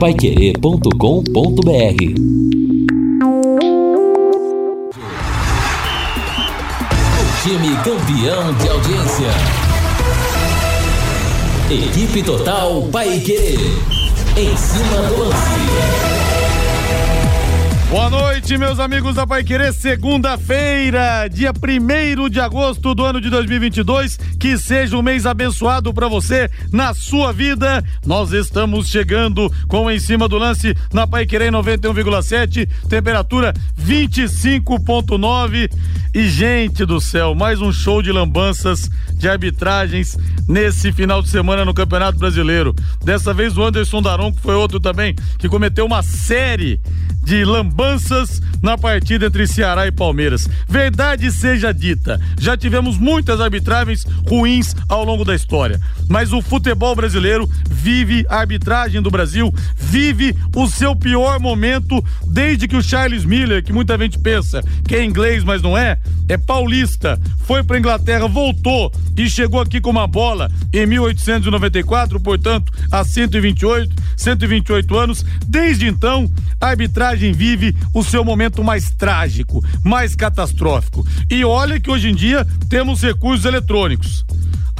paiquerê.com.br 0.00 1.60
time 7.42 7.76
campeão 7.84 8.54
de 8.54 8.68
audiência. 8.70 9.28
Equipe 11.70 12.22
Total 12.22 12.82
Paiquerê. 12.90 13.58
Em 14.38 14.56
cima 14.56 15.02
do 15.02 15.18
lance. 15.18 16.09
Boa 17.90 18.08
noite, 18.08 18.56
meus 18.56 18.78
amigos 18.78 19.16
da 19.16 19.26
Pai 19.26 19.42
Querer. 19.42 19.72
Segunda-feira, 19.72 21.26
dia 21.26 21.50
1 21.50 22.28
de 22.28 22.38
agosto 22.38 22.94
do 22.94 23.04
ano 23.04 23.20
de 23.20 23.28
2022. 23.28 24.16
Que 24.38 24.56
seja 24.56 24.96
um 24.96 25.02
mês 25.02 25.26
abençoado 25.26 25.92
para 25.92 26.06
você 26.06 26.48
na 26.70 26.94
sua 26.94 27.32
vida. 27.32 27.84
Nós 28.06 28.30
estamos 28.30 28.86
chegando 28.86 29.52
com 29.66 29.90
em 29.90 29.98
cima 29.98 30.28
do 30.28 30.38
lance 30.38 30.72
na 30.92 31.04
Pai 31.04 31.26
Querer 31.26 31.50
91,7, 31.50 32.68
temperatura 32.88 33.52
25,9. 33.76 35.68
E, 36.14 36.28
gente 36.28 36.84
do 36.84 37.00
céu, 37.00 37.34
mais 37.34 37.60
um 37.60 37.72
show 37.72 38.02
de 38.02 38.12
lambanças, 38.12 38.88
de 39.14 39.28
arbitragens 39.28 40.16
nesse 40.48 40.92
final 40.92 41.22
de 41.22 41.28
semana 41.28 41.64
no 41.64 41.74
Campeonato 41.74 42.18
Brasileiro. 42.18 42.72
Dessa 43.04 43.34
vez 43.34 43.56
o 43.56 43.64
Anderson 43.64 44.00
Daron, 44.00 44.32
que 44.32 44.40
foi 44.40 44.54
outro 44.54 44.78
também, 44.78 45.16
que 45.38 45.48
cometeu 45.48 45.86
uma 45.86 46.02
série 46.02 46.80
de 47.22 47.44
lambanças 47.44 47.79
na 48.62 48.76
partida 48.76 49.26
entre 49.26 49.46
Ceará 49.46 49.86
e 49.86 49.92
Palmeiras. 49.92 50.48
Verdade 50.68 51.32
seja 51.32 51.72
dita, 51.72 52.20
já 52.38 52.56
tivemos 52.56 52.98
muitas 52.98 53.40
arbitragens 53.40 54.04
ruins 54.28 54.76
ao 54.88 55.04
longo 55.04 55.24
da 55.24 55.34
história, 55.34 55.80
mas 56.08 56.32
o 56.32 56.42
futebol 56.42 56.94
brasileiro 56.94 57.48
vive 57.70 58.26
a 58.28 58.36
arbitragem 58.40 59.00
do 59.00 59.10
Brasil, 59.10 59.52
vive 59.76 60.36
o 60.54 60.68
seu 60.68 60.94
pior 60.94 61.40
momento 61.40 62.04
desde 62.26 62.68
que 62.68 62.76
o 62.76 62.82
Charles 62.82 63.24
Miller, 63.24 63.64
que 63.64 63.72
muita 63.72 63.96
gente 63.96 64.18
pensa 64.18 64.62
que 64.86 64.94
é 64.94 65.02
inglês, 65.02 65.42
mas 65.42 65.62
não 65.62 65.76
é, 65.76 65.98
é 66.28 66.36
paulista, 66.36 67.18
foi 67.46 67.62
para 67.64 67.78
Inglaterra, 67.78 68.28
voltou 68.28 68.92
e 69.16 69.28
chegou 69.28 69.60
aqui 69.60 69.80
com 69.80 69.90
uma 69.90 70.06
bola 70.06 70.50
em 70.72 70.86
1894, 70.86 72.20
portanto, 72.20 72.72
há 72.90 73.02
128, 73.04 73.94
128 74.16 74.96
anos. 74.98 75.24
Desde 75.46 75.86
então, 75.86 76.30
a 76.60 76.68
arbitragem 76.68 77.32
vive 77.32 77.69
o 77.94 78.02
seu 78.02 78.24
momento 78.24 78.62
mais 78.62 78.90
trágico, 78.90 79.64
mais 79.84 80.14
catastrófico. 80.14 81.06
E 81.30 81.44
olha 81.44 81.80
que 81.80 81.90
hoje 81.90 82.08
em 82.08 82.14
dia 82.14 82.46
temos 82.68 83.02
recursos 83.02 83.44
eletrônicos. 83.44 84.24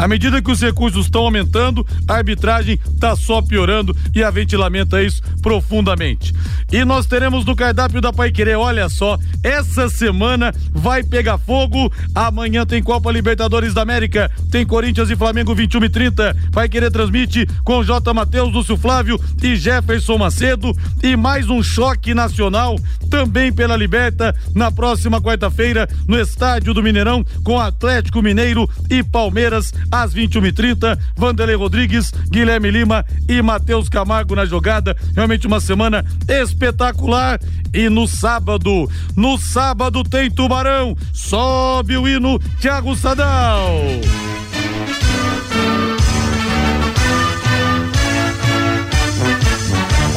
À 0.00 0.08
medida 0.08 0.41
que 0.41 0.50
os 0.50 0.62
recursos 0.62 1.05
estão 1.05 1.24
aumentando, 1.24 1.86
a 2.08 2.14
arbitragem 2.14 2.80
está 2.91 3.14
só 3.14 3.42
piorando 3.42 3.94
e 4.14 4.24
a 4.24 4.30
gente 4.30 4.56
lamenta 4.56 5.02
isso 5.02 5.20
profundamente. 5.42 6.33
E 6.72 6.83
nós 6.86 7.05
teremos 7.05 7.44
no 7.44 7.55
cardápio 7.55 8.00
da 8.00 8.11
Pai 8.11 8.33
Querer, 8.33 8.56
olha 8.56 8.88
só, 8.88 9.18
essa 9.44 9.91
semana 9.91 10.55
vai 10.72 11.02
pegar 11.02 11.36
fogo. 11.36 11.92
Amanhã 12.14 12.64
tem 12.64 12.83
Copa 12.83 13.12
Libertadores 13.12 13.74
da 13.74 13.83
América, 13.83 14.30
tem 14.50 14.64
Corinthians 14.64 15.11
e 15.11 15.16
Flamengo 15.16 15.55
21 15.55 15.84
e 15.84 15.88
30. 15.91 16.36
Pai 16.50 16.66
Querer 16.66 16.91
transmite 16.91 17.46
com 17.62 17.84
J. 17.84 18.14
Matheus, 18.14 18.55
Lúcio 18.55 18.78
Flávio 18.78 19.20
e 19.42 19.55
Jefferson 19.55 20.16
Macedo. 20.16 20.74
E 21.02 21.14
mais 21.14 21.50
um 21.50 21.62
choque 21.62 22.14
nacional 22.14 22.78
também 23.09 23.53
pela 23.53 23.77
Liberta 23.77 24.34
na 24.55 24.70
próxima 24.70 25.20
quarta-feira 25.20 25.89
no 26.06 26.19
estádio 26.19 26.75
do 26.75 26.83
Mineirão 26.83 27.25
com 27.45 27.59
Atlético 27.59 28.23
Mineiro 28.23 28.69
e 28.89 29.03
Palmeiras 29.03 29.73
às 29.91 30.14
21h30. 30.14 30.98
Vanderlei 31.17 31.56
Rodrigues, 31.56 32.12
Guilherme 32.28 32.70
Lima 32.70 33.05
e 33.28 33.41
Matheus 33.42 33.89
Camargo 33.89 34.34
na 34.34 34.45
jogada. 34.45 34.97
Realmente 35.14 35.47
uma 35.47 35.61
semana 35.61 36.05
espetacular. 36.28 37.41
E 37.73 37.89
no 37.89 38.08
sábado, 38.08 38.91
no 39.14 39.39
sábado 39.39 40.03
tem 40.03 40.31
Tubarão. 40.31 40.97
Sobe 41.12 41.96
o 41.96 42.08
hino, 42.08 42.39
Thiago 42.61 42.96
Sadal. 42.96 43.70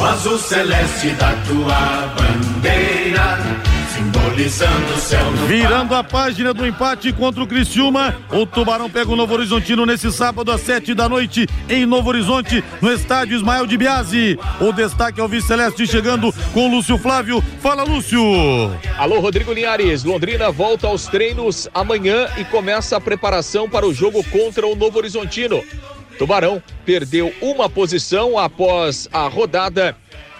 O 0.04 0.06
azul 0.06 0.38
celeste 0.38 1.08
da 1.12 1.32
tua 1.46 2.12
bandeira 2.14 3.38
simbolizando 3.94 4.92
o 4.92 4.98
céu 4.98 5.30
no 5.30 5.46
Virando 5.46 5.94
a 5.94 6.04
página 6.04 6.52
do 6.52 6.66
empate 6.66 7.10
contra 7.10 7.42
o 7.42 7.46
Criciúma, 7.46 8.14
o 8.30 8.44
Tubarão 8.44 8.90
pega 8.90 9.10
o 9.10 9.16
Novo 9.16 9.32
Horizontino 9.32 9.86
nesse 9.86 10.12
sábado 10.12 10.52
às 10.52 10.60
sete 10.60 10.92
da 10.92 11.08
noite 11.08 11.48
em 11.70 11.86
Novo 11.86 12.10
Horizonte, 12.10 12.62
no 12.82 12.92
estádio 12.92 13.34
Ismael 13.34 13.66
de 13.66 13.78
Biasi. 13.78 14.38
O 14.60 14.74
destaque 14.74 15.22
é 15.22 15.24
o 15.24 15.28
Vice 15.28 15.46
Celeste 15.46 15.86
chegando 15.86 16.30
com 16.52 16.68
Lúcio 16.68 16.98
Flávio. 16.98 17.42
Fala, 17.62 17.82
Lúcio! 17.82 18.20
Alô, 18.98 19.20
Rodrigo 19.20 19.54
Linhares. 19.54 20.04
Londrina 20.04 20.50
volta 20.50 20.86
aos 20.86 21.06
treinos 21.06 21.66
amanhã 21.72 22.28
e 22.36 22.44
começa 22.44 22.94
a 22.94 23.00
preparação 23.00 23.70
para 23.70 23.86
o 23.86 23.94
jogo 23.94 24.22
contra 24.24 24.66
o 24.66 24.76
Novo 24.76 24.98
Horizontino. 24.98 25.64
Tubarão 26.18 26.62
perdeu 26.84 27.32
uma 27.40 27.68
posição 27.68 28.38
após 28.38 29.08
a 29.12 29.26
rodada 29.28 29.96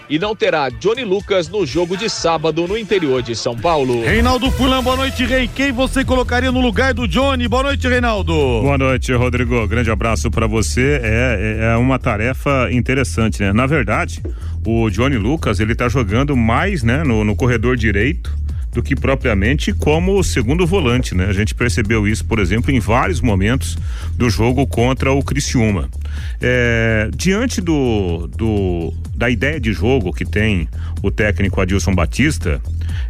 e 0.09 0.19
não 0.19 0.37
terá 0.37 0.69
Johnny 0.69 1.03
Lucas 1.05 1.49
no 1.49 1.65
jogo 1.65 1.97
de 1.97 2.09
sábado 2.11 2.69
no 2.69 2.77
interior 2.77 3.23
de 3.23 3.35
São 3.35 3.57
Paulo. 3.57 4.03
Reinaldo 4.05 4.51
Fulan, 4.51 4.83
boa 4.83 4.97
noite, 4.97 5.25
Rei. 5.25 5.49
Quem 5.49 5.73
você 5.73 6.05
colocaria 6.05 6.53
no 6.53 6.61
lugar 6.61 6.93
do 6.93 7.09
Johnny? 7.09 7.49
Boa 7.49 7.63
noite, 7.65 7.89
Reinaldo. 7.89 8.33
Boa 8.33 8.77
noite, 8.77 9.13
Rodrigo. 9.13 9.67
Grande 9.67 9.91
abraço 9.91 10.31
para 10.31 10.47
você. 10.47 11.01
É, 11.03 11.59
é, 11.61 11.73
é 11.73 11.77
uma 11.77 11.99
tarefa 11.99 12.69
interessante, 12.71 13.41
né? 13.41 13.53
Na 13.53 13.67
verdade, 13.67 14.23
o 14.67 14.91
Johnny 14.91 15.17
Lucas, 15.17 15.59
ele 15.59 15.75
tá 15.75 15.89
jogando 15.89 16.37
mais, 16.37 16.83
né, 16.83 17.03
no, 17.03 17.25
no 17.25 17.34
corredor 17.34 17.77
direito 17.77 18.44
do 18.75 18.83
que 18.83 18.97
propriamente 18.97 19.73
como 19.73 20.23
segundo 20.25 20.67
volante, 20.67 21.15
né? 21.15 21.27
A 21.27 21.33
gente 21.33 21.55
percebeu 21.55 22.09
isso, 22.09 22.25
por 22.25 22.41
exemplo, 22.41 22.73
em 22.73 22.81
vários 22.81 23.21
momentos 23.21 23.79
do 24.17 24.29
jogo 24.29 24.67
contra 24.67 25.12
o 25.12 25.23
Criciúma. 25.23 25.89
É, 26.41 27.09
diante 27.17 27.61
do, 27.61 28.27
do, 28.37 28.93
da 29.15 29.31
ideia 29.31 29.61
de 29.61 29.73
jogo 29.73 30.13
que 30.13 30.25
tem 30.25 30.69
o 31.03 31.11
técnico 31.11 31.61
Adilson 31.61 31.95
Batista, 31.95 32.61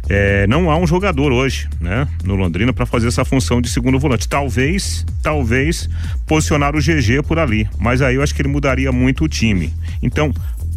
é, 0.07 0.45
não 0.45 0.69
há 0.69 0.77
um 0.77 0.85
jogador 0.85 1.31
hoje, 1.31 1.67
né, 1.81 2.07
no 2.23 2.35
Londrina 2.35 2.71
para 2.71 2.85
fazer 2.85 3.07
essa 3.07 3.25
função 3.25 3.59
de 3.59 3.67
segundo 3.67 3.97
volante. 3.97 4.29
Talvez, 4.29 5.03
talvez 5.23 5.89
posicionar 6.27 6.75
o 6.75 6.79
GG 6.79 7.23
por 7.27 7.39
ali, 7.39 7.67
mas 7.79 8.03
aí 8.03 8.15
eu 8.15 8.21
acho 8.21 8.35
que 8.35 8.41
ele 8.41 8.49
mudaria 8.49 8.91
muito 8.91 9.23
o 9.23 9.27
time. 9.27 9.73
Então, 10.01 10.31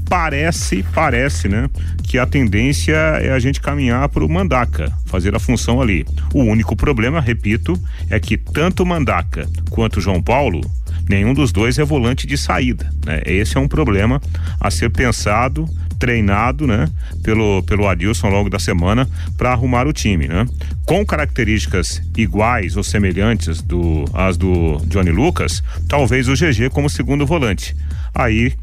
parece, 0.09 0.83
parece, 0.95 1.49
né, 1.49 1.69
que 2.03 2.19
a 2.19 2.27
tendência 2.27 2.95
é 2.95 3.31
a 3.31 3.39
gente 3.39 3.61
caminhar 3.61 4.09
para 4.09 4.25
o 4.25 4.29
Mandaca, 4.29 4.91
fazer 5.07 5.35
a 5.35 5.39
função 5.39 5.81
ali. 5.81 6.07
O 6.33 6.43
único 6.43 6.75
problema, 6.75 7.21
repito, 7.21 7.79
é 8.09 8.19
que 8.19 8.37
tanto 8.37 8.83
o 8.83 8.87
Mandaca 8.87 9.47
quanto 9.71 9.99
o 9.99 10.01
João 10.01 10.23
Paulo, 10.23 10.61
nenhum 11.09 11.35
dos 11.35 11.53
dois 11.53 11.79
é 11.79 11.85
volante 11.85 12.27
de 12.27 12.39
saída, 12.39 12.91
né? 13.05 13.21
Esse 13.25 13.57
é 13.57 13.61
um 13.61 13.69
problema 13.69 14.21
a 14.61 14.71
ser 14.71 14.91
pensado 14.91 15.69
treinado, 15.99 16.65
né, 16.65 16.87
pelo 17.25 17.61
pelo 17.65 17.89
Adilson 17.89 18.29
ao 18.29 18.33
longo 18.33 18.49
da 18.49 18.59
semana 18.61 19.09
para 19.37 19.51
arrumar 19.51 19.87
o 19.87 19.93
time, 19.93 20.29
né? 20.29 20.47
Com 20.87 21.05
características 21.05 22.01
iguais 22.17 22.77
ou 22.77 22.85
semelhantes 22.85 23.61
do 23.61 24.05
as 24.15 24.37
do 24.37 24.79
Johnny 24.87 25.11
Lucas, 25.11 25.63
talvez 25.89 26.29
o 26.29 26.35
GG 26.35 26.71
como 26.71 26.89
segundo 26.89 27.27
volante. 27.27 27.77
Aí 28.15 28.55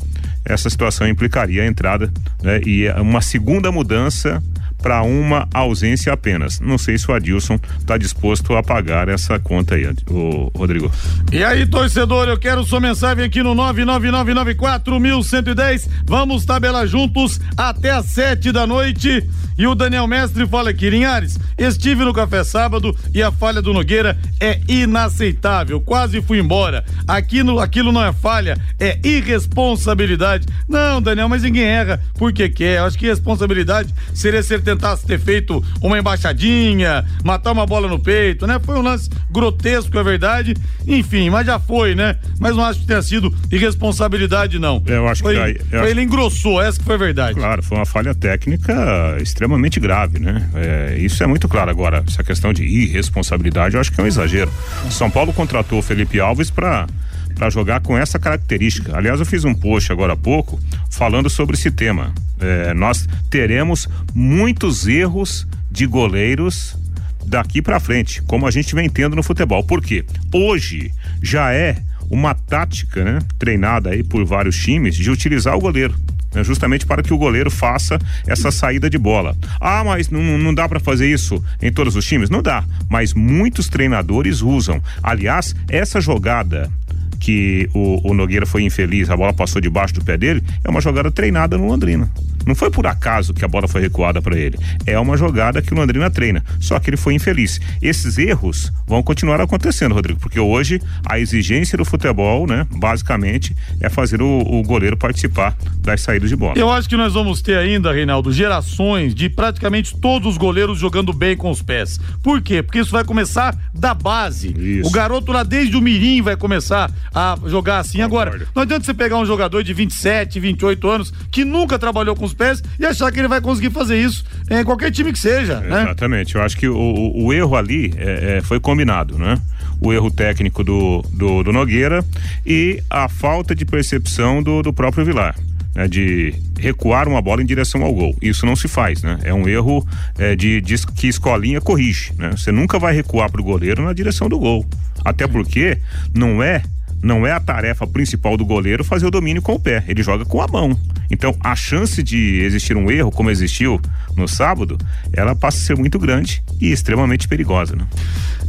essa 0.45 0.69
situação 0.69 1.07
implicaria 1.07 1.63
a 1.63 1.65
entrada 1.65 2.11
né, 2.41 2.61
e 2.65 2.87
uma 3.01 3.21
segunda 3.21 3.71
mudança 3.71 4.41
para 4.85 5.01
uma 5.01 5.49
ausência 5.51 6.13
apenas. 6.13 6.59
Não 6.59 6.77
sei 6.77 6.99
se 6.99 7.09
o 7.09 7.13
Adilson 7.15 7.57
está 7.79 7.97
disposto 7.97 8.55
a 8.55 8.61
pagar 8.61 9.09
essa 9.09 9.39
conta 9.39 9.73
aí, 9.73 9.91
o 10.11 10.51
Rodrigo. 10.55 10.91
E 11.31 11.43
aí, 11.43 11.65
torcedor, 11.65 12.27
eu 12.27 12.37
quero 12.37 12.63
sua 12.63 12.79
mensagem 12.79 13.25
aqui 13.25 13.41
no 13.41 13.55
99994110. 13.55 15.89
Vamos 16.05 16.45
tabelar 16.45 16.85
juntos 16.85 17.41
até 17.57 17.93
às 17.93 18.05
sete 18.05 18.51
da 18.51 18.67
noite. 18.67 19.27
E 19.57 19.65
o 19.65 19.73
Daniel 19.73 20.05
Mestre 20.05 20.45
fala 20.45 20.69
aqui, 20.69 20.89
Linhares, 20.89 21.39
estive 21.57 22.03
no 22.03 22.13
café 22.13 22.43
sábado 22.43 22.93
e 23.13 23.23
a 23.23 23.31
falha 23.31 23.61
do 23.61 23.73
Nogueira 23.73 24.17
é 24.37 24.59
inaceitável. 24.67 25.79
Quase 25.79 26.21
fui 26.21 26.39
embora. 26.39 26.83
Aquilo, 27.07 27.59
aquilo 27.59 27.93
não 27.93 28.03
é 28.03 28.11
falha, 28.11 28.57
é 28.77 28.99
irresponsabilidade. 29.01 30.45
Não, 30.67 31.01
Daniel, 31.01 31.29
mas 31.29 31.43
ninguém 31.43 31.63
erra 31.63 32.01
porque 32.15 32.49
quer. 32.49 32.81
Acho 32.81 32.97
que 32.97 33.07
responsabilidade 33.07 33.95
seria 34.13 34.43
ser 34.43 34.61
tentasse 34.75 35.05
ter 35.05 35.19
feito 35.19 35.63
uma 35.81 35.97
embaixadinha, 35.97 37.05
matar 37.23 37.51
uma 37.51 37.65
bola 37.65 37.87
no 37.87 37.97
peito, 37.97 38.45
né? 38.45 38.59
Foi 38.63 38.75
um 38.75 38.81
lance 38.81 39.09
grotesco, 39.31 39.97
é 39.97 40.03
verdade. 40.03 40.53
Enfim, 40.87 41.29
mas 41.29 41.45
já 41.45 41.59
foi, 41.59 41.95
né? 41.95 42.17
Mas 42.39 42.55
não 42.55 42.63
acho 42.63 42.81
que 42.81 42.85
tenha 42.85 43.01
sido 43.01 43.33
irresponsabilidade, 43.51 44.59
não. 44.59 44.83
Eu 44.85 45.07
acho 45.07 45.23
foi, 45.23 45.35
que 45.35 45.41
aí, 45.41 45.59
foi, 45.69 45.89
ele 45.89 46.01
engrossou, 46.01 46.61
essa 46.61 46.77
que 46.77 46.85
foi 46.85 46.95
a 46.95 46.99
verdade. 46.99 47.39
Claro, 47.39 47.63
foi 47.63 47.77
uma 47.77 47.85
falha 47.85 48.13
técnica 48.13 49.17
extremamente 49.21 49.79
grave, 49.79 50.19
né? 50.19 50.47
É, 50.55 50.97
isso 50.99 51.23
é 51.23 51.27
muito 51.27 51.47
claro. 51.47 51.71
Agora, 51.71 52.03
essa 52.07 52.23
questão 52.23 52.53
de 52.53 52.63
irresponsabilidade, 52.63 53.75
eu 53.75 53.81
acho 53.81 53.91
que 53.91 53.99
é 53.99 54.03
um 54.03 54.07
exagero. 54.07 54.51
São 54.89 55.09
Paulo 55.09 55.33
contratou 55.33 55.79
o 55.79 55.81
Felipe 55.81 56.19
Alves 56.19 56.49
para 56.49 56.87
para 57.35 57.49
jogar 57.49 57.81
com 57.81 57.97
essa 57.97 58.17
característica. 58.17 58.97
Aliás, 58.97 59.19
eu 59.19 59.25
fiz 59.25 59.43
um 59.43 59.53
post 59.53 59.91
agora 59.91 60.13
há 60.13 60.17
pouco 60.17 60.59
falando 60.89 61.29
sobre 61.29 61.55
esse 61.55 61.69
tema. 61.69 62.13
É, 62.39 62.73
nós 62.73 63.07
teremos 63.29 63.87
muitos 64.13 64.87
erros 64.87 65.47
de 65.69 65.85
goleiros 65.85 66.77
daqui 67.25 67.61
para 67.61 67.79
frente, 67.79 68.21
como 68.23 68.47
a 68.47 68.51
gente 68.51 68.73
vem 68.73 68.89
tendo 68.89 69.15
no 69.15 69.23
futebol. 69.23 69.63
Por 69.63 69.81
quê? 69.81 70.05
Hoje 70.33 70.91
já 71.21 71.51
é 71.51 71.77
uma 72.09 72.33
tática, 72.33 73.03
né, 73.03 73.19
treinada 73.37 73.89
aí 73.89 74.03
por 74.03 74.23
vários 74.25 74.57
times 74.57 74.95
de 74.95 75.09
utilizar 75.09 75.55
o 75.55 75.59
goleiro 75.59 75.95
né, 76.35 76.43
justamente 76.43 76.85
para 76.85 77.01
que 77.01 77.13
o 77.13 77.17
goleiro 77.17 77.49
faça 77.49 77.97
essa 78.27 78.51
saída 78.51 78.89
de 78.89 78.97
bola. 78.97 79.35
Ah, 79.59 79.83
mas 79.83 80.09
não, 80.09 80.37
não 80.37 80.53
dá 80.53 80.67
para 80.67 80.79
fazer 80.79 81.09
isso 81.09 81.43
em 81.61 81.71
todos 81.71 81.95
os 81.95 82.05
times? 82.05 82.29
Não 82.29 82.43
dá, 82.43 82.63
mas 82.89 83.13
muitos 83.13 83.69
treinadores 83.69 84.41
usam. 84.41 84.81
Aliás, 85.01 85.55
essa 85.69 86.01
jogada 86.01 86.69
que 87.15 87.69
o, 87.73 88.11
o 88.11 88.13
Nogueira 88.13 88.45
foi 88.45 88.63
infeliz, 88.63 89.09
a 89.09 89.17
bola 89.17 89.33
passou 89.33 89.61
debaixo 89.61 89.93
do 89.95 90.03
pé 90.03 90.17
dele, 90.17 90.43
é 90.63 90.69
uma 90.69 90.81
jogada 90.81 91.11
treinada 91.11 91.57
no 91.57 91.67
Londrina. 91.67 92.11
Não 92.45 92.55
foi 92.55 92.69
por 92.69 92.85
acaso 92.87 93.33
que 93.33 93.43
a 93.43 93.47
bola 93.47 93.67
foi 93.67 93.81
recuada 93.81 94.21
para 94.21 94.37
ele. 94.37 94.57
É 94.85 94.99
uma 94.99 95.17
jogada 95.17 95.61
que 95.61 95.73
o 95.73 95.77
Londrina 95.77 96.09
treina. 96.09 96.43
Só 96.59 96.79
que 96.79 96.89
ele 96.89 96.97
foi 96.97 97.13
infeliz. 97.13 97.59
Esses 97.81 98.17
erros 98.17 98.71
vão 98.87 99.01
continuar 99.01 99.41
acontecendo, 99.41 99.93
Rodrigo, 99.93 100.19
porque 100.19 100.39
hoje 100.39 100.81
a 101.05 101.19
exigência 101.19 101.77
do 101.77 101.85
futebol, 101.85 102.45
né, 102.47 102.67
basicamente, 102.71 103.55
é 103.81 103.89
fazer 103.89 104.21
o, 104.21 104.39
o 104.39 104.63
goleiro 104.63 104.97
participar 104.97 105.55
das 105.79 106.01
saídas 106.01 106.29
de 106.29 106.35
bola. 106.35 106.53
Eu 106.57 106.71
acho 106.71 106.87
que 106.87 106.95
nós 106.95 107.13
vamos 107.13 107.41
ter 107.41 107.57
ainda, 107.57 107.91
Reinaldo, 107.91 108.31
gerações 108.31 109.13
de 109.15 109.29
praticamente 109.29 109.95
todos 109.97 110.33
os 110.33 110.37
goleiros 110.37 110.77
jogando 110.77 111.11
bem 111.13 111.35
com 111.35 111.49
os 111.49 111.61
pés. 111.61 111.99
Por 112.21 112.41
quê? 112.41 112.61
Porque 112.61 112.79
isso 112.79 112.91
vai 112.91 113.03
começar 113.03 113.55
da 113.73 113.93
base. 113.93 114.53
Isso. 114.57 114.87
O 114.87 114.91
garoto 114.91 115.31
lá 115.31 115.43
desde 115.43 115.75
o 115.75 115.81
Mirim 115.81 116.21
vai 116.21 116.35
começar 116.35 116.91
a 117.13 117.37
jogar 117.45 117.79
assim. 117.79 118.01
Concordo. 118.01 118.35
Agora, 118.35 118.47
não 118.53 118.63
adianta 118.63 118.85
você 118.85 118.93
pegar 118.93 119.17
um 119.17 119.25
jogador 119.25 119.63
de 119.63 119.73
27, 119.73 120.39
28 120.39 120.89
anos 120.89 121.13
que 121.31 121.43
nunca 121.43 121.79
trabalhou 121.79 122.15
com 122.15 122.25
os 122.25 122.33
pés 122.35 122.63
e 122.79 122.85
achar 122.85 123.11
que 123.11 123.19
ele 123.19 123.27
vai 123.27 123.41
conseguir 123.41 123.71
fazer 123.71 123.97
isso 123.97 124.23
em 124.49 124.63
qualquer 124.63 124.91
time 124.91 125.11
que 125.11 125.19
seja. 125.19 125.59
Né? 125.59 125.83
Exatamente. 125.83 126.35
Eu 126.35 126.41
acho 126.41 126.57
que 126.57 126.67
o, 126.67 126.75
o, 126.75 127.25
o 127.25 127.33
erro 127.33 127.55
ali 127.55 127.93
é, 127.97 128.37
é, 128.37 128.41
foi 128.41 128.59
combinado, 128.59 129.17
né? 129.17 129.39
O 129.81 129.91
erro 129.91 130.09
técnico 130.09 130.63
do, 130.63 131.01
do, 131.11 131.43
do, 131.43 131.51
Nogueira 131.51 132.03
e 132.45 132.81
a 132.89 133.09
falta 133.09 133.53
de 133.53 133.65
percepção 133.65 134.41
do, 134.41 134.61
do 134.61 134.71
próprio 134.73 135.05
Vilar. 135.05 135.35
Né, 135.75 135.89
de 135.89 136.33
recuar 136.57 137.05
uma 137.05 137.21
bola 137.21 137.43
em 137.43 137.45
direção 137.45 137.83
ao 137.83 137.93
gol. 137.93 138.15
Isso 138.21 138.45
não 138.45 138.55
se 138.55 138.65
faz, 138.65 139.03
né? 139.03 139.19
É 139.23 139.33
um 139.33 139.45
erro 139.45 139.85
é, 140.17 140.33
de, 140.33 140.61
de, 140.61 140.87
que 140.87 141.07
escolinha 141.07 141.59
corrige, 141.59 142.13
né? 142.17 142.31
Você 142.31 142.49
nunca 142.49 142.79
vai 142.79 142.95
recuar 142.95 143.29
para 143.29 143.41
o 143.41 143.43
goleiro 143.43 143.83
na 143.83 143.91
direção 143.91 144.29
do 144.29 144.39
gol. 144.39 144.65
Até 145.03 145.27
porque 145.27 145.77
não 146.13 146.41
é 146.41 146.63
não 147.05 147.25
é 147.25 147.31
a 147.31 147.39
tarefa 147.39 147.85
principal 147.85 148.35
do 148.35 148.43
goleiro 148.43 148.83
fazer 148.83 149.05
o 149.05 149.11
domínio 149.11 149.39
com 149.39 149.53
o 149.53 149.59
pé, 149.59 149.83
ele 149.87 150.01
joga 150.01 150.25
com 150.25 150.41
a 150.41 150.47
mão. 150.47 150.75
Então, 151.11 151.35
a 151.39 151.55
chance 151.55 152.01
de 152.01 152.41
existir 152.41 152.75
um 152.75 152.89
erro, 152.89 153.11
como 153.11 153.29
existiu 153.29 153.79
no 154.17 154.27
sábado, 154.27 154.75
ela 155.13 155.35
passa 155.35 155.59
a 155.59 155.61
ser 155.61 155.77
muito 155.77 155.99
grande 155.99 156.41
e 156.59 156.71
extremamente 156.71 157.27
perigosa, 157.27 157.75
né? 157.75 157.85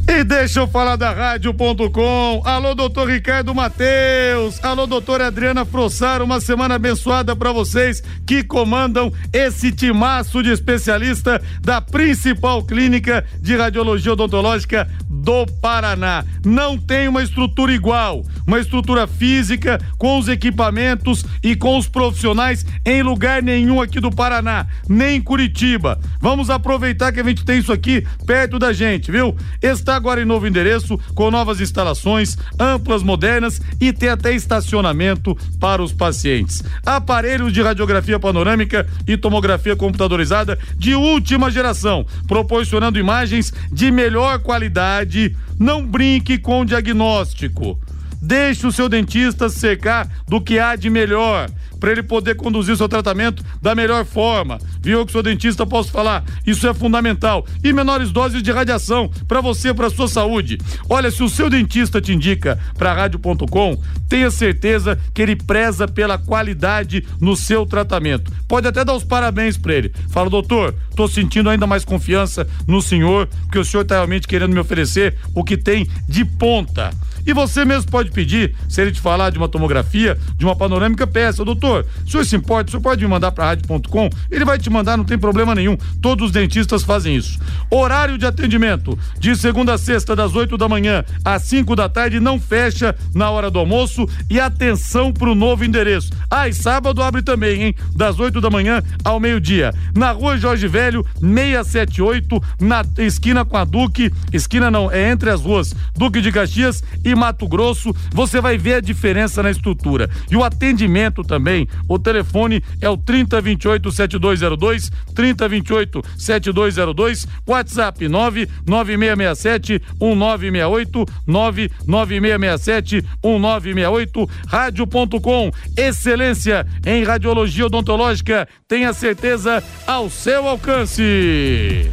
E 0.08 0.23
deixa 0.23 0.61
eu 0.61 0.69
falar 0.69 0.94
da 0.94 1.11
rádio.com. 1.11 2.41
Alô, 2.44 2.76
doutor 2.76 3.11
Ricardo 3.11 3.53
Mateus. 3.53 4.62
Alô, 4.62 4.87
doutora 4.87 5.26
Adriana 5.26 5.64
Frossar. 5.64 6.23
Uma 6.23 6.41
semana 6.41 6.76
abençoada 6.76 7.35
para 7.35 7.50
vocês 7.50 8.00
que 8.25 8.44
comandam 8.44 9.12
esse 9.32 9.73
timaço 9.73 10.44
de 10.44 10.50
especialista 10.50 11.43
da 11.61 11.81
principal 11.81 12.62
clínica 12.62 13.26
de 13.41 13.56
radiologia 13.56 14.12
odontológica 14.12 14.88
do 15.08 15.44
Paraná. 15.61 16.25
Não 16.44 16.79
tem 16.79 17.09
uma 17.09 17.23
estrutura 17.23 17.73
igual, 17.73 18.25
uma 18.47 18.61
estrutura 18.61 19.09
física 19.09 19.81
com 19.99 20.19
os 20.19 20.29
equipamentos 20.29 21.25
e 21.43 21.56
com 21.56 21.76
os 21.76 21.88
profissionais 21.88 22.64
em 22.85 23.02
lugar 23.02 23.43
nenhum 23.43 23.81
aqui 23.81 23.99
do 23.99 24.11
Paraná, 24.12 24.67
nem 24.88 25.17
em 25.17 25.20
Curitiba. 25.20 25.99
Vamos 26.20 26.49
aproveitar 26.49 27.11
que 27.12 27.19
a 27.19 27.25
gente 27.25 27.44
tem 27.44 27.59
isso 27.59 27.73
aqui 27.73 28.06
perto 28.25 28.56
da 28.56 28.73
gente, 28.73 29.11
viu? 29.11 29.37
Está 29.61 29.96
agora 29.97 30.23
em 30.23 30.25
novo 30.25 30.47
endereço, 30.47 30.99
com 31.15 31.31
novas 31.31 31.61
instalações, 31.61 32.37
amplas, 32.59 33.03
modernas 33.03 33.61
e 33.81 33.93
tem 33.93 34.09
até 34.09 34.33
estacionamento 34.33 35.37
para 35.59 35.83
os 35.83 35.93
pacientes. 35.93 36.63
Aparelhos 36.85 37.53
de 37.53 37.63
radiografia 37.63 38.19
panorâmica 38.19 38.87
e 39.07 39.17
tomografia 39.17 39.75
computadorizada 39.75 40.59
de 40.77 40.95
última 40.95 41.51
geração, 41.51 42.07
proporcionando 42.27 42.99
imagens 42.99 43.53
de 43.73 43.91
melhor 43.91 44.39
qualidade. 44.41 45.37
Não 45.59 45.87
brinque 45.87 46.39
com 46.39 46.61
o 46.61 46.65
diagnóstico. 46.65 47.79
Deixe 48.21 48.67
o 48.67 48.73
seu 48.73 48.89
dentista 48.89 49.49
secar 49.49 50.09
do 50.27 50.41
que 50.41 50.59
há 50.59 50.77
de 50.77 50.91
melhor 50.91 51.49
para 51.79 51.93
ele 51.93 52.03
poder 52.03 52.35
conduzir 52.37 52.75
o 52.75 52.77
seu 52.77 52.89
tratamento 52.89 53.45
da 53.61 53.75
melhor 53.75 54.05
forma. 54.05 54.59
Viu 54.81 55.05
que 55.05 55.11
o 55.11 55.13
seu 55.13 55.23
dentista 55.23 55.67
posso 55.67 55.91
falar? 55.91 56.25
Isso 56.47 56.67
é 56.67 56.75
fundamental. 56.75 57.47
E 57.63 57.73
menores 57.73 58.11
doses 58.11 58.43
de 58.43 58.51
radiação 58.51 59.11
para 59.29 59.41
você, 59.41 59.73
para 59.75 59.91
sua 59.91 60.09
saúde. 60.09 60.59
Olha, 60.89 61.11
se 61.11 61.23
o 61.23 61.29
seu 61.29 61.51
dentista 61.51 62.01
te 62.01 62.13
indica 62.13 62.59
para 62.77 62.95
rádio.com, 62.95 63.79
tenha 64.09 64.31
certeza 64.31 64.99
que 65.12 65.23
ele 65.23 65.37
preza 65.37 65.87
pela 65.87 66.19
qualidade 66.19 67.07
no 67.21 67.37
seu 67.37 67.67
tratamento. 67.67 68.33
Pode 68.49 68.67
até 68.67 68.85
dar 68.85 68.95
os 68.95 69.05
parabéns 69.05 69.57
para 69.57 69.75
ele. 69.75 69.93
Fala, 70.09 70.31
doutor, 70.31 70.75
tô 70.95 71.09
sentindo 71.09 71.51
ainda 71.51 71.67
mais 71.67 71.85
confiança 71.85 72.47
no 72.67 72.81
senhor, 72.81 73.29
porque 73.43 73.59
o 73.59 73.65
senhor 73.65 73.83
está 73.83 73.97
realmente 73.97 74.29
querendo 74.29 74.53
me 74.53 74.61
oferecer 74.61 75.17
o 75.35 75.45
que 75.45 75.57
tem 75.57 75.89
de 76.09 76.25
ponta. 76.25 76.91
E 77.26 77.32
você 77.32 77.64
mesmo 77.64 77.90
pode 77.90 78.11
pedir, 78.11 78.55
se 78.69 78.81
ele 78.81 78.93
te 78.93 79.00
falar 79.00 79.31
de 79.31 79.38
uma 79.38 79.49
tomografia, 79.49 80.17
de 80.37 80.44
uma 80.44 80.55
panorâmica, 80.55 81.06
peça, 81.06 81.44
doutor, 81.44 81.84
se 82.05 82.08
o 82.08 82.11
senhor 82.11 82.25
se 82.25 82.37
importa, 82.37 82.69
o 82.69 82.70
senhor 82.70 82.82
pode 82.82 83.02
me 83.02 83.11
mandar 83.11 83.32
para 83.32 83.46
rádio.com, 83.46 84.08
ele 84.31 84.44
vai 84.44 84.58
te 84.58 84.70
mandar, 84.70 84.96
não 84.96 85.05
tem 85.05 85.19
problema 85.19 85.55
nenhum. 85.55 85.76
Todos 86.00 86.26
os 86.26 86.32
dentistas 86.32 86.84
fazem 86.84 87.17
isso. 87.17 87.38
Horário 87.70 88.17
de 88.17 88.25
atendimento, 88.25 88.96
de 89.19 89.34
segunda 89.34 89.75
a 89.75 89.78
sexta, 89.78 90.14
das 90.14 90.34
8 90.37 90.56
da 90.56 90.69
manhã 90.69 91.05
às 91.25 91.43
5 91.43 91.75
da 91.75 91.88
tarde, 91.88 92.20
não 92.20 92.38
fecha 92.38 92.94
na 93.12 93.28
hora 93.31 93.50
do 93.50 93.58
almoço 93.58 94.08
e 94.31 94.38
atenção 94.38 95.12
para 95.12 95.31
o 95.31 95.34
novo 95.34 95.64
endereço. 95.64 96.12
Ah, 96.31 96.49
e 96.49 96.55
sábado 96.55 97.02
abre 97.02 97.23
também, 97.23 97.62
hein? 97.62 97.75
Das 97.94 98.20
8 98.20 98.40
da 98.40 98.50
manhã 98.50 98.82
ao 99.05 99.19
meio-dia. 99.19 99.75
Na 99.94 100.12
rua 100.12 100.38
Jorge 100.38 100.69
Velho, 100.69 101.05
678, 101.20 102.43
na 102.61 102.84
esquina 102.99 103.44
com 103.44 103.56
a 103.56 103.64
Duque, 103.64 104.12
esquina 104.32 104.70
não, 104.70 104.90
é 104.90 105.11
entre 105.11 105.31
as 105.31 105.40
ruas 105.40 105.75
Duque 105.96 106.20
de 106.20 106.31
Caxias 106.31 106.84
e 107.05 107.16
Mato 107.17 107.49
Grosso, 107.49 107.95
você 108.13 108.41
vai 108.41 108.59
ver 108.59 108.75
a 108.75 108.81
diferença 108.81 109.43
na 109.43 109.51
estrutura. 109.51 110.09
E 110.31 110.37
o 110.37 110.45
atendimento 110.45 111.23
também, 111.23 111.67
o 111.89 111.99
telefone 111.99 112.63
é 112.81 112.89
o 112.89 112.97
3028 112.97 113.90
7202, 113.90 114.90
3028 115.14 116.02
7202, 116.19 117.26
WhatsApp 117.47 118.09
99667 118.09 119.83
1968, 120.00 121.07
99667 121.26 123.05
1968, 123.25 124.31
rádio.com, 124.47 125.50
excelência 125.76 126.67
em 126.85 127.05
radiologia 127.05 127.67
odontológica, 127.67 128.49
tenha 128.69 128.93
certeza 128.93 129.62
ao 129.87 130.11
seu 130.11 130.47
alcance. 130.47 131.90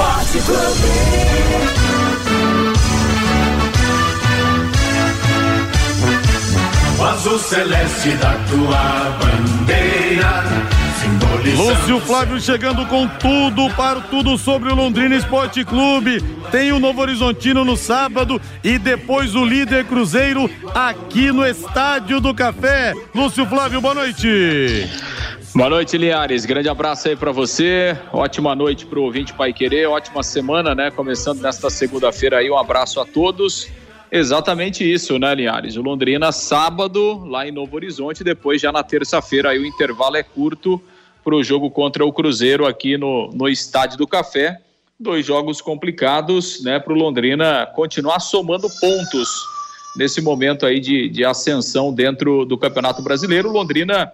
Esporte 0.00 0.40
Clube. 0.46 0.88
O 6.98 7.04
azul 7.04 7.38
celeste 7.38 8.10
da 8.12 8.34
tua 8.48 9.18
bandeira. 9.20 10.44
Lúcio 11.56 12.00
Flávio 12.00 12.40
chegando 12.40 12.86
com 12.86 13.06
tudo 13.06 13.68
para 13.74 14.00
tudo 14.00 14.38
sobre 14.38 14.70
o 14.70 14.74
Londrina 14.74 15.16
Esporte 15.16 15.64
Clube. 15.64 16.22
Tem 16.50 16.72
o 16.72 16.78
Novo 16.78 17.02
Horizontino 17.02 17.64
no 17.64 17.76
sábado 17.76 18.40
e 18.64 18.78
depois 18.78 19.34
o 19.34 19.44
líder 19.44 19.84
Cruzeiro 19.84 20.50
aqui 20.74 21.30
no 21.30 21.46
Estádio 21.46 22.20
do 22.20 22.34
Café. 22.34 22.94
Lúcio 23.14 23.46
Flávio, 23.46 23.80
boa 23.80 23.94
noite. 23.94 24.88
Boa 25.52 25.68
noite, 25.68 25.98
Linhares. 25.98 26.46
Grande 26.46 26.68
abraço 26.68 27.08
aí 27.08 27.16
para 27.16 27.32
você. 27.32 27.98
Ótima 28.12 28.54
noite 28.54 28.86
pro 28.86 29.02
ouvinte 29.02 29.34
Pai 29.34 29.52
Querer. 29.52 29.88
Ótima 29.88 30.22
semana, 30.22 30.76
né? 30.76 30.92
Começando 30.92 31.40
nesta 31.40 31.68
segunda-feira 31.68 32.38
aí. 32.38 32.48
Um 32.48 32.56
abraço 32.56 33.00
a 33.00 33.04
todos. 33.04 33.66
Exatamente 34.12 34.88
isso, 34.90 35.18
né, 35.18 35.34
Linhares? 35.34 35.74
O 35.76 35.82
Londrina, 35.82 36.30
sábado, 36.30 37.24
lá 37.24 37.48
em 37.48 37.50
Novo 37.50 37.74
Horizonte. 37.74 38.22
Depois, 38.22 38.62
já 38.62 38.70
na 38.70 38.84
terça-feira, 38.84 39.50
aí 39.50 39.58
o 39.58 39.66
intervalo 39.66 40.16
é 40.16 40.22
curto 40.22 40.80
pro 41.24 41.42
jogo 41.42 41.68
contra 41.68 42.06
o 42.06 42.12
Cruzeiro 42.12 42.64
aqui 42.64 42.96
no, 42.96 43.28
no 43.34 43.48
Estádio 43.48 43.98
do 43.98 44.06
Café. 44.06 44.60
Dois 44.98 45.26
jogos 45.26 45.60
complicados, 45.60 46.62
né, 46.62 46.78
pro 46.78 46.94
Londrina 46.94 47.66
continuar 47.74 48.20
somando 48.20 48.68
pontos 48.80 49.28
nesse 49.96 50.20
momento 50.20 50.64
aí 50.64 50.78
de, 50.78 51.08
de 51.08 51.24
ascensão 51.24 51.92
dentro 51.92 52.44
do 52.44 52.56
Campeonato 52.56 53.02
Brasileiro. 53.02 53.50
Londrina 53.50 54.12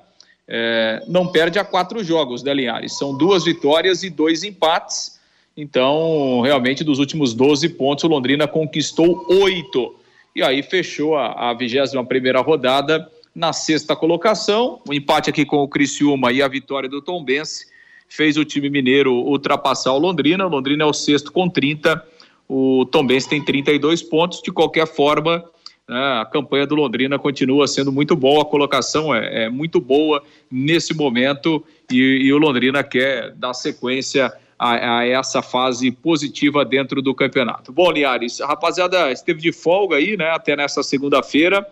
é, 0.49 1.03
não 1.09 1.27
perde 1.27 1.59
a 1.59 1.65
quatro 1.65 2.03
jogos, 2.05 2.43
né, 2.43 2.55
Linhares? 2.55 2.97
São 2.97 3.17
duas 3.17 3.45
vitórias 3.45 4.03
e 4.03 4.11
dois 4.11 4.45
empates. 4.45 5.19
Então, 5.57 6.41
realmente, 6.43 6.85
dos 6.85 6.99
últimos 6.99 7.35
12 7.35 7.71
pontos, 7.71 8.05
o 8.05 8.09
Londrina 8.09 8.47
conquistou 8.47 9.27
oito. 9.29 9.95
E 10.35 10.43
aí 10.43 10.63
fechou 10.63 11.17
a, 11.17 11.51
a 11.51 11.55
21 11.55 12.05
primeira 12.05 12.41
rodada 12.41 13.11
na 13.35 13.53
sexta 13.53 13.97
colocação. 13.97 14.81
O 14.87 14.93
empate 14.93 15.31
aqui 15.31 15.45
com 15.45 15.63
o 15.63 15.69
Criciúma 15.69 16.31
e 16.33 16.43
a 16.43 16.49
vitória 16.49 16.89
do 16.89 17.03
Tom 17.03 17.25
Bense 17.25 17.67
fez 18.09 18.37
o 18.37 18.45
time 18.45 18.71
mineiro 18.71 19.13
ultrapassar 19.13 19.93
o 19.93 19.99
Londrina. 19.99 20.47
O 20.47 20.49
Londrina 20.49 20.85
é 20.85 20.87
o 20.87 20.93
sexto 20.93 21.33
com 21.33 21.49
30, 21.49 22.03
o 22.49 22.87
Tom 22.87 23.07
Bense 23.07 23.29
tem 23.29 23.45
32 23.45 24.03
pontos. 24.03 24.41
De 24.43 24.53
qualquer 24.53 24.87
forma, 24.87 25.45
a 25.89 26.27
campanha 26.27 26.67
do 26.67 26.75
Londrina 26.75 27.19
continua 27.19 27.69
sendo 27.69 27.93
muito 27.93 28.17
boa, 28.17 28.43
a 28.43 28.45
colocação 28.45 29.15
é, 29.15 29.45
é 29.45 29.49
muito 29.49 29.81
boa 29.81 30.23
nesse 30.51 30.93
momento 30.93 31.65
e, 31.91 31.97
e 31.97 32.33
o 32.33 32.39
Londrina 32.39 32.83
quer 32.83 33.33
dar 33.33 33.55
sequência 33.55 34.33
a, 34.59 34.99
a, 34.99 35.07
essa 35.07 35.43
fase 35.43 35.91
positiva 35.91 36.65
dentro 36.65 37.01
do 37.01 37.15
campeonato. 37.15 37.73
Bom, 37.73 37.93
Linhares, 37.93 38.41
a 38.41 38.47
rapaziada 38.47 39.13
esteve 39.13 39.41
de 39.41 39.53
folga 39.53 39.97
aí, 39.97 40.17
né, 40.17 40.31
até 40.31 40.57
nessa 40.57 40.83
segunda-feira. 40.83 41.65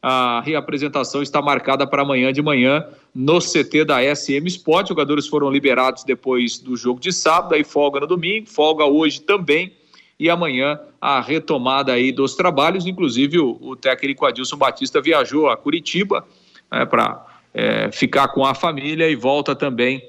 A 0.00 0.40
reapresentação 0.42 1.22
está 1.22 1.42
marcada 1.42 1.84
para 1.84 2.02
amanhã 2.02 2.32
de 2.32 2.40
manhã 2.40 2.86
no 3.12 3.40
CT 3.40 3.84
da 3.84 3.98
SM 4.14 4.46
Sport. 4.46 4.88
Jogadores 4.88 5.26
foram 5.26 5.50
liberados 5.50 6.04
depois 6.04 6.58
do 6.58 6.76
jogo 6.76 7.00
de 7.00 7.12
sábado, 7.12 7.54
aí 7.54 7.64
folga 7.64 8.00
no 8.00 8.06
domingo, 8.06 8.48
folga 8.48 8.84
hoje 8.84 9.20
também. 9.20 9.72
E 10.18 10.28
amanhã 10.28 10.80
a 11.00 11.20
retomada 11.20 11.92
aí 11.92 12.10
dos 12.10 12.34
trabalhos. 12.34 12.86
Inclusive, 12.86 13.38
o, 13.38 13.56
o 13.60 13.76
técnico 13.76 14.26
Adilson 14.26 14.56
Batista 14.56 15.00
viajou 15.00 15.48
a 15.48 15.56
Curitiba 15.56 16.26
né, 16.70 16.84
para 16.84 17.24
é, 17.54 17.90
ficar 17.92 18.28
com 18.28 18.44
a 18.44 18.54
família 18.54 19.08
e 19.08 19.14
volta 19.14 19.54
também 19.54 20.02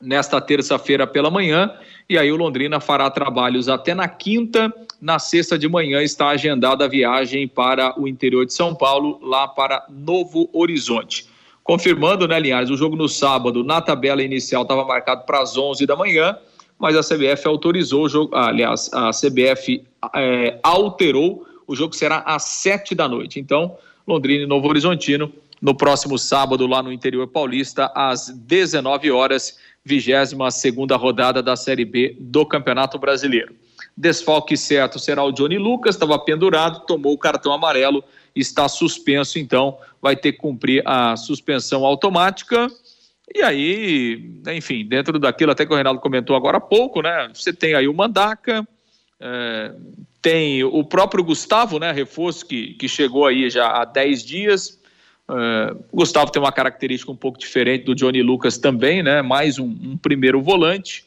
nesta 0.00 0.40
terça-feira 0.40 1.06
pela 1.06 1.30
manhã. 1.30 1.72
E 2.08 2.18
aí 2.18 2.32
o 2.32 2.36
Londrina 2.36 2.80
fará 2.80 3.10
trabalhos 3.10 3.68
até 3.68 3.94
na 3.94 4.08
quinta. 4.08 4.72
Na 5.00 5.18
sexta 5.18 5.58
de 5.58 5.68
manhã 5.68 6.02
está 6.02 6.28
agendada 6.28 6.84
a 6.84 6.88
viagem 6.88 7.46
para 7.46 7.98
o 8.00 8.08
interior 8.08 8.44
de 8.44 8.52
São 8.52 8.74
Paulo, 8.74 9.18
lá 9.22 9.46
para 9.46 9.86
Novo 9.88 10.48
Horizonte. 10.52 11.28
Confirmando, 11.62 12.26
né, 12.26 12.40
Linhares, 12.40 12.70
o 12.70 12.76
jogo 12.76 12.96
no 12.96 13.08
sábado, 13.08 13.62
na 13.62 13.80
tabela 13.80 14.22
inicial, 14.22 14.62
estava 14.62 14.84
marcado 14.84 15.24
para 15.24 15.40
as 15.40 15.56
11 15.56 15.86
da 15.86 15.94
manhã, 15.94 16.36
mas 16.80 16.96
a 16.96 17.02
CBF 17.02 17.46
autorizou 17.46 18.04
o 18.04 18.08
jogo. 18.08 18.34
aliás, 18.34 18.90
a 18.92 19.10
CBF 19.10 19.84
é, 20.14 20.58
alterou, 20.62 21.46
o 21.66 21.76
jogo 21.76 21.94
será 21.94 22.20
às 22.20 22.44
7 22.44 22.94
da 22.94 23.06
noite. 23.06 23.38
Então, 23.38 23.76
Londrina 24.06 24.44
e 24.44 24.46
Novo 24.46 24.66
Horizontino, 24.66 25.30
no 25.60 25.74
próximo 25.74 26.18
sábado, 26.18 26.66
lá 26.66 26.82
no 26.82 26.90
interior 26.90 27.28
paulista, 27.28 27.92
às 27.94 28.30
19 28.30 29.10
horas 29.10 29.58
22 29.84 30.54
segunda 30.54 30.96
rodada 30.96 31.42
da 31.42 31.54
Série 31.54 31.84
B 31.84 32.16
do 32.18 32.46
Campeonato 32.46 32.98
Brasileiro. 32.98 33.54
Desfalque 33.94 34.56
certo 34.56 34.98
será 34.98 35.22
o 35.22 35.32
Johnny 35.32 35.58
Lucas, 35.58 35.94
estava 35.94 36.18
pendurado, 36.18 36.86
tomou 36.86 37.12
o 37.12 37.18
cartão 37.18 37.52
amarelo, 37.52 38.02
está 38.34 38.68
suspenso, 38.68 39.38
então 39.38 39.76
vai 40.00 40.16
ter 40.16 40.32
que 40.32 40.38
cumprir 40.38 40.82
a 40.86 41.14
suspensão 41.16 41.84
automática. 41.84 42.70
E 43.34 43.42
aí, 43.42 44.30
enfim, 44.48 44.84
dentro 44.84 45.18
daquilo 45.18 45.52
até 45.52 45.64
que 45.64 45.72
o 45.72 45.74
Reinaldo 45.74 46.00
comentou 46.00 46.34
agora 46.34 46.58
há 46.58 46.60
pouco, 46.60 47.00
né? 47.00 47.30
Você 47.32 47.52
tem 47.52 47.74
aí 47.74 47.86
o 47.86 47.94
Mandaca, 47.94 48.66
é, 49.20 49.72
tem 50.20 50.64
o 50.64 50.82
próprio 50.82 51.22
Gustavo, 51.22 51.78
né? 51.78 51.92
Reforço 51.92 52.44
que, 52.46 52.74
que 52.74 52.88
chegou 52.88 53.26
aí 53.26 53.48
já 53.48 53.68
há 53.68 53.84
10 53.84 54.24
dias, 54.24 54.80
o 55.92 55.96
Gustavo 55.96 56.30
tem 56.30 56.42
uma 56.42 56.52
característica 56.52 57.12
um 57.12 57.16
pouco 57.16 57.38
diferente 57.38 57.84
do 57.84 57.94
Johnny 57.94 58.22
Lucas 58.22 58.58
também, 58.58 59.02
né? 59.02 59.22
Mais 59.22 59.58
um, 59.58 59.66
um, 59.66 59.96
primeiro 59.96 60.42
volante. 60.42 61.04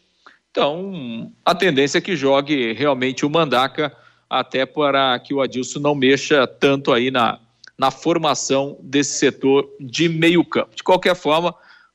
Então, 0.49 1.31
a 1.43 1.53
tendência 1.53 1.97
é 1.97 2.01
que 2.01 2.15
jogue 2.15 2.73
realmente 2.73 3.25
o 3.25 3.29
Mandaca, 3.29 3.95
até 4.29 4.65
para 4.65 5.19
que 5.19 5.33
o 5.33 5.41
Adilson 5.41 5.79
não 5.79 5.95
mexa 5.95 6.47
tanto 6.47 6.93
aí 6.93 7.11
na, 7.11 7.39
na 7.77 7.91
formação 7.91 8.77
desse 8.81 9.17
setor 9.17 9.67
de 9.79 10.07
meio 10.07 10.45
campo. 10.45 10.75
De 10.75 10.83
qualquer 10.83 11.15
forma, 11.15 11.53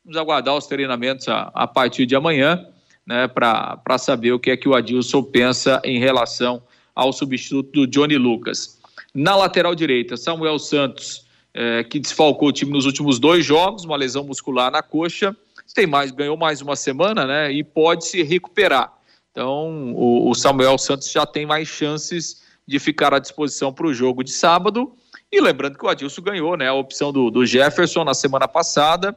vamos 0.08 0.16
aguardar 0.16 0.56
os 0.56 0.66
treinamentos 0.66 1.28
a, 1.28 1.50
a 1.54 1.66
partir 1.66 2.06
de 2.06 2.16
amanhã, 2.16 2.66
né? 3.06 3.28
Para 3.28 3.98
saber 3.98 4.32
o 4.32 4.38
que 4.38 4.50
é 4.50 4.56
que 4.56 4.66
o 4.66 4.74
Adilson 4.74 5.22
pensa 5.22 5.80
em 5.84 5.98
relação 5.98 6.62
ao 6.94 7.12
substituto 7.12 7.70
do 7.72 7.86
Johnny 7.86 8.16
Lucas. 8.16 8.80
Na 9.14 9.36
lateral 9.36 9.74
direita, 9.74 10.16
Samuel 10.16 10.58
Santos 10.58 11.26
é, 11.52 11.84
que 11.84 12.00
desfalcou 12.00 12.48
o 12.48 12.52
time 12.52 12.72
nos 12.72 12.86
últimos 12.86 13.18
dois 13.18 13.44
jogos, 13.44 13.84
uma 13.84 13.96
lesão 13.96 14.24
muscular 14.24 14.70
na 14.70 14.82
coxa, 14.82 15.36
tem 15.74 15.86
mais, 15.86 16.10
ganhou 16.10 16.36
mais 16.36 16.62
uma 16.62 16.74
semana, 16.74 17.26
né? 17.26 17.52
E 17.52 17.62
pode 17.62 18.06
se 18.06 18.22
recuperar. 18.22 18.90
Então, 19.30 19.92
o, 19.94 20.30
o 20.30 20.34
Samuel 20.34 20.78
Santos 20.78 21.10
já 21.12 21.26
tem 21.26 21.44
mais 21.44 21.68
chances 21.68 22.42
de 22.66 22.78
ficar 22.78 23.12
à 23.12 23.18
disposição 23.18 23.72
para 23.72 23.86
o 23.86 23.92
jogo 23.92 24.24
de 24.24 24.30
sábado. 24.30 24.92
E 25.30 25.40
lembrando 25.40 25.76
que 25.76 25.84
o 25.84 25.88
Adilson 25.88 26.22
ganhou, 26.22 26.56
né? 26.56 26.68
A 26.68 26.74
opção 26.74 27.12
do, 27.12 27.30
do 27.30 27.44
Jefferson 27.44 28.02
na 28.02 28.14
semana 28.14 28.48
passada. 28.48 29.14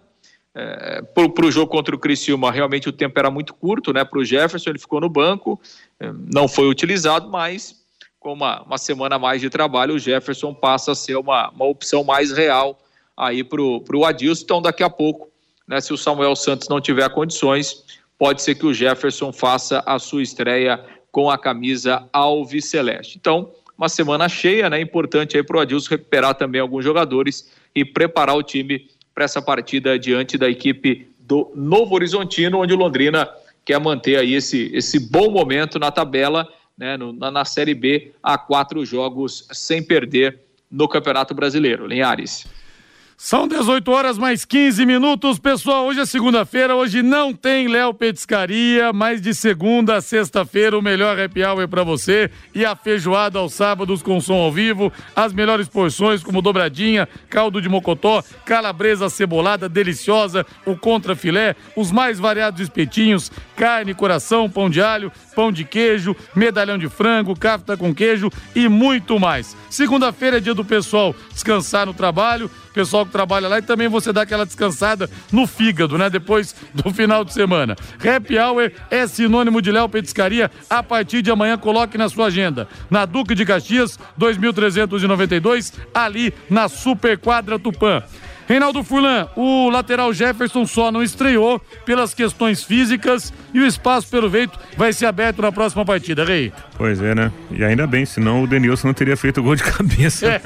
É, 0.53 1.01
para 1.01 1.46
o 1.46 1.51
jogo 1.51 1.72
contra 1.72 1.96
o 1.96 2.00
Criciúma, 2.00 2.51
realmente 2.51 2.89
o 2.89 2.91
tempo 2.91 3.17
era 3.17 3.31
muito 3.31 3.53
curto, 3.53 3.93
né? 3.93 4.03
Para 4.03 4.20
o 4.20 4.25
Jefferson, 4.25 4.72
ele 4.72 4.79
ficou 4.79 5.00
no 5.00 5.10
banco, 5.10 5.60
é, 6.00 6.12
não 6.34 6.48
foi 6.48 6.67
utilizado, 6.67 7.29
mas 7.29 7.81
com 8.20 8.34
uma, 8.34 8.62
uma 8.63 8.77
semana 8.77 9.15
a 9.15 9.20
mais 9.20 9.41
de 9.41 9.50
trabalho, 9.50 9.96
o 9.96 10.00
Jefferson 10.00 10.53
passa 10.53 10.91
a 10.91 10.96
ser 10.96 11.15
uma, 11.15 11.50
uma 11.50 11.65
opção 11.65 12.03
mais 12.03 12.31
real 12.31 12.77
aí 13.17 13.43
para 13.43 13.62
o 13.62 14.05
Adilson. 14.05 14.43
Então, 14.43 14.62
daqui 14.62 14.84
a 14.84 14.89
pouco, 14.89 15.29
né, 15.67 15.81
se 15.81 15.91
o 15.93 15.98
Samuel 15.98 16.36
Santos 16.36 16.70
não 16.70 16.79
tiver 16.79 17.10
condições, 17.10 17.84
pode 18.17 18.41
ser 18.41 18.55
que 18.55 18.65
o 18.65 18.74
Jefferson 18.74 19.31
faça 19.34 19.81
a 19.86 19.98
sua 19.98 20.22
estreia 20.22 20.84
com 21.12 21.31
a 21.31 21.38
camisa 21.38 22.08
Alves 22.13 22.65
Celeste. 22.65 23.17
Então, 23.17 23.51
uma 23.77 23.89
semana 23.89 24.29
cheia, 24.29 24.70
né? 24.70 24.79
Importante 24.79 25.36
aí 25.36 25.43
para 25.43 25.58
o 25.58 25.60
Adilson 25.60 25.89
recuperar 25.89 26.36
também 26.36 26.62
alguns 26.62 26.86
jogadores 26.86 27.51
e 27.74 27.84
preparar 27.84 28.36
o 28.36 28.43
time 28.43 28.88
para 29.21 29.25
essa 29.25 29.41
partida 29.41 29.99
diante 29.99 30.35
da 30.35 30.49
equipe 30.49 31.07
do 31.19 31.51
Novo 31.53 31.93
Horizontino, 31.93 32.59
onde 32.59 32.73
o 32.73 32.77
Londrina 32.77 33.29
quer 33.63 33.79
manter 33.79 34.17
aí 34.17 34.33
esse, 34.33 34.71
esse 34.73 34.99
bom 34.99 35.29
momento 35.29 35.77
na 35.77 35.91
tabela 35.91 36.47
né, 36.75 36.97
no, 36.97 37.13
na, 37.13 37.29
na 37.29 37.45
Série 37.45 37.75
B 37.75 38.13
há 38.23 38.35
quatro 38.35 38.83
jogos 38.83 39.47
sem 39.51 39.83
perder 39.83 40.39
no 40.71 40.87
Campeonato 40.87 41.35
Brasileiro. 41.35 41.85
Linhares. 41.85 42.47
São 43.23 43.47
18 43.47 43.91
horas 43.91 44.17
mais 44.17 44.45
15 44.45 44.83
minutos, 44.83 45.37
pessoal. 45.37 45.85
Hoje 45.85 45.99
é 45.99 46.07
segunda-feira, 46.07 46.75
hoje 46.75 47.03
não 47.03 47.31
tem 47.31 47.67
Léo 47.67 47.93
Petiscaria, 47.93 48.91
mas 48.91 49.21
de 49.21 49.35
segunda 49.35 49.97
a 49.97 50.01
sexta-feira 50.01 50.75
o 50.75 50.81
melhor 50.81 51.19
happy 51.19 51.43
hour 51.43 51.67
para 51.67 51.83
você 51.83 52.31
e 52.53 52.65
a 52.65 52.75
feijoada 52.75 53.37
aos 53.37 53.53
sábados 53.53 54.01
com 54.01 54.19
som 54.19 54.33
ao 54.33 54.51
vivo, 54.51 54.91
as 55.15 55.33
melhores 55.33 55.67
porções 55.67 56.23
como 56.23 56.41
dobradinha, 56.41 57.07
caldo 57.29 57.61
de 57.61 57.69
mocotó, 57.69 58.23
calabresa 58.43 59.07
cebolada 59.07 59.69
deliciosa, 59.69 60.43
o 60.65 60.75
contra 60.75 61.15
filé, 61.15 61.55
os 61.75 61.91
mais 61.91 62.17
variados 62.17 62.59
espetinhos, 62.59 63.31
carne, 63.55 63.93
coração, 63.93 64.49
pão 64.49 64.67
de 64.67 64.81
alho, 64.81 65.11
pão 65.35 65.51
de 65.51 65.63
queijo, 65.63 66.15
medalhão 66.35 66.77
de 66.77 66.89
frango, 66.89 67.38
cafta 67.38 67.75
com 67.77 67.93
queijo 67.93 68.29
e 68.55 68.67
muito 68.67 69.19
mais. 69.19 69.55
Segunda-feira 69.69 70.38
é 70.38 70.39
dia 70.39 70.53
do 70.53 70.65
pessoal 70.65 71.15
descansar 71.31 71.85
no 71.85 71.93
trabalho, 71.93 72.50
pessoal 72.73 73.05
que 73.05 73.11
trabalha 73.11 73.47
lá 73.47 73.59
e 73.59 73.61
também 73.61 73.88
você 73.88 74.11
dá 74.13 74.21
aquela 74.21 74.45
descansada 74.45 75.09
no 75.31 75.45
fígado, 75.45 75.97
né? 75.97 76.09
Depois 76.09 76.55
do 76.73 76.93
final 76.93 77.23
de 77.23 77.33
semana. 77.33 77.75
Happy 77.95 78.38
Hour 78.38 78.71
é 78.89 79.07
sinônimo 79.07 79.61
de 79.61 79.71
Léo 79.71 79.89
Petiscaria. 79.89 80.51
A 80.69 80.81
partir 80.81 81.21
de 81.21 81.31
amanhã, 81.31 81.57
coloque 81.57 81.97
na 81.97 82.09
sua 82.09 82.27
agenda. 82.27 82.67
Na 82.89 83.05
Duque 83.05 83.35
de 83.35 83.45
Caxias, 83.45 83.97
2392, 84.17 85.73
ali 85.93 86.33
na 86.50 86.67
Super 86.67 87.17
Quadra 87.17 87.59
Tupã. 87.59 88.03
Reinaldo 88.48 88.83
Fulan, 88.83 89.27
o 89.36 89.69
lateral 89.69 90.13
Jefferson 90.13 90.65
só 90.65 90.91
não 90.91 91.01
estreou 91.01 91.60
pelas 91.86 92.13
questões 92.13 92.63
físicas 92.63 93.33
e 93.53 93.60
o 93.60 93.65
espaço, 93.65 94.07
pelo 94.07 94.29
jeito, 94.29 94.57
vai 94.77 94.91
ser 94.93 95.05
aberto 95.05 95.41
na 95.41 95.51
próxima 95.51 95.86
partida, 95.86 96.25
Rei. 96.25 96.51
Pois 96.77 97.01
é, 97.01 97.15
né? 97.15 97.31
E 97.51 97.63
ainda 97.63 97.88
bem, 97.88 98.05
senão 98.05 98.43
o 98.43 98.48
Denilson 98.48 98.88
não 98.88 98.93
teria 98.93 99.15
feito 99.15 99.41
gol 99.41 99.55
de 99.55 99.63
cabeça. 99.63 100.27
É. 100.27 100.41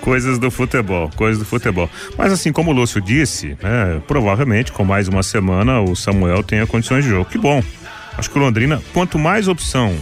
coisas 0.00 0.38
do 0.38 0.50
futebol, 0.50 1.10
coisas 1.16 1.38
do 1.38 1.44
futebol. 1.44 1.88
Mas 2.16 2.32
assim, 2.32 2.52
como 2.52 2.70
o 2.70 2.74
Lúcio 2.74 3.00
disse, 3.00 3.56
né, 3.62 4.02
provavelmente 4.06 4.72
com 4.72 4.84
mais 4.84 5.08
uma 5.08 5.22
semana 5.22 5.80
o 5.80 5.94
Samuel 5.96 6.42
tenha 6.42 6.66
condições 6.66 7.04
de 7.04 7.10
jogo. 7.10 7.24
Que 7.24 7.38
bom. 7.38 7.62
Acho 8.16 8.30
que 8.30 8.38
o 8.38 8.42
Londrina, 8.42 8.82
quanto 8.92 9.18
mais 9.18 9.48
opção 9.48 9.96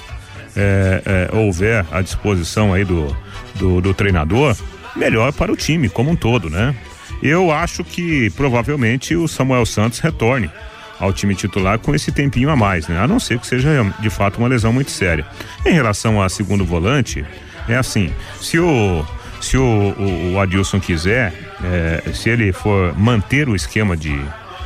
é, 0.57 1.29
é, 1.33 1.37
houver 1.37 1.85
à 1.93 2.03
disposição 2.03 2.73
aí 2.75 2.85
do, 2.85 3.17
do, 3.55 3.81
do 3.81 3.95
treinador, 3.95 4.57
melhor 4.97 5.33
para 5.33 5.53
o 5.53 5.57
time 5.57 5.89
como 5.89 6.11
um 6.11 6.17
todo, 6.17 6.49
né? 6.51 6.75
Eu 7.23 7.51
acho 7.51 7.85
que 7.85 8.31
provavelmente 8.31 9.15
o 9.15 9.29
Samuel 9.29 9.67
Santos 9.67 9.99
retorne 9.99 10.51
ao 10.99 11.13
time 11.13 11.35
titular 11.35 11.79
com 11.79 11.95
esse 11.95 12.13
tempinho 12.13 12.51
a 12.51 12.57
mais, 12.57 12.87
né? 12.89 12.99
A 12.99 13.09
não 13.09 13.19
ser 13.19 13.39
que 13.39 13.47
seja 13.47 13.71
de 14.01 14.11
fato 14.11 14.39
uma 14.39 14.49
lesão 14.49 14.73
muito 14.73 14.91
séria. 14.91 15.27
Em 15.65 15.73
relação 15.73 16.21
a 16.21 16.29
segundo 16.29 16.65
volante, 16.65 17.25
é 17.69 17.77
assim, 17.77 18.13
se 18.41 18.59
o 18.59 19.05
se 19.41 19.57
o, 19.57 19.63
o, 19.63 20.33
o 20.35 20.41
Adilson 20.41 20.79
quiser, 20.79 21.33
é, 21.65 22.13
se 22.13 22.29
ele 22.29 22.53
for 22.53 22.95
manter 22.99 23.49
o 23.49 23.57
esquema 23.57 23.97
de, 23.97 24.21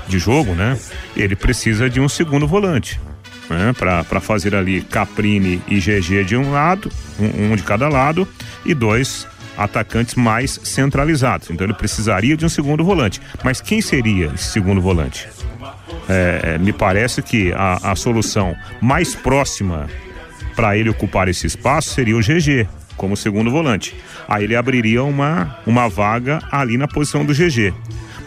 de 0.09 0.19
jogo, 0.19 0.53
né? 0.53 0.77
Ele 1.17 1.37
precisa 1.37 1.89
de 1.89 2.01
um 2.01 2.09
segundo 2.09 2.47
volante. 2.47 3.01
né, 3.49 3.73
para 3.79 4.21
fazer 4.21 4.55
ali 4.55 4.81
Caprini 4.83 5.63
e 5.69 5.79
GG 5.79 6.25
de 6.25 6.37
um 6.37 6.51
lado, 6.51 6.91
um, 7.21 7.53
um 7.53 7.57
de 7.57 7.63
cada 7.63 7.89
lado, 7.89 8.27
e 8.65 8.75
dois 8.75 9.29
atacantes 9.57 10.15
mais 10.15 10.61
centralizados. 10.63 11.51
Então 11.51 11.67
ele 11.67 11.75
precisaria 11.75 12.37
de 12.37 12.45
um 12.45 12.49
segundo 12.49 12.85
volante. 12.85 13.21
Mas 13.43 13.61
quem 13.61 13.81
seria 13.81 14.27
esse 14.35 14.53
segundo 14.53 14.81
volante? 14.81 15.29
É, 16.09 16.55
é 16.55 16.59
me 16.59 16.73
parece 16.73 17.23
que 17.23 17.53
a, 17.53 17.93
a 17.93 17.97
solução 17.97 18.55
mais 18.81 19.15
próxima 19.15 19.89
para 20.55 20.77
ele 20.77 20.89
ocupar 20.89 21.29
esse 21.29 21.47
espaço 21.47 21.91
seria 21.91 22.17
o 22.17 22.21
GG 22.21 22.69
como 22.97 23.17
segundo 23.17 23.51
volante. 23.51 23.95
Aí 24.29 24.45
ele 24.45 24.57
abriria 24.57 25.03
uma, 25.03 25.59
uma 25.67 25.89
vaga 25.89 26.41
ali 26.51 26.77
na 26.77 26.87
posição 26.87 27.25
do 27.25 27.33
GG. 27.33 27.75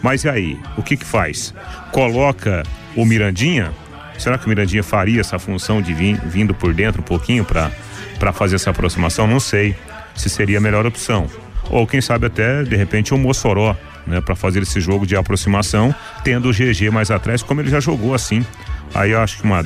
Mas 0.02 0.24
e 0.24 0.28
aí, 0.28 0.58
o 0.76 0.82
que 0.82 0.96
que 0.96 1.04
faz? 1.04 1.54
Coloca 1.90 2.62
o 2.94 3.04
Mirandinha? 3.04 3.72
Será 4.18 4.36
que 4.36 4.46
o 4.46 4.48
Mirandinha 4.48 4.82
faria 4.82 5.20
essa 5.20 5.38
função 5.38 5.80
de 5.80 5.92
vir, 5.94 6.20
vindo 6.24 6.54
por 6.54 6.74
dentro 6.74 7.00
um 7.00 7.04
pouquinho 7.04 7.44
para 7.44 8.32
fazer 8.32 8.56
essa 8.56 8.70
aproximação? 8.70 9.26
Não 9.26 9.40
sei 9.40 9.74
se 10.20 10.28
seria 10.28 10.58
a 10.58 10.60
melhor 10.60 10.86
opção. 10.86 11.26
Ou 11.70 11.86
quem 11.86 12.00
sabe 12.00 12.26
até, 12.26 12.62
de 12.62 12.76
repente, 12.76 13.12
um 13.12 13.18
Mossoró, 13.18 13.76
né, 14.06 14.20
para 14.20 14.34
fazer 14.34 14.62
esse 14.62 14.80
jogo 14.80 15.06
de 15.06 15.16
aproximação, 15.16 15.94
tendo 16.24 16.48
o 16.48 16.52
GG 16.52 16.90
mais 16.90 17.10
atrás, 17.10 17.42
como 17.42 17.60
ele 17.60 17.70
já 17.70 17.80
jogou 17.80 18.14
assim. 18.14 18.44
Aí 18.94 19.10
eu 19.10 19.20
acho 19.20 19.38
que 19.38 19.44
uma 19.44 19.64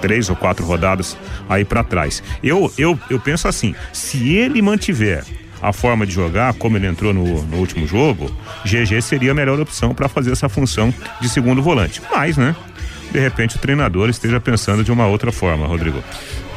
três 0.00 0.30
ou 0.30 0.36
quatro 0.36 0.64
rodadas 0.64 1.16
aí 1.48 1.64
para 1.64 1.82
trás. 1.82 2.22
Eu, 2.42 2.72
eu, 2.78 2.98
eu 3.10 3.18
penso 3.18 3.48
assim, 3.48 3.74
se 3.92 4.36
ele 4.36 4.62
mantiver 4.62 5.24
a 5.60 5.72
forma 5.72 6.06
de 6.06 6.12
jogar, 6.12 6.54
como 6.54 6.76
ele 6.76 6.86
entrou 6.86 7.12
no, 7.12 7.42
no 7.42 7.56
último 7.56 7.86
jogo, 7.86 8.30
GG 8.64 9.02
seria 9.02 9.32
a 9.32 9.34
melhor 9.34 9.58
opção 9.58 9.92
para 9.92 10.08
fazer 10.08 10.30
essa 10.30 10.48
função 10.48 10.94
de 11.20 11.28
segundo 11.28 11.60
volante. 11.60 12.00
Mas, 12.12 12.36
né? 12.36 12.54
De 13.10 13.18
repente 13.18 13.56
o 13.56 13.58
treinador 13.58 14.08
esteja 14.08 14.38
pensando 14.38 14.84
de 14.84 14.92
uma 14.92 15.06
outra 15.06 15.32
forma, 15.32 15.66
Rodrigo. 15.66 16.02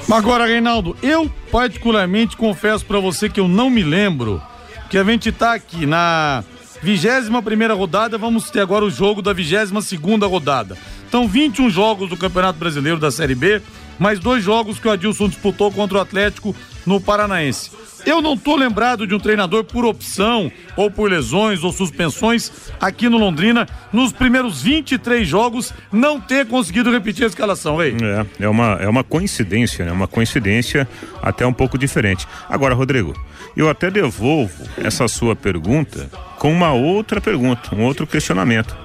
Agora, 0.10 0.46
Reinaldo, 0.46 0.96
eu 1.02 1.30
particularmente 1.52 2.36
confesso 2.36 2.86
para 2.86 3.00
você 3.00 3.30
que 3.30 3.40
eu 3.40 3.48
não 3.48 3.70
me 3.70 3.84
lembro 3.84 4.42
que 4.90 4.98
a 4.98 5.04
gente 5.04 5.32
tá 5.32 5.54
aqui 5.54 5.86
na 5.86 6.44
vigésima 6.82 7.42
primeira 7.42 7.74
rodada, 7.74 8.18
vamos 8.18 8.50
ter 8.50 8.60
agora 8.60 8.84
o 8.84 8.90
jogo 8.90 9.22
da 9.22 9.32
vigésima 9.32 9.82
segunda 9.82 10.26
rodada. 10.26 10.78
Então, 11.08 11.28
21 11.28 11.70
jogos 11.70 12.10
do 12.10 12.18
Campeonato 12.18 12.58
Brasileiro 12.58 13.00
da 13.00 13.12
Série 13.12 13.36
B, 13.36 13.62
mais 14.02 14.18
dois 14.18 14.44
jogos 14.44 14.80
que 14.80 14.88
o 14.88 14.92
Adilson 14.92 15.30
disputou 15.30 15.72
contra 15.72 16.00
o 16.00 16.02
Atlético 16.02 16.56
no 16.88 17.00
Paranaense. 17.00 17.70
Eu 18.04 18.20
não 18.20 18.36
tô 18.36 18.56
lembrado 18.56 19.06
de 19.06 19.14
um 19.14 19.20
treinador 19.20 19.64
por 19.64 19.86
opção, 19.86 20.52
ou 20.76 20.90
por 20.90 21.08
lesões, 21.08 21.64
ou 21.64 21.72
suspensões, 21.72 22.52
aqui 22.80 23.08
no 23.08 23.20
Londrina, 23.20 23.68
nos 23.94 24.12
primeiros 24.12 24.64
23 24.64 25.28
jogos, 25.28 25.72
não 25.92 26.20
ter 26.20 26.48
conseguido 26.48 26.92
repetir 26.92 27.26
a 27.26 27.28
escalação, 27.28 27.80
hein? 27.80 27.96
É, 28.40 28.46
é 28.46 28.50
uma, 28.50 28.74
é 28.82 28.90
uma 28.90 29.04
coincidência, 29.04 29.86
né? 29.86 29.92
Uma 29.92 30.08
coincidência 30.08 30.88
até 31.22 31.46
um 31.46 31.54
pouco 31.54 31.78
diferente. 31.78 32.28
Agora, 32.50 32.74
Rodrigo, 32.74 33.14
eu 33.56 33.70
até 33.70 33.92
devolvo 33.92 34.68
essa 34.78 35.08
sua 35.08 35.36
pergunta 35.36 36.10
com 36.40 36.52
uma 36.52 36.74
outra 36.74 37.22
pergunta, 37.22 37.76
um 37.76 37.84
outro 37.84 38.08
questionamento. 38.08 38.76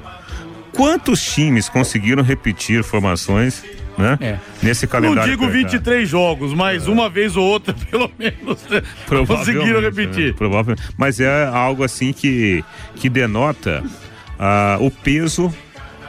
Quantos 0.75 1.25
times 1.25 1.71
conseguiram 1.71 2.23
repetir 2.23 2.85
formações 2.85 3.65
né? 3.97 4.19
É. 4.21 4.39
Nesse 4.63 4.87
calendário. 4.87 5.33
Não 5.33 5.39
digo 5.39 5.51
23 5.51 6.09
jogos, 6.09 6.53
mas 6.53 6.87
é. 6.87 6.91
uma 6.91 7.09
vez 7.09 7.37
ou 7.37 7.45
outra, 7.45 7.75
pelo 7.91 8.11
menos, 8.19 8.59
conseguiram 9.27 9.81
repetir. 9.81 10.29
Né? 10.29 10.35
Provavelmente. 10.37 10.83
Mas 10.97 11.21
é 11.21 11.47
algo 11.47 11.83
assim 11.83 12.13
que, 12.13 12.65
que 12.95 13.09
denota 13.09 13.83
uh, 14.39 14.85
o 14.85 14.91
peso 14.91 15.53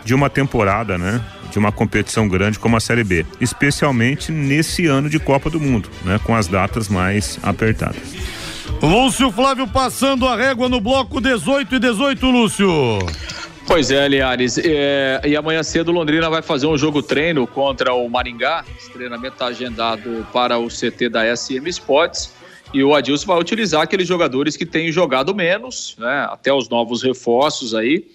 de 0.03 0.13
uma 0.13 0.29
temporada, 0.29 0.97
né? 0.97 1.21
De 1.51 1.57
uma 1.57 1.71
competição 1.71 2.27
grande 2.27 2.59
como 2.59 2.75
a 2.75 2.79
Série 2.79 3.03
B, 3.03 3.25
especialmente 3.39 4.31
nesse 4.31 4.85
ano 4.85 5.09
de 5.09 5.17
Copa 5.19 5.49
do 5.49 5.59
Mundo, 5.59 5.89
né? 6.03 6.19
Com 6.23 6.35
as 6.35 6.47
datas 6.47 6.87
mais 6.87 7.39
apertadas. 7.41 7.97
Lúcio 8.81 9.31
Flávio 9.31 9.67
passando 9.67 10.27
a 10.27 10.35
régua 10.35 10.69
no 10.69 10.79
bloco 10.79 11.19
18 11.19 11.75
e 11.75 11.79
18, 11.79 12.29
Lúcio. 12.29 12.99
Pois 13.67 13.91
é, 13.91 14.07
Liares. 14.07 14.57
É, 14.57 15.21
e 15.25 15.35
amanhã 15.35 15.61
cedo 15.61 15.91
Londrina 15.91 16.29
vai 16.29 16.41
fazer 16.41 16.65
um 16.67 16.77
jogo 16.77 17.03
treino 17.03 17.45
contra 17.45 17.93
o 17.93 18.09
Maringá. 18.09 18.63
Esse 18.77 18.89
treinamento 18.89 19.33
está 19.33 19.47
agendado 19.47 20.25
para 20.31 20.57
o 20.57 20.69
CT 20.69 21.09
da 21.09 21.35
SM 21.35 21.67
Sports. 21.67 22.33
E 22.73 22.81
o 22.81 22.95
Adilson 22.95 23.27
vai 23.27 23.37
utilizar 23.37 23.81
aqueles 23.81 24.07
jogadores 24.07 24.55
que 24.55 24.65
têm 24.65 24.89
jogado 24.89 25.35
menos, 25.35 25.95
né, 25.99 26.27
até 26.29 26.51
os 26.51 26.69
novos 26.69 27.03
reforços 27.03 27.75
aí, 27.75 28.07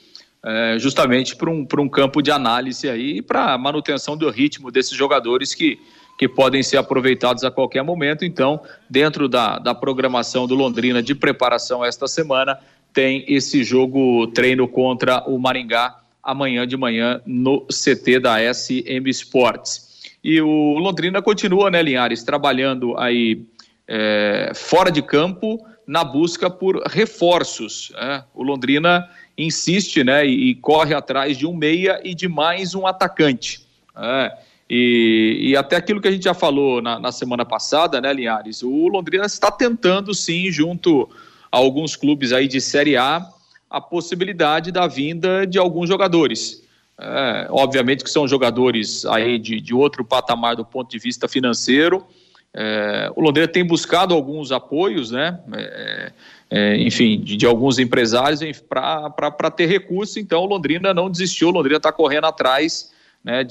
é, 0.43 0.77
justamente 0.79 1.37
para 1.37 1.51
um, 1.51 1.67
um 1.79 1.89
campo 1.89 2.23
de 2.23 2.31
análise 2.31 2.89
aí 2.89 3.19
e 3.19 3.23
para 3.23 3.57
manutenção 3.59 4.17
do 4.17 4.29
ritmo 4.31 4.71
desses 4.71 4.97
jogadores 4.97 5.55
que, 5.55 5.79
que 6.19 6.27
podem 6.27 6.63
ser 6.63 6.79
aproveitados 6.79 7.45
a 7.45 7.51
qualquer 7.51 7.83
momento. 7.83 8.25
Então, 8.25 8.61
dentro 8.89 9.29
da, 9.29 9.59
da 9.59 9.75
programação 9.75 10.47
do 10.47 10.55
Londrina 10.55 11.03
de 11.03 11.15
preparação 11.15 11.85
esta 11.85 12.09
semana, 12.09 12.59
tem 12.93 13.25
esse 13.29 13.65
jogo 13.65 14.27
treino 14.29 14.69
contra 14.69 15.25
o 15.29 15.39
Maringá 15.39 15.99
amanhã 16.23 16.67
de 16.67 16.77
manhã 16.77 17.21
no 17.27 17.67
CT 17.67 18.21
da 18.21 18.37
SM 18.53 19.09
Sports. 19.09 20.11
E 20.23 20.41
o 20.41 20.79
Londrina 20.79 21.21
continua, 21.21 21.71
né, 21.71 21.83
Linhares, 21.83 22.23
trabalhando 22.23 22.97
aí 22.97 23.45
é, 23.89 24.53
fora 24.55 24.91
de 24.91 25.03
campo 25.03 25.59
na 25.87 26.05
busca 26.05 26.49
por 26.49 26.81
reforços. 26.87 27.91
Né? 27.95 28.25
O 28.33 28.43
Londrina 28.43 29.09
insiste, 29.37 30.05
né, 30.05 30.25
e, 30.25 30.51
e, 30.51 30.55
corre 30.55 30.95
atrás 30.95 31.37
de 31.37 31.47
um 31.47 31.55
meia 31.55 32.01
e 32.05 32.15
de 32.15 32.29
mais 32.29 32.75
um 32.75 32.87
atacante. 32.87 33.67
Né? 33.97 34.31
E, 34.71 35.39
e, 35.41 35.57
até 35.57 35.75
aquilo 35.77 36.01
que 36.01 36.07
a 36.07 36.13
gente 36.13 36.25
já 36.25 36.35
falou 36.35 36.81
na, 36.81 37.01
na 37.01 37.11
semana 37.11 37.45
passada, 37.45 38.01
né, 38.01 38.13
Linhares, 38.13 38.63
o 38.63 38.89
Londrina 38.89 39.27
está 39.27 39.51
tentando 39.51 40.15
sim, 40.15 40.53
junto 40.53 41.11
a 41.53 41.59
alguns 41.59 41.95
clubes 41.95 42.33
aí 42.33 42.49
de 42.49 42.61
Série 42.61 42.97
A 42.97 43.29
a 43.73 43.81
possibilidade 43.81 44.71
da 44.71 44.87
vinda 44.87 45.47
de 45.47 45.59
alguns 45.59 45.89
jogadores. 45.89 46.63
É, 47.01 47.47
obviamente 47.51 48.05
que 48.05 48.11
são 48.11 48.29
jogadores 48.29 49.07
aí 49.07 49.39
de, 49.39 49.61
de 49.63 49.75
outro 49.75 50.05
patamar 50.05 50.57
do 50.57 50.65
ponto 50.65 50.91
de 50.91 50.99
vista 50.99 51.27
financeiro. 51.27 52.07
É, 52.55 53.11
o 53.17 53.23
Londrina 53.23 53.49
tem 53.49 53.65
buscado 53.65 54.13
alguns 54.13 54.53
apoios, 54.53 55.11
né? 55.11 55.41
É, 55.55 56.13
é 56.51 56.77
enfim, 56.77 57.19
de, 57.19 57.35
de, 57.35 57.47
alguns 57.47 57.79
empresários 57.79 58.43
para 58.69 59.51
ter 59.51 59.65
recurso. 59.65 60.21
Então, 60.21 60.43
o 60.43 60.47
Londrina 60.47 60.93
não 60.93 61.11
desistiu. 61.11 61.49
O 61.49 61.51
Londrina 61.51 61.79
está 61.79 61.91
correndo 61.91 62.27
atrás, 62.27 62.93
né? 63.25 63.43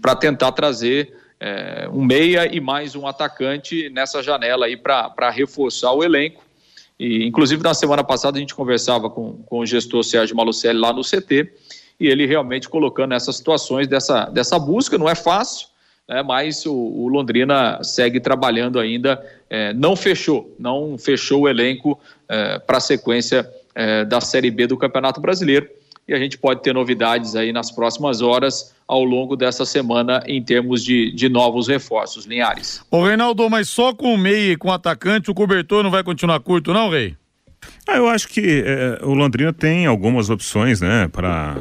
Para 0.00 0.16
tentar 0.16 0.52
trazer 0.52 1.14
é, 1.38 1.86
um 1.92 2.02
meia 2.02 2.46
e 2.46 2.60
mais 2.60 2.96
um 2.96 3.06
atacante 3.06 3.90
nessa 3.90 4.22
janela 4.22 4.64
aí 4.64 4.76
para 4.76 5.30
reforçar 5.30 5.92
o 5.92 6.02
elenco. 6.02 6.45
E, 6.98 7.26
inclusive, 7.26 7.62
na 7.62 7.74
semana 7.74 8.02
passada, 8.02 8.38
a 8.38 8.40
gente 8.40 8.54
conversava 8.54 9.10
com, 9.10 9.34
com 9.44 9.58
o 9.58 9.66
gestor 9.66 10.02
Sérgio 10.02 10.36
Malucelli 10.36 10.78
lá 10.78 10.92
no 10.92 11.02
CT, 11.02 11.52
e 11.98 12.06
ele 12.06 12.26
realmente 12.26 12.68
colocando 12.68 13.14
essas 13.14 13.36
situações 13.36 13.86
dessa, 13.86 14.26
dessa 14.26 14.58
busca, 14.58 14.98
não 14.98 15.08
é 15.08 15.14
fácil, 15.14 15.68
né, 16.08 16.22
mas 16.22 16.64
o, 16.66 16.74
o, 16.74 17.08
Londrina 17.08 17.82
segue 17.82 18.20
trabalhando 18.20 18.78
ainda, 18.78 19.22
é, 19.50 19.72
não 19.72 19.96
fechou, 19.96 20.54
não 20.58 20.96
fechou 20.96 21.42
o 21.42 21.48
elenco 21.48 21.98
é, 22.28 22.58
para 22.58 22.78
a 22.78 22.80
sequência 22.80 23.48
é, 23.74 24.04
da 24.04 24.20
Série 24.20 24.50
B 24.50 24.66
do 24.66 24.76
Campeonato 24.76 25.20
Brasileiro, 25.20 25.68
e 26.08 26.14
a 26.14 26.18
gente 26.18 26.38
pode 26.38 26.62
ter 26.62 26.72
novidades 26.72 27.34
aí 27.34 27.52
nas 27.52 27.70
próximas 27.70 28.20
horas 28.22 28.74
ao 28.86 29.02
longo 29.02 29.36
dessa 29.36 29.64
semana 29.64 30.22
em 30.26 30.42
termos 30.42 30.84
de, 30.84 31.10
de 31.12 31.28
novos 31.28 31.66
reforços, 31.66 32.24
Linhares. 32.24 32.82
Ô 32.90 33.04
Reinaldo, 33.04 33.50
mas 33.50 33.68
só 33.68 33.92
com 33.92 34.14
o 34.14 34.18
meio 34.18 34.52
e 34.52 34.56
com 34.56 34.68
o 34.68 34.72
atacante 34.72 35.30
o 35.30 35.34
cobertor 35.34 35.82
não 35.82 35.90
vai 35.90 36.04
continuar 36.04 36.38
curto 36.40 36.72
não, 36.72 36.90
Rei? 36.90 37.16
Ah, 37.88 37.96
eu 37.96 38.08
acho 38.08 38.28
que 38.28 38.62
é, 38.64 39.00
o 39.02 39.14
Londrina 39.14 39.52
tem 39.52 39.86
algumas 39.86 40.30
opções, 40.30 40.80
né, 40.80 41.08
para 41.08 41.56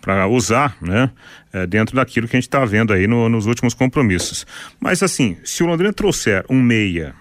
para 0.00 0.26
usar, 0.26 0.76
né, 0.82 1.10
é, 1.52 1.64
dentro 1.64 1.94
daquilo 1.94 2.26
que 2.26 2.34
a 2.34 2.38
gente 2.38 2.48
está 2.48 2.64
vendo 2.64 2.92
aí 2.92 3.06
no, 3.06 3.28
nos 3.28 3.46
últimos 3.46 3.72
compromissos. 3.72 4.44
Mas 4.80 5.00
assim, 5.00 5.36
se 5.44 5.62
o 5.62 5.66
Londrina 5.66 5.92
trouxer 5.92 6.44
um 6.50 6.60
meia 6.60 7.14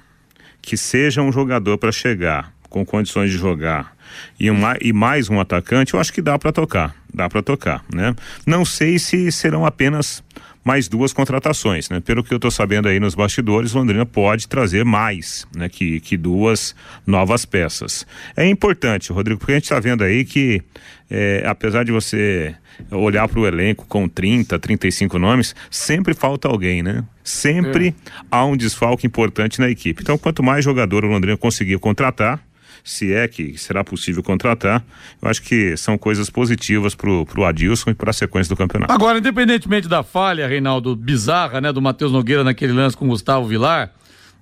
que 0.61 0.75
seja 0.75 1.21
um 1.21 1.31
jogador 1.31 1.77
para 1.77 1.91
chegar 1.91 2.53
com 2.69 2.83
condições 2.83 3.29
de 3.29 3.37
jogar 3.37 3.95
e, 4.39 4.49
uma, 4.49 4.77
e 4.81 4.93
mais 4.93 5.29
um 5.29 5.39
atacante, 5.39 5.93
eu 5.93 5.99
acho 5.99 6.13
que 6.13 6.21
dá 6.21 6.37
para 6.37 6.51
tocar, 6.51 6.95
dá 7.13 7.29
para 7.29 7.41
tocar, 7.41 7.83
né? 7.93 8.15
Não 8.45 8.65
sei 8.65 8.99
se 8.99 9.31
serão 9.31 9.65
apenas 9.65 10.23
mais 10.63 10.87
duas 10.87 11.11
contratações, 11.11 11.89
né? 11.89 11.99
Pelo 11.99 12.23
que 12.23 12.33
eu 12.33 12.37
estou 12.37 12.51
sabendo 12.51 12.87
aí 12.87 12.99
nos 12.99 13.15
bastidores, 13.15 13.73
Londrina 13.73 14.05
pode 14.05 14.47
trazer 14.47 14.85
mais, 14.85 15.47
né? 15.55 15.67
Que, 15.67 15.99
que 15.99 16.15
duas 16.15 16.75
novas 17.05 17.45
peças. 17.45 18.05
É 18.35 18.47
importante, 18.47 19.11
Rodrigo, 19.11 19.39
porque 19.39 19.53
a 19.53 19.55
gente 19.55 19.63
está 19.63 19.79
vendo 19.79 20.03
aí 20.03 20.23
que, 20.23 20.61
é, 21.09 21.43
apesar 21.45 21.83
de 21.83 21.91
você 21.91 22.55
olhar 22.91 23.27
para 23.27 23.39
o 23.39 23.47
elenco 23.47 23.85
com 23.87 24.07
30, 24.07 24.57
35 24.57 25.19
nomes, 25.19 25.55
sempre 25.69 26.13
falta 26.13 26.47
alguém, 26.47 26.83
né? 26.83 27.03
Sempre 27.23 27.89
é. 27.89 27.93
há 28.29 28.45
um 28.45 28.55
desfalque 28.55 29.05
importante 29.05 29.59
na 29.59 29.69
equipe. 29.69 30.01
Então, 30.01 30.17
quanto 30.17 30.43
mais 30.43 30.63
jogador 30.63 31.03
o 31.03 31.07
Londrina 31.07 31.37
conseguir 31.37 31.77
contratar, 31.79 32.39
se 32.83 33.13
é 33.13 33.27
que 33.27 33.57
será 33.57 33.83
possível 33.83 34.23
contratar, 34.23 34.83
eu 35.21 35.29
acho 35.29 35.41
que 35.41 35.75
são 35.77 35.97
coisas 35.97 36.29
positivas 36.29 36.95
pro, 36.95 37.25
pro 37.25 37.45
Adilson 37.45 37.91
e 37.91 37.93
para 37.93 38.09
a 38.09 38.13
sequência 38.13 38.53
do 38.53 38.57
campeonato. 38.57 38.91
Agora, 38.91 39.19
independentemente 39.19 39.87
da 39.87 40.03
falha, 40.03 40.47
Reinaldo, 40.47 40.95
bizarra, 40.95 41.61
né, 41.61 41.71
do 41.71 41.81
Matheus 41.81 42.11
Nogueira 42.11 42.43
naquele 42.43 42.73
lance 42.73 42.97
com 42.97 43.05
o 43.05 43.09
Gustavo 43.09 43.47
Vilar, 43.47 43.93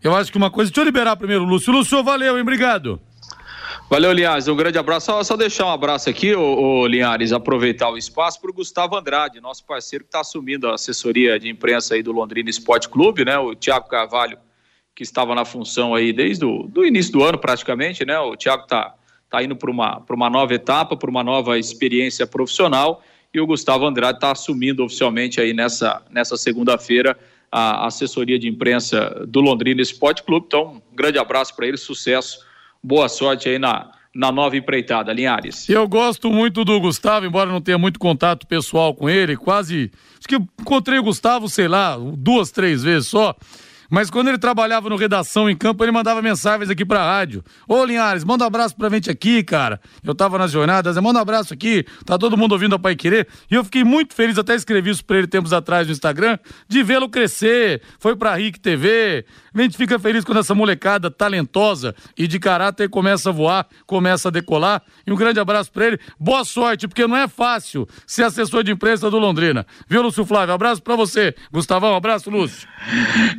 eu 0.02 0.16
acho 0.16 0.32
que 0.32 0.38
uma 0.38 0.50
coisa. 0.50 0.72
Deixa 0.72 0.82
eu 0.82 0.86
liberar 0.86 1.16
primeiro 1.16 1.44
o 1.44 1.48
Lúcio. 1.48 1.74
Lúcio, 1.74 2.02
valeu, 2.04 2.36
hein? 2.36 2.42
Obrigado. 2.42 3.02
Valeu, 3.90 4.12
Linhares. 4.12 4.48
Um 4.48 4.56
grande 4.56 4.78
abraço. 4.78 5.08
Só, 5.08 5.24
só 5.24 5.36
deixar 5.36 5.66
um 5.66 5.72
abraço 5.72 6.10
aqui, 6.10 6.34
ô, 6.36 6.82
ô, 6.82 6.88
Linhares, 6.88 7.34
aproveitar 7.34 7.90
o 7.90 7.98
espaço 7.98 8.40
para 8.40 8.52
o 8.52 8.54
Gustavo 8.54 8.96
Andrade, 8.96 9.42
nosso 9.42 9.66
parceiro 9.66 10.06
que 10.06 10.10
está 10.10 10.22
assumindo 10.22 10.68
a 10.68 10.76
assessoria 10.76 11.40
de 11.40 11.50
imprensa 11.50 11.96
aí 11.96 12.04
do 12.04 12.12
Londrina 12.12 12.50
Esporte 12.50 12.88
Clube, 12.88 13.26
né? 13.26 13.38
O 13.40 13.56
Thiago 13.56 13.90
Carvalho, 13.90 14.38
que 15.00 15.04
estava 15.04 15.34
na 15.34 15.46
função 15.46 15.96
aí 15.96 16.12
desde 16.12 16.44
o 16.44 16.64
do 16.64 16.86
início 16.86 17.14
do 17.14 17.24
ano, 17.24 17.38
praticamente, 17.38 18.04
né? 18.04 18.20
O 18.20 18.36
Thiago 18.36 18.64
está 18.64 18.94
tá 19.30 19.42
indo 19.42 19.56
para 19.56 19.72
uma, 19.72 20.04
uma 20.10 20.30
nova 20.30 20.54
etapa, 20.54 20.98
para 20.98 21.10
uma 21.10 21.24
nova 21.24 21.58
experiência 21.58 22.28
profissional. 22.28 23.02
E 23.34 23.40
o 23.40 23.48
Gustavo 23.48 23.86
Andrade 23.86 24.18
está 24.18 24.34
assumindo 24.34 24.84
oficialmente 24.84 25.40
aí 25.40 25.54
nessa, 25.54 26.02
nessa 26.12 26.36
segunda-feira 26.36 27.18
a 27.50 27.88
assessoria 27.88 28.38
de 28.38 28.50
imprensa 28.50 29.26
do 29.26 29.40
Londrina 29.40 29.82
Esporte 29.82 30.22
Clube. 30.22 30.48
Então, 30.48 30.82
um 30.92 30.96
grande 30.98 31.18
abraço 31.18 31.56
para 31.56 31.66
ele, 31.66 31.78
sucesso 31.78 32.46
boa 32.84 33.08
sorte 33.08 33.48
aí 33.48 33.58
na, 33.58 33.90
na 34.14 34.34
nova 34.34 34.58
empreitada, 34.58 35.14
Linhares. 35.14 35.70
Eu 35.70 35.88
gosto 35.88 36.30
muito 36.30 36.66
do 36.66 36.78
Gustavo, 36.78 37.26
embora 37.26 37.50
não 37.50 37.62
tenha 37.62 37.78
muito 37.78 38.00
contato 38.00 38.46
pessoal 38.46 38.94
com 38.94 39.10
ele, 39.10 39.38
quase. 39.38 39.92
Acho 40.20 40.28
que 40.28 40.36
encontrei 40.62 41.00
o 41.00 41.04
Gustavo, 41.04 41.48
sei 41.48 41.70
lá, 41.70 41.98
duas, 41.98 42.52
três 42.52 42.84
vezes 42.84 43.08
só. 43.08 43.34
Mas 43.90 44.10
quando 44.10 44.28
ele 44.28 44.38
trabalhava 44.38 44.90
no 44.90 44.96
Redação 44.96 45.50
em 45.50 45.56
Campo, 45.56 45.84
ele 45.84 45.92
mandava 45.92 46.22
mensagens 46.22 46.70
aqui 46.70 46.86
pra 46.86 47.04
rádio. 47.04 47.44
Ô, 47.68 47.84
Linhares, 47.84 48.24
manda 48.24 48.44
um 48.44 48.48
abraço 48.48 48.76
pra 48.76 48.90
gente 48.90 49.10
aqui, 49.10 49.44
cara. 49.44 49.82
Eu 50.04 50.14
tava 50.14 50.38
nas 50.38 50.52
jornadas, 50.52 50.96
manda 50.98 51.20
um 51.20 51.22
abraço 51.22 51.54
aqui. 51.54 51.86
Tá 52.06 52.18
todo 52.18 52.38
mundo 52.38 52.52
ouvindo 52.52 52.76
a 52.76 52.80
Pai 52.80 52.96
Querer. 52.96 53.28
E 53.50 53.56
eu 53.56 53.64
fiquei 53.64 53.84
muito 53.84 54.14
feliz, 54.14 54.38
até 54.38 54.56
escrevi 54.56 54.92
isso 54.92 55.04
pra 55.04 55.18
ele 55.18 55.28
tempos 55.28 55.54
atrás 55.54 55.88
no 55.88 55.94
Instagram, 55.94 56.38
de 56.68 56.84
vê-lo 56.84 57.10
crescer. 57.10 57.82
Foi 58.00 58.16
pra 58.16 58.36
RIC 58.36 58.60
TV. 58.60 59.26
A 59.54 59.62
gente 59.62 59.76
fica 59.76 59.98
feliz 59.98 60.24
quando 60.24 60.40
essa 60.40 60.54
molecada 60.54 61.10
talentosa 61.10 61.96
e 62.18 62.28
de 62.28 62.40
caráter 62.40 62.90
começa 62.90 63.30
a 63.30 63.34
voar, 63.34 63.68
começa 63.86 64.30
a 64.30 64.32
decolar. 64.32 64.82
E 65.06 65.12
um 65.12 65.16
grande 65.16 65.40
abraço 65.40 65.72
pra 65.72 65.88
ele. 65.88 66.00
Boa 66.20 66.46
sorte, 66.46 66.88
porque 66.88 67.06
não 67.08 67.18
é 67.18 67.28
fácil 67.28 67.88
ser 68.06 68.24
assessor 68.24 68.64
de 68.64 68.72
imprensa 68.72 69.10
do 69.10 69.18
Londrina. 69.18 69.66
Viu, 69.88 70.02
Lúcio 70.02 70.26
Flávio? 70.26 70.54
Abraço 70.54 70.82
pra 70.82 70.96
você. 70.96 71.34
Gustavão, 71.52 71.96
abraço, 71.96 72.30
Lúcio. 72.30 72.68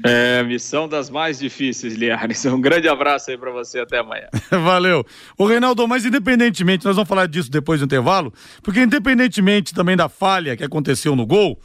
É, 0.05 0.40
missão 0.43 0.89
das 0.89 1.11
mais 1.11 1.39
difíceis, 1.39 1.95
Liares. 1.95 2.45
Um 2.47 2.61
grande 2.61 2.89
abraço 2.89 3.31
aí 3.31 3.39
para 3.39 3.51
você, 3.51 3.81
até 3.81 3.99
amanhã. 3.99 4.29
Valeu. 4.51 5.05
O 5.39 5.47
Reinaldo, 5.47 5.87
mas 5.87 6.05
independentemente, 6.05 6.85
nós 6.85 6.97
vamos 6.97 7.09
falar 7.09 7.27
disso 7.27 7.51
depois 7.51 7.81
do 7.81 7.87
intervalo, 7.87 8.33
porque 8.63 8.81
independentemente 8.81 9.75
também 9.75 9.97
da 9.97 10.09
falha 10.09 10.57
que 10.57 10.65
aconteceu 10.65 11.15
no 11.15 11.27
gol, 11.27 11.59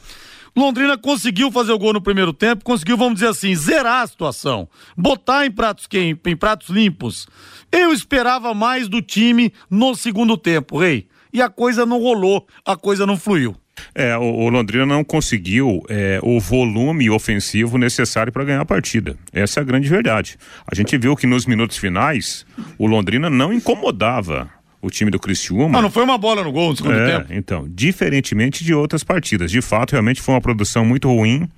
Londrina 0.56 0.98
conseguiu 0.98 1.52
fazer 1.52 1.74
o 1.74 1.78
gol 1.78 1.92
no 1.92 2.02
primeiro 2.02 2.32
tempo, 2.32 2.64
conseguiu, 2.64 2.96
vamos 2.96 3.16
dizer 3.16 3.28
assim, 3.28 3.54
zerar 3.54 4.04
a 4.04 4.08
situação, 4.08 4.70
botar 4.96 5.46
em 5.46 5.52
pratos, 5.52 5.86
em, 5.94 6.18
em 6.26 6.36
pratos 6.36 6.70
limpos. 6.70 7.28
Eu 7.70 7.92
esperava 7.92 8.54
mais 8.54 8.88
do 8.88 9.02
time 9.02 9.52
no 9.70 9.96
segundo 9.96 10.38
tempo, 10.38 10.78
Rei. 10.78 11.08
E 11.34 11.42
a 11.42 11.50
coisa 11.50 11.86
não 11.86 12.00
rolou, 12.00 12.48
a 12.66 12.78
coisa 12.78 13.06
não 13.06 13.18
fluiu. 13.18 13.54
É, 13.94 14.18
o, 14.18 14.22
o 14.22 14.50
Londrina 14.50 14.86
não 14.86 15.04
conseguiu 15.04 15.84
é, 15.90 16.20
o 16.22 16.40
volume 16.40 17.10
ofensivo 17.10 17.78
necessário 17.78 18.32
para 18.32 18.44
ganhar 18.44 18.62
a 18.62 18.66
partida. 18.66 19.18
Essa 19.32 19.60
é 19.60 19.62
a 19.62 19.64
grande 19.64 19.90
verdade. 19.90 20.38
A 20.68 20.76
gente 20.76 20.98
viu 20.98 21.16
que 21.16 21.28
nos 21.28 21.46
minutos 21.46 21.78
finais 21.78 22.46
o 22.78 22.88
Londrina 22.88 23.30
não 23.30 23.54
incomodava 23.54 24.50
o 24.86 24.90
time 24.92 25.10
do 25.10 25.20
Criciúma. 25.20 25.80
Ah, 25.80 25.82
não 25.82 25.90
foi 25.90 26.04
uma 26.04 26.18
bola 26.18 26.44
no 26.44 26.52
gol 26.52 26.70
no 26.70 26.78
segundo 26.78 26.96
é, 26.96 27.18
tempo? 27.18 27.34
Então, 27.34 27.66
diferentemente 27.68 28.64
de 28.64 28.72
outras 28.72 29.04
partidas. 29.04 29.50
De 29.50 29.60
fato, 29.60 29.94
realmente 29.94 30.22
foi 30.22 30.36
uma 30.36 30.42
produção 30.42 30.86
muito 30.86 31.08
ruim. 31.08 31.50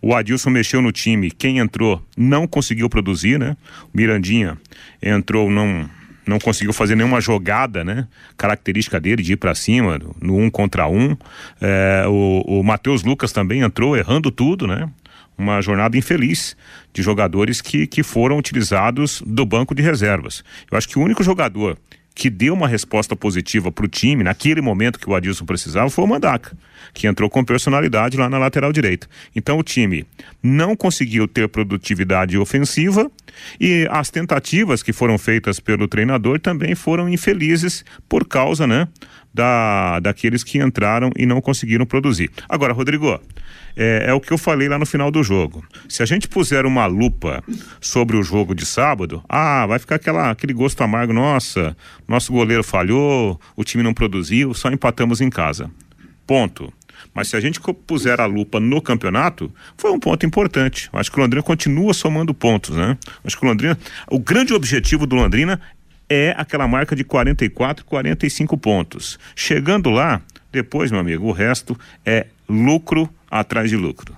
O 0.00 0.14
Adilson 0.14 0.50
mexeu 0.50 0.80
no 0.80 0.92
time. 0.92 1.30
Quem 1.32 1.58
entrou 1.58 2.00
não 2.16 2.46
conseguiu 2.46 2.88
produzir, 2.88 3.40
né? 3.40 3.56
O 3.92 3.96
Mirandinha 3.96 4.56
entrou, 5.02 5.50
não 5.50 5.90
não 6.26 6.38
conseguiu 6.38 6.72
fazer 6.72 6.96
nenhuma 6.96 7.20
jogada, 7.20 7.84
né? 7.84 8.08
Característica 8.36 9.00
dele 9.00 9.22
de 9.22 9.34
ir 9.34 9.36
para 9.36 9.54
cima 9.54 9.98
no 10.20 10.36
um 10.36 10.50
contra 10.50 10.88
um. 10.88 11.16
É, 11.60 12.04
o 12.08 12.36
o 12.46 12.62
Matheus 12.62 13.02
Lucas 13.02 13.32
também 13.32 13.60
entrou 13.60 13.96
errando 13.96 14.30
tudo, 14.30 14.66
né? 14.66 14.88
Uma 15.38 15.60
jornada 15.60 15.96
infeliz 15.96 16.56
de 16.92 17.02
jogadores 17.02 17.60
que, 17.60 17.86
que 17.86 18.02
foram 18.02 18.38
utilizados 18.38 19.22
do 19.26 19.44
banco 19.44 19.74
de 19.74 19.82
reservas. 19.82 20.42
Eu 20.70 20.78
acho 20.78 20.88
que 20.88 20.98
o 20.98 21.02
único 21.02 21.22
jogador 21.22 21.78
que 22.16 22.30
deu 22.30 22.54
uma 22.54 22.66
resposta 22.66 23.14
positiva 23.14 23.70
para 23.70 23.84
o 23.84 23.88
time 23.88 24.24
naquele 24.24 24.62
momento 24.62 24.98
que 24.98 25.08
o 25.08 25.14
Adilson 25.14 25.44
precisava 25.44 25.90
foi 25.90 26.02
o 26.02 26.06
Mandaca, 26.08 26.56
que 26.94 27.06
entrou 27.06 27.28
com 27.28 27.44
personalidade 27.44 28.16
lá 28.16 28.26
na 28.26 28.38
lateral 28.38 28.72
direita. 28.72 29.06
Então 29.36 29.58
o 29.58 29.62
time 29.62 30.06
não 30.42 30.74
conseguiu 30.74 31.28
ter 31.28 31.46
produtividade 31.46 32.38
ofensiva 32.38 33.10
e 33.60 33.86
as 33.90 34.08
tentativas 34.08 34.82
que 34.82 34.94
foram 34.94 35.18
feitas 35.18 35.60
pelo 35.60 35.86
treinador 35.86 36.40
também 36.40 36.74
foram 36.74 37.06
infelizes 37.06 37.84
por 38.08 38.26
causa, 38.26 38.66
né, 38.66 38.88
da 39.36 40.00
daqueles 40.00 40.42
que 40.42 40.58
entraram 40.58 41.10
e 41.14 41.26
não 41.26 41.40
conseguiram 41.40 41.84
produzir. 41.84 42.30
Agora, 42.48 42.72
Rodrigo, 42.72 43.20
é, 43.76 44.06
é, 44.08 44.14
o 44.14 44.20
que 44.20 44.32
eu 44.32 44.38
falei 44.38 44.68
lá 44.68 44.78
no 44.78 44.86
final 44.86 45.10
do 45.10 45.22
jogo. 45.22 45.62
Se 45.88 46.02
a 46.02 46.06
gente 46.06 46.26
puser 46.26 46.64
uma 46.64 46.86
lupa 46.86 47.44
sobre 47.78 48.16
o 48.16 48.22
jogo 48.22 48.54
de 48.54 48.64
sábado, 48.64 49.22
ah, 49.28 49.66
vai 49.66 49.78
ficar 49.78 49.96
aquela, 49.96 50.30
aquele 50.30 50.54
gosto 50.54 50.82
amargo, 50.82 51.12
nossa, 51.12 51.76
nosso 52.08 52.32
goleiro 52.32 52.64
falhou, 52.64 53.38
o 53.54 53.62
time 53.62 53.84
não 53.84 53.92
produziu, 53.92 54.54
só 54.54 54.70
empatamos 54.70 55.20
em 55.20 55.28
casa. 55.28 55.70
Ponto. 56.26 56.72
Mas 57.14 57.28
se 57.28 57.36
a 57.36 57.40
gente 57.40 57.60
puser 57.86 58.20
a 58.20 58.26
lupa 58.26 58.58
no 58.58 58.80
campeonato, 58.80 59.52
foi 59.76 59.90
um 59.90 59.98
ponto 59.98 60.24
importante. 60.24 60.88
Acho 60.92 61.10
que 61.10 61.18
o 61.18 61.22
Londrina 61.22 61.42
continua 61.42 61.92
somando 61.94 62.34
pontos, 62.34 62.76
né? 62.76 62.96
Acho 63.24 63.38
que 63.38 63.44
o 63.44 63.48
Londrina, 63.48 63.78
o 64.10 64.18
grande 64.18 64.54
objetivo 64.54 65.06
do 65.06 65.16
Londrina 65.16 65.60
é 66.08 66.34
aquela 66.36 66.68
marca 66.68 66.94
de 66.94 67.04
44, 67.04 67.84
45 67.84 68.56
pontos. 68.58 69.18
Chegando 69.34 69.90
lá, 69.90 70.22
depois, 70.52 70.90
meu 70.90 71.00
amigo, 71.00 71.26
o 71.26 71.32
resto 71.32 71.78
é 72.04 72.26
lucro 72.48 73.08
atrás 73.30 73.70
de 73.70 73.76
lucro. 73.76 74.16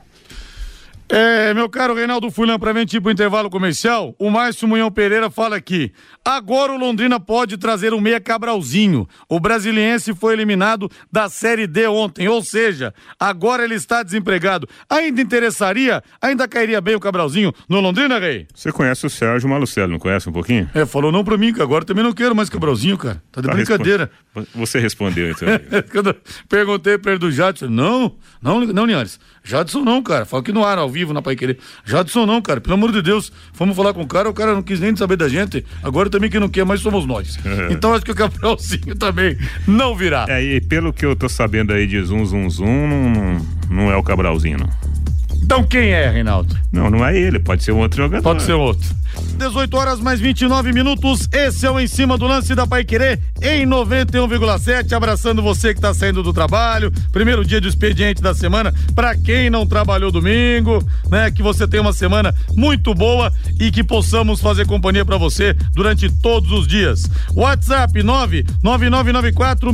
É, 1.10 1.54
meu 1.54 1.70
caro 1.70 1.94
Reinaldo 1.94 2.30
Fulan, 2.30 2.58
para 2.58 2.78
gente 2.78 2.98
ir 2.98 3.00
pro 3.00 3.10
intervalo 3.10 3.48
comercial, 3.48 4.14
o 4.18 4.28
Márcio 4.30 4.68
Munhão 4.68 4.90
Pereira 4.90 5.30
fala 5.30 5.56
aqui. 5.56 5.90
Agora 6.22 6.70
o 6.72 6.76
Londrina 6.76 7.18
pode 7.18 7.56
trazer 7.56 7.94
o 7.94 8.00
meia 8.00 8.20
Cabralzinho. 8.20 9.08
O 9.26 9.40
brasiliense 9.40 10.14
foi 10.14 10.34
eliminado 10.34 10.90
da 11.10 11.30
Série 11.30 11.66
D 11.66 11.86
ontem, 11.86 12.28
ou 12.28 12.42
seja, 12.42 12.92
agora 13.18 13.64
ele 13.64 13.74
está 13.74 14.02
desempregado. 14.02 14.68
Ainda 14.90 15.22
interessaria, 15.22 16.02
ainda 16.20 16.46
cairia 16.46 16.78
bem 16.78 16.94
o 16.94 17.00
Cabralzinho 17.00 17.54
no 17.66 17.80
Londrina, 17.80 18.18
Rei? 18.18 18.46
Você 18.54 18.70
conhece 18.70 19.06
o 19.06 19.10
Sérgio 19.10 19.48
Malucello, 19.48 19.92
não 19.92 19.98
conhece 19.98 20.28
um 20.28 20.32
pouquinho? 20.32 20.68
É, 20.74 20.84
falou 20.84 21.10
não 21.10 21.24
pra 21.24 21.38
mim, 21.38 21.54
que 21.54 21.62
agora 21.62 21.86
também 21.86 22.04
não 22.04 22.12
quero 22.12 22.36
mais 22.36 22.50
Cabralzinho, 22.50 22.98
cara. 22.98 23.22
Tá 23.32 23.40
de 23.40 23.46
tá 23.46 23.54
brincadeira. 23.54 24.10
Você 24.54 24.78
respondeu, 24.78 25.30
então. 25.30 25.48
Quando 25.90 26.14
perguntei 26.48 26.98
pra 26.98 27.12
ele 27.12 27.18
do 27.18 27.32
Jadson, 27.32 27.68
não, 27.68 28.14
não, 28.42 28.60
não, 28.66 28.84
Linhares. 28.84 29.18
Jadson 29.48 29.80
não, 29.80 30.02
cara. 30.02 30.26
Fala 30.26 30.42
aqui 30.42 30.52
no 30.52 30.62
ar, 30.62 30.76
ao 30.76 30.90
vivo, 30.90 31.14
na 31.14 31.22
Pai 31.22 31.34
Querer. 31.34 31.58
Jadson 31.82 32.26
não, 32.26 32.42
cara. 32.42 32.60
Pelo 32.60 32.74
amor 32.74 32.92
de 32.92 33.00
Deus. 33.00 33.32
Fomos 33.54 33.74
falar 33.74 33.94
com 33.94 34.02
o 34.02 34.06
cara, 34.06 34.28
o 34.28 34.34
cara 34.34 34.52
não 34.52 34.62
quis 34.62 34.78
nem 34.78 34.94
saber 34.94 35.16
da 35.16 35.26
gente. 35.26 35.64
Agora 35.82 36.10
também 36.10 36.28
que 36.28 36.38
não 36.38 36.50
quer 36.50 36.66
mais 36.66 36.80
somos 36.80 37.06
nós. 37.06 37.38
É. 37.48 37.72
Então 37.72 37.94
acho 37.94 38.04
que 38.04 38.10
o 38.12 38.14
Gabrielzinho 38.14 38.94
também 39.00 39.36
não 39.66 39.96
virá. 39.96 40.26
É, 40.28 40.42
e 40.42 40.60
pelo 40.60 40.92
que 40.92 41.04
eu 41.04 41.16
tô 41.16 41.28
sabendo 41.28 41.72
aí 41.72 41.86
de 41.86 42.00
zum, 42.02 42.24
zum, 42.26 42.48
zum, 42.50 42.66
não, 42.66 43.46
não 43.70 43.90
é 43.90 43.96
o 43.96 44.02
Cabralzinho, 44.02 44.58
não. 44.58 44.68
Então 45.42 45.64
quem 45.64 45.88
é, 45.88 46.10
Reinaldo? 46.10 46.54
Não, 46.70 46.90
não 46.90 47.04
é 47.04 47.18
ele, 47.18 47.38
pode 47.38 47.64
ser 47.64 47.72
um 47.72 47.78
outro 47.78 48.02
jogador. 48.02 48.22
Pode 48.22 48.42
ser 48.42 48.52
outro. 48.52 48.86
18 49.36 49.76
horas 49.76 50.00
mais 50.00 50.20
29 50.20 50.72
minutos. 50.72 51.28
Esse 51.32 51.66
é 51.66 51.70
o 51.70 51.78
Em 51.78 51.86
Cima 51.86 52.18
do 52.18 52.26
Lance 52.26 52.54
da 52.54 52.66
Pai 52.66 52.84
Querer 52.84 53.20
em 53.40 53.66
91,7. 53.66 54.92
Abraçando 54.92 55.42
você 55.42 55.72
que 55.72 55.78
está 55.78 55.94
saindo 55.94 56.22
do 56.22 56.32
trabalho. 56.32 56.92
Primeiro 57.12 57.44
dia 57.44 57.60
de 57.60 57.68
expediente 57.68 58.20
da 58.20 58.34
semana. 58.34 58.74
Para 58.94 59.16
quem 59.16 59.48
não 59.50 59.66
trabalhou 59.66 60.10
domingo, 60.10 60.84
né? 61.10 61.30
Que 61.30 61.42
você 61.42 61.66
tenha 61.66 61.82
uma 61.82 61.92
semana 61.92 62.34
muito 62.54 62.94
boa 62.94 63.32
e 63.60 63.70
que 63.70 63.84
possamos 63.84 64.40
fazer 64.40 64.66
companhia 64.66 65.04
para 65.04 65.16
você 65.16 65.54
durante 65.72 66.10
todos 66.10 66.50
os 66.52 66.66
dias. 66.66 67.08
WhatsApp 67.34 68.02
99994 68.02 69.72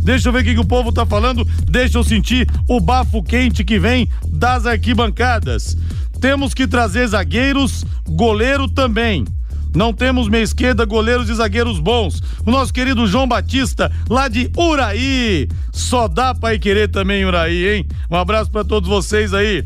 Deixa 0.00 0.28
eu 0.28 0.32
ver 0.32 0.40
o 0.40 0.44
que, 0.44 0.54
que 0.54 0.60
o 0.60 0.64
povo 0.64 0.92
tá 0.92 1.04
falando. 1.04 1.46
Deixa 1.68 1.98
eu 1.98 2.04
sentir 2.04 2.48
o 2.68 2.80
bafo 2.80 3.22
quente 3.22 3.64
que 3.64 3.78
vem 3.78 4.08
das 4.26 4.66
arquibancadas. 4.66 5.76
Temos 6.20 6.54
que 6.54 6.66
trazer 6.66 7.06
zagueiros, 7.08 7.84
goleiro 8.08 8.68
também. 8.68 9.24
Não 9.74 9.92
temos 9.92 10.28
meia 10.28 10.42
esquerda, 10.42 10.84
goleiros 10.84 11.28
e 11.28 11.34
zagueiros 11.34 11.80
bons. 11.80 12.22
O 12.46 12.50
nosso 12.50 12.72
querido 12.72 13.08
João 13.08 13.26
Batista, 13.26 13.90
lá 14.08 14.28
de 14.28 14.48
Uraí. 14.56 15.48
Só 15.72 16.06
dá 16.06 16.32
pra 16.32 16.54
ir 16.54 16.60
querer 16.60 16.88
também 16.88 17.24
Uraí, 17.24 17.66
hein? 17.66 17.86
Um 18.08 18.14
abraço 18.14 18.50
para 18.50 18.64
todos 18.64 18.88
vocês 18.88 19.34
aí. 19.34 19.64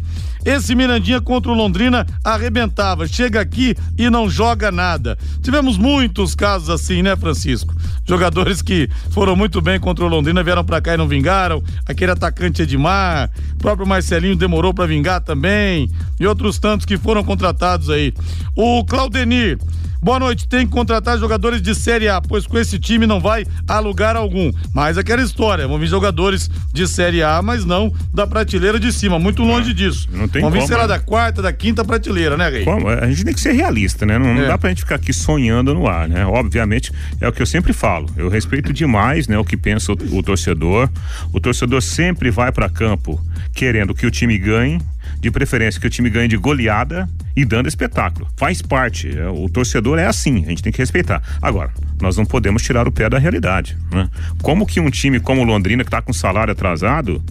Esse 0.49 0.75
Mirandinha 0.75 1.21
contra 1.21 1.53
o 1.53 1.55
Londrina 1.55 2.07
arrebentava, 2.25 3.07
chega 3.07 3.39
aqui 3.39 3.77
e 3.99 4.09
não 4.09 4.31
joga 4.31 4.73
nada. 4.73 5.19
Tivemos 5.43 5.77
muitos 5.77 6.35
casos 6.35 6.71
assim, 6.71 7.03
né, 7.03 7.15
Francisco? 7.15 7.75
Jogadores 8.07 8.63
que 8.63 8.89
foram 9.11 9.37
muito 9.37 9.61
bem 9.61 9.79
contra 9.79 10.07
o 10.07 10.09
Londrina 10.09 10.43
vieram 10.43 10.65
para 10.65 10.81
cá 10.81 10.95
e 10.95 10.97
não 10.97 11.07
vingaram. 11.07 11.63
Aquele 11.85 12.13
atacante 12.13 12.63
Edmar, 12.63 13.31
o 13.57 13.59
próprio 13.59 13.87
Marcelinho 13.87 14.37
demorou 14.37 14.73
para 14.73 14.87
vingar 14.87 15.21
também, 15.21 15.91
e 16.19 16.27
outros 16.27 16.59
tantos 16.59 16.87
que 16.87 16.97
foram 16.97 17.23
contratados 17.23 17.91
aí. 17.91 18.15
O 18.57 18.83
Claudenir 18.87 19.59
Boa 20.01 20.21
noite. 20.21 20.47
Tem 20.47 20.65
que 20.65 20.73
contratar 20.73 21.19
jogadores 21.19 21.61
de 21.61 21.75
Série 21.75 22.09
A, 22.09 22.21
pois 22.21 22.47
com 22.47 22.57
esse 22.57 22.79
time 22.79 23.07
não 23.07 23.19
vai 23.19 23.45
a 23.67 23.81
lugar 23.81 24.15
algum. 24.15 24.53
Mas 24.73 24.97
aquela 24.97 25.23
história, 25.23 25.67
vão 25.67 25.79
vir 25.79 25.89
jogadores 25.89 26.49
de 26.73 26.87
Série 26.87 27.23
A, 27.23 27.43
mas 27.43 27.65
não 27.65 27.93
da 28.15 28.27
prateleira 28.27 28.79
de 28.79 28.93
cima, 28.93 29.19
muito 29.19 29.43
longe 29.43 29.75
disso. 29.75 30.09
Tem 30.41 30.43
vão 30.43 30.51
vir, 30.51 30.59
como, 30.59 30.69
sei 30.69 30.77
lá, 30.77 30.83
né? 30.83 30.89
da 30.89 30.99
quarta, 30.99 31.43
da 31.43 31.53
quinta 31.53 31.85
prateleira, 31.85 32.37
né, 32.37 32.49
Rei? 32.49 32.65
Como? 32.65 32.89
A 32.89 33.07
gente 33.09 33.25
tem 33.25 33.35
que 33.35 33.41
ser 33.41 33.53
realista, 33.53 34.05
né? 34.07 34.19
Não, 34.19 34.35
não 34.35 34.43
É. 34.43 34.47
dá 34.49 34.57
pra 34.59 34.69
gente 34.71 34.81
ficar 34.83 34.95
aqui 34.97 35.13
sonhando 35.13 35.75
no 35.75 35.87
ar, 35.87 36.09
né? 36.09 36.25
Obviamente, 36.27 36.93
é 37.21 37.29
o 37.29 37.33
que 37.33 37.43
eu 37.43 37.47
sempre 37.47 37.73
falo. 37.73 38.09
Eu 38.17 38.29
respeito 38.29 38.73
demais, 38.73 39.29
né, 39.29 39.39
o 39.39 39.45
que 39.45 39.57
pensa 39.57 39.93
o, 39.93 39.97
o 40.19 40.23
torcedor. 40.23 40.89
O 41.33 41.41
torcedor 41.41 41.83
sempre 41.83 42.31
vai 42.31 42.51
pra 42.53 42.69
campo 42.69 43.21
querendo 43.55 43.95
que 43.95 44.07
o 44.07 44.11
time 44.11 44.39
ganhe, 44.39 44.81
de 45.21 45.31
preferência 45.31 45.81
que 45.81 45.87
o 45.87 45.91
time 45.91 46.11
ganhe 46.11 46.29
de 46.29 46.37
goleada 46.37 47.09
e 47.35 47.45
dando 47.45 47.67
espetáculo. 47.69 48.29
Faz 48.37 48.61
parte. 48.63 49.17
é, 49.19 49.27
o 49.29 49.49
torcedor 49.49 49.99
é 49.99 50.07
assim, 50.07 50.45
a 50.45 50.49
gente 50.51 50.63
tem 50.63 50.73
que 50.73 50.79
respeitar. 50.79 51.23
Agora, 51.43 51.71
nós 52.01 52.17
não 52.17 52.25
podemos 52.27 52.63
tirar 52.63 52.87
o 52.87 52.93
pé 52.93 53.09
da 53.09 53.19
realidade, 53.19 53.77
né? 53.91 54.09
Como 54.43 54.67
que 54.67 54.79
um 54.81 54.91
time 54.91 55.19
como 55.19 55.41
o 55.41 55.45
Londrina, 55.45 55.83
que 55.83 55.91
tá 55.91 56.01
com 56.03 56.13
salário 56.13 56.53
atrasado, 56.53 57.23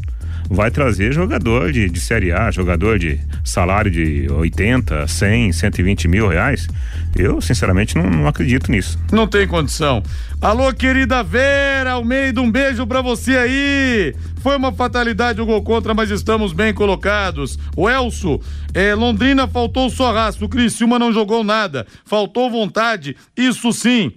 vai 0.50 0.72
trazer 0.72 1.12
jogador 1.14 1.72
de, 1.72 1.90
de 1.90 2.00
Série 2.00 2.32
A, 2.32 2.50
jogador 2.52 2.98
de 2.98 3.20
salário 3.44 3.92
de 3.92 4.28
80, 4.32 5.08
100, 5.08 5.52
120 5.52 6.08
mil 6.08 6.28
reais. 6.28 6.68
Eu, 7.16 7.42
sinceramente, 7.42 7.96
não, 7.96 8.10
não 8.10 8.28
acredito 8.28 8.72
nisso. 8.72 8.98
Não 9.12 9.28
tem 9.28 9.48
condição. 9.48 10.04
Alô, 10.42 10.72
querida 10.74 11.24
Vera 11.24 11.94
Almeida, 11.94 12.42
um 12.42 12.52
beijo 12.52 12.86
pra 12.86 13.02
você 13.02 13.38
aí. 13.38 14.16
Foi 14.42 14.56
uma 14.56 14.72
fatalidade 14.72 15.42
o 15.42 15.46
gol 15.46 15.64
contra, 15.64 15.94
mas 15.94 16.12
estamos 16.12 16.54
bem 16.54 16.74
colocados. 16.74 17.58
O 17.76 17.90
Elso, 17.90 18.40
é, 18.74 18.94
Londrina 18.94 19.48
faltou 19.48 19.90
só 19.90 20.14
raça, 20.14 20.44
o 20.46 20.50
Criciúma 20.50 21.00
não 21.00 21.12
jogou 21.12 21.44
nada. 21.44 21.88
Faltou 22.06 22.52
vontade, 22.52 23.16
isso 23.36 23.74
sim. 23.74 24.14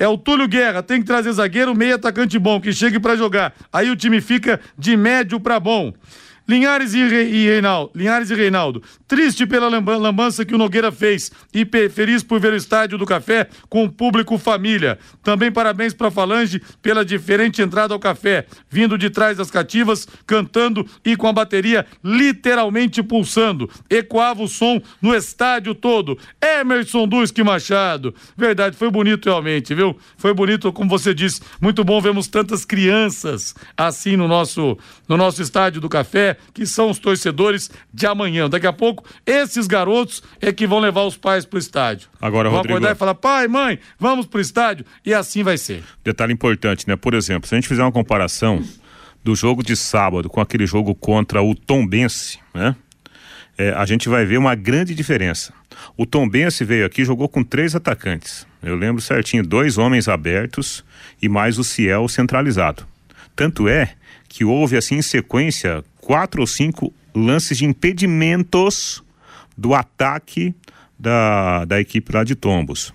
É 0.00 0.08
o 0.08 0.16
Túlio 0.16 0.48
Guerra, 0.48 0.82
tem 0.82 0.98
que 0.98 1.06
trazer 1.06 1.30
zagueiro, 1.30 1.76
meio 1.76 1.94
atacante 1.94 2.38
bom, 2.38 2.58
que 2.58 2.72
chegue 2.72 2.98
pra 2.98 3.16
jogar. 3.16 3.52
Aí 3.70 3.90
o 3.90 3.94
time 3.94 4.18
fica 4.22 4.58
de 4.78 4.96
médio 4.96 5.38
pra 5.38 5.60
bom. 5.60 5.92
Linhares 6.50 6.94
e, 6.94 7.06
Re, 7.06 7.30
e 7.30 7.46
Reinaldo, 7.46 7.92
Linhares 7.94 8.28
e 8.28 8.34
Reinaldo, 8.34 8.82
triste 9.06 9.46
pela 9.46 9.68
lamba- 9.68 9.96
lambança 9.96 10.44
que 10.44 10.52
o 10.52 10.58
Nogueira 10.58 10.90
fez 10.90 11.30
e 11.54 11.64
feliz 11.88 12.24
por 12.24 12.40
ver 12.40 12.52
o 12.52 12.56
estádio 12.56 12.98
do 12.98 13.06
café 13.06 13.48
com 13.68 13.84
o 13.84 13.88
público 13.88 14.36
família. 14.36 14.98
Também 15.22 15.52
parabéns 15.52 15.94
para 15.94 16.10
Falange 16.10 16.60
pela 16.82 17.04
diferente 17.04 17.62
entrada 17.62 17.94
ao 17.94 18.00
café, 18.00 18.46
vindo 18.68 18.98
de 18.98 19.08
trás 19.10 19.36
das 19.36 19.48
cativas, 19.48 20.08
cantando 20.26 20.84
e 21.04 21.16
com 21.16 21.28
a 21.28 21.32
bateria 21.32 21.86
literalmente 22.02 23.00
pulsando. 23.00 23.70
Ecoava 23.88 24.42
o 24.42 24.48
som 24.48 24.82
no 25.00 25.14
estádio 25.14 25.72
todo. 25.72 26.18
Emerson 26.42 27.06
Duski 27.06 27.44
Machado. 27.44 28.12
Verdade, 28.36 28.76
foi 28.76 28.90
bonito 28.90 29.26
realmente, 29.26 29.72
viu? 29.72 29.96
Foi 30.16 30.34
bonito, 30.34 30.72
como 30.72 30.90
você 30.90 31.14
disse, 31.14 31.40
muito 31.60 31.84
bom 31.84 32.00
vermos 32.00 32.26
tantas 32.26 32.64
crianças 32.64 33.54
assim 33.76 34.16
no 34.16 34.26
nosso 34.26 34.76
no 35.08 35.16
nosso 35.16 35.42
estádio 35.42 35.80
do 35.80 35.88
café, 35.88 36.36
que 36.52 36.66
são 36.66 36.90
os 36.90 36.98
torcedores 36.98 37.70
de 37.92 38.06
amanhã. 38.06 38.48
Daqui 38.48 38.66
a 38.66 38.72
pouco, 38.72 39.04
esses 39.26 39.66
garotos 39.66 40.22
é 40.40 40.52
que 40.52 40.66
vão 40.66 40.78
levar 40.80 41.02
os 41.04 41.16
pais 41.16 41.44
pro 41.44 41.58
estádio. 41.58 42.08
Agora, 42.20 42.48
vão 42.48 42.58
Rodrigo- 42.58 42.76
acordar 42.78 42.94
e 42.94 42.98
falar: 42.98 43.14
pai, 43.14 43.48
mãe, 43.48 43.78
vamos 43.98 44.26
pro 44.26 44.40
estádio. 44.40 44.84
E 45.04 45.12
assim 45.14 45.42
vai 45.42 45.58
ser. 45.58 45.82
Detalhe 46.04 46.32
importante, 46.32 46.86
né? 46.88 46.96
Por 46.96 47.14
exemplo, 47.14 47.48
se 47.48 47.54
a 47.54 47.58
gente 47.58 47.68
fizer 47.68 47.82
uma 47.82 47.92
comparação 47.92 48.62
do 49.22 49.34
jogo 49.34 49.62
de 49.62 49.76
sábado 49.76 50.28
com 50.30 50.40
aquele 50.40 50.66
jogo 50.66 50.94
contra 50.94 51.42
o 51.42 51.54
Tombense, 51.54 52.38
né? 52.54 52.74
É, 53.58 53.70
a 53.72 53.84
gente 53.84 54.08
vai 54.08 54.24
ver 54.24 54.38
uma 54.38 54.54
grande 54.54 54.94
diferença. 54.94 55.52
O 55.96 56.06
Tombense 56.06 56.64
veio 56.64 56.86
aqui 56.86 57.02
e 57.02 57.04
jogou 57.04 57.28
com 57.28 57.44
três 57.44 57.74
atacantes. 57.74 58.46
Eu 58.62 58.74
lembro 58.74 59.02
certinho, 59.02 59.46
dois 59.46 59.76
homens 59.76 60.08
abertos 60.08 60.82
e 61.20 61.28
mais 61.28 61.58
o 61.58 61.64
Ciel 61.64 62.08
centralizado. 62.08 62.86
Tanto 63.36 63.68
é 63.68 63.94
que 64.30 64.44
houve 64.44 64.76
assim 64.76 64.94
em 64.94 65.02
sequência 65.02 65.84
quatro 66.00 66.40
ou 66.40 66.46
cinco 66.46 66.94
lances 67.12 67.58
de 67.58 67.66
impedimentos 67.66 69.02
do 69.58 69.74
ataque 69.74 70.54
da, 70.96 71.64
da 71.64 71.80
equipe 71.80 72.14
lá 72.14 72.22
de 72.22 72.36
Tombos. 72.36 72.94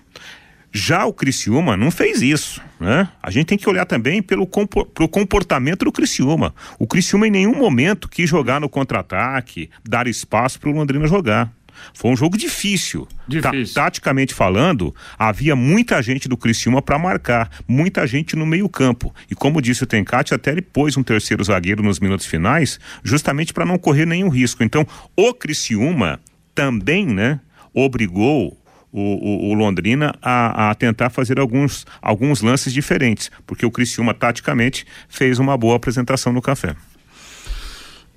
Já 0.72 1.04
o 1.04 1.12
Criciúma 1.12 1.76
não 1.76 1.90
fez 1.90 2.22
isso, 2.22 2.60
né? 2.80 3.08
A 3.22 3.30
gente 3.30 3.46
tem 3.46 3.58
que 3.58 3.68
olhar 3.68 3.84
também 3.84 4.22
pelo 4.22 4.46
pro 4.46 5.08
comportamento 5.08 5.84
do 5.84 5.92
Criciúma. 5.92 6.54
O 6.78 6.86
Criciúma 6.86 7.26
em 7.26 7.30
nenhum 7.30 7.54
momento 7.54 8.08
quis 8.08 8.28
jogar 8.28 8.60
no 8.60 8.68
contra-ataque, 8.68 9.70
dar 9.86 10.06
espaço 10.06 10.58
para 10.58 10.70
o 10.70 10.72
Londrina 10.72 11.06
jogar. 11.06 11.52
Foi 11.94 12.10
um 12.10 12.16
jogo 12.16 12.36
difícil. 12.36 13.06
Difícil. 13.26 13.74
Ta- 13.74 13.82
taticamente 13.84 14.34
falando, 14.34 14.94
havia 15.18 15.54
muita 15.56 16.00
gente 16.02 16.28
do 16.28 16.36
Criciúma 16.36 16.80
para 16.82 16.98
marcar, 16.98 17.50
muita 17.66 18.06
gente 18.06 18.36
no 18.36 18.46
meio-campo. 18.46 19.14
E 19.30 19.34
como 19.34 19.60
disse 19.62 19.82
o 19.82 19.86
Tencati, 19.86 20.34
até 20.34 20.50
ele 20.52 20.62
pôs 20.62 20.96
um 20.96 21.02
terceiro 21.02 21.42
zagueiro 21.44 21.82
nos 21.82 21.98
minutos 22.00 22.26
finais, 22.26 22.78
justamente 23.02 23.52
para 23.52 23.64
não 23.66 23.78
correr 23.78 24.06
nenhum 24.06 24.28
risco. 24.28 24.62
Então, 24.62 24.86
o 25.16 25.32
Criciúma 25.34 26.20
também, 26.54 27.06
né, 27.06 27.40
obrigou 27.74 28.56
o, 28.92 29.00
o- 29.00 29.50
o 29.50 29.54
Londrina 29.54 30.14
a, 30.22 30.70
a 30.70 30.74
tentar 30.74 31.10
fazer 31.10 31.38
alguns, 31.38 31.84
alguns 32.00 32.40
lances 32.40 32.72
diferentes, 32.72 33.30
porque 33.46 33.66
o 33.66 33.70
Criciúma, 33.70 34.14
taticamente, 34.14 34.86
fez 35.08 35.38
uma 35.38 35.56
boa 35.56 35.76
apresentação 35.76 36.32
no 36.32 36.40
café. 36.40 36.74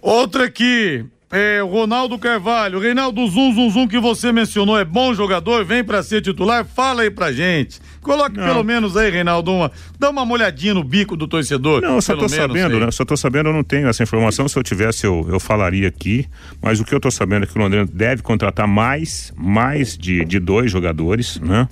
Outra 0.01 0.45
aqui, 0.45 1.05
é 1.31 1.61
o 1.61 1.67
Ronaldo 1.67 2.17
Carvalho. 2.17 2.79
Reinaldo 2.79 3.25
Zum 3.27 3.53
Zum 3.53 3.69
Zum 3.69 3.87
que 3.87 3.99
você 3.99 4.31
mencionou 4.31 4.77
é 4.77 4.83
bom 4.83 5.13
jogador, 5.13 5.63
vem 5.63 5.83
pra 5.83 6.01
ser 6.01 6.21
titular, 6.21 6.65
fala 6.65 7.03
aí 7.03 7.11
pra 7.11 7.31
gente. 7.31 7.79
Coloque 8.01 8.37
Não. 8.37 8.45
pelo 8.45 8.63
menos 8.63 8.97
aí, 8.97 9.11
Reinaldo, 9.11 9.51
uma, 9.51 9.71
dá 9.99 10.09
uma 10.09 10.25
molhadinha 10.25 10.73
no 10.73 10.83
bico 10.83 11.15
do 11.15 11.27
torcedor. 11.27 11.81
Não, 11.81 11.95
eu 11.95 12.01
só 12.01 12.13
tô 12.13 12.21
menos 12.21 12.35
sabendo, 12.35 12.75
aí. 12.75 12.79
né? 12.81 12.91
Só 12.91 13.05
tô 13.05 13.15
sabendo, 13.15 13.49
eu 13.49 13.53
não 13.53 13.63
tenho 13.63 13.87
essa 13.87 14.01
informação. 14.01 14.47
Se 14.47 14.57
eu 14.57 14.63
tivesse, 14.63 15.05
eu, 15.05 15.27
eu 15.29 15.39
falaria 15.39 15.87
aqui. 15.87 16.25
Mas 16.61 16.79
o 16.79 16.85
que 16.85 16.93
eu 16.95 16.99
tô 16.99 17.11
sabendo 17.11 17.43
é 17.43 17.45
que 17.47 17.57
o 17.57 17.61
Londrina 17.61 17.85
deve 17.85 18.21
contratar 18.23 18.67
mais, 18.67 19.31
mais 19.35 19.97
de, 19.97 20.25
de 20.25 20.39
dois 20.39 20.71
jogadores, 20.71 21.39
né? 21.39 21.67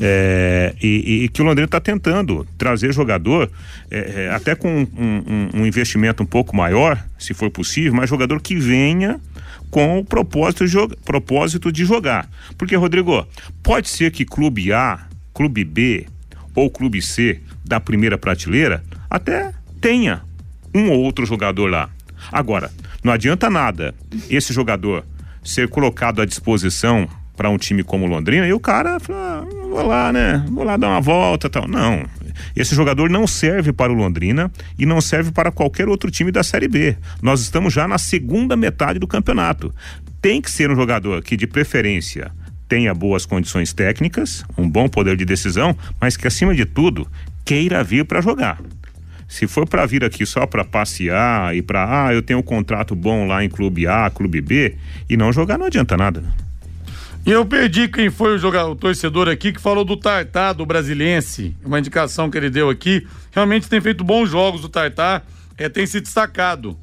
É, 0.00 0.74
e, 0.82 1.24
e 1.24 1.28
que 1.28 1.42
o 1.42 1.44
Londrina 1.44 1.64
está 1.66 1.80
tentando 1.80 2.46
trazer 2.58 2.92
jogador, 2.92 3.50
é, 3.90 4.24
é, 4.26 4.30
até 4.30 4.54
com 4.54 4.68
um, 4.68 4.82
um- 4.96 5.60
um 5.62 5.66
investimento 5.66 6.22
um 6.22 6.26
pouco 6.26 6.54
maior, 6.56 7.02
se 7.18 7.34
for 7.34 7.50
possível, 7.50 7.94
mas 7.94 8.08
jogador 8.08 8.40
que 8.40 8.56
venha 8.56 9.20
com 9.70 9.98
o 9.98 10.04
propósito 10.04 10.66
de, 10.66 10.76
propósito 11.04 11.70
de 11.70 11.84
jogar. 11.84 12.28
Porque, 12.58 12.74
Rodrigo, 12.76 13.26
pode 13.62 13.88
ser 13.88 14.10
que 14.10 14.24
clube 14.24 14.72
A, 14.72 15.00
clube 15.32 15.64
B 15.64 16.06
ou 16.54 16.68
clube 16.70 17.00
C 17.00 17.40
da 17.64 17.78
primeira 17.78 18.18
prateleira 18.18 18.82
até 19.08 19.52
tenha 19.80 20.22
um 20.74 20.90
ou 20.90 21.00
outro 21.00 21.24
jogador 21.24 21.66
lá. 21.70 21.88
Agora, 22.32 22.70
não 23.02 23.12
adianta 23.12 23.48
nada 23.48 23.94
esse 24.28 24.52
jogador 24.52 25.04
ser 25.42 25.68
colocado 25.68 26.20
à 26.20 26.24
disposição 26.26 27.08
para 27.40 27.48
um 27.48 27.56
time 27.56 27.82
como 27.82 28.04
Londrina 28.04 28.46
e 28.46 28.52
o 28.52 28.60
cara 28.60 29.00
fala, 29.00 29.48
ah, 29.48 29.66
vou 29.66 29.86
lá, 29.86 30.12
né? 30.12 30.44
Vou 30.50 30.62
lá 30.62 30.76
dar 30.76 30.88
uma 30.88 31.00
volta, 31.00 31.48
tal. 31.48 31.66
Não. 31.66 32.04
Esse 32.54 32.74
jogador 32.74 33.08
não 33.08 33.26
serve 33.26 33.72
para 33.72 33.90
o 33.90 33.94
Londrina 33.94 34.52
e 34.78 34.84
não 34.84 35.00
serve 35.00 35.32
para 35.32 35.50
qualquer 35.50 35.88
outro 35.88 36.10
time 36.10 36.30
da 36.30 36.42
Série 36.42 36.68
B. 36.68 36.98
Nós 37.22 37.40
estamos 37.40 37.72
já 37.72 37.88
na 37.88 37.96
segunda 37.96 38.58
metade 38.58 38.98
do 38.98 39.06
campeonato. 39.06 39.74
Tem 40.20 40.42
que 40.42 40.50
ser 40.50 40.70
um 40.70 40.76
jogador 40.76 41.22
que 41.22 41.34
de 41.34 41.46
preferência 41.46 42.30
tenha 42.68 42.92
boas 42.92 43.24
condições 43.24 43.72
técnicas, 43.72 44.44
um 44.58 44.68
bom 44.68 44.86
poder 44.86 45.16
de 45.16 45.24
decisão, 45.24 45.74
mas 45.98 46.18
que 46.18 46.28
acima 46.28 46.54
de 46.54 46.66
tudo 46.66 47.08
queira 47.42 47.82
vir 47.82 48.04
para 48.04 48.20
jogar. 48.20 48.60
Se 49.26 49.46
for 49.46 49.66
para 49.66 49.86
vir 49.86 50.04
aqui 50.04 50.26
só 50.26 50.44
para 50.44 50.62
passear 50.62 51.56
e 51.56 51.62
para 51.62 52.04
ah, 52.04 52.12
eu 52.12 52.20
tenho 52.20 52.40
um 52.40 52.42
contrato 52.42 52.94
bom 52.94 53.26
lá 53.26 53.42
em 53.42 53.48
clube 53.48 53.86
A, 53.86 54.10
clube 54.10 54.42
B 54.42 54.76
e 55.08 55.16
não 55.16 55.32
jogar 55.32 55.56
não 55.56 55.64
adianta 55.64 55.96
nada. 55.96 56.49
E 57.26 57.30
eu 57.30 57.44
perdi 57.44 57.86
quem 57.86 58.10
foi 58.10 58.34
o, 58.34 58.38
jogador, 58.38 58.70
o 58.70 58.74
torcedor 58.74 59.28
aqui 59.28 59.52
que 59.52 59.60
falou 59.60 59.84
do 59.84 59.96
Tartar, 59.96 60.52
do 60.54 60.64
Brasiliense. 60.64 61.54
Uma 61.64 61.78
indicação 61.78 62.30
que 62.30 62.38
ele 62.38 62.48
deu 62.50 62.70
aqui. 62.70 63.06
Realmente 63.30 63.68
tem 63.68 63.80
feito 63.80 64.02
bons 64.02 64.30
jogos 64.30 64.64
o 64.64 64.68
Tartar, 64.68 65.24
é, 65.58 65.68
tem 65.68 65.86
se 65.86 66.00
destacado 66.00 66.76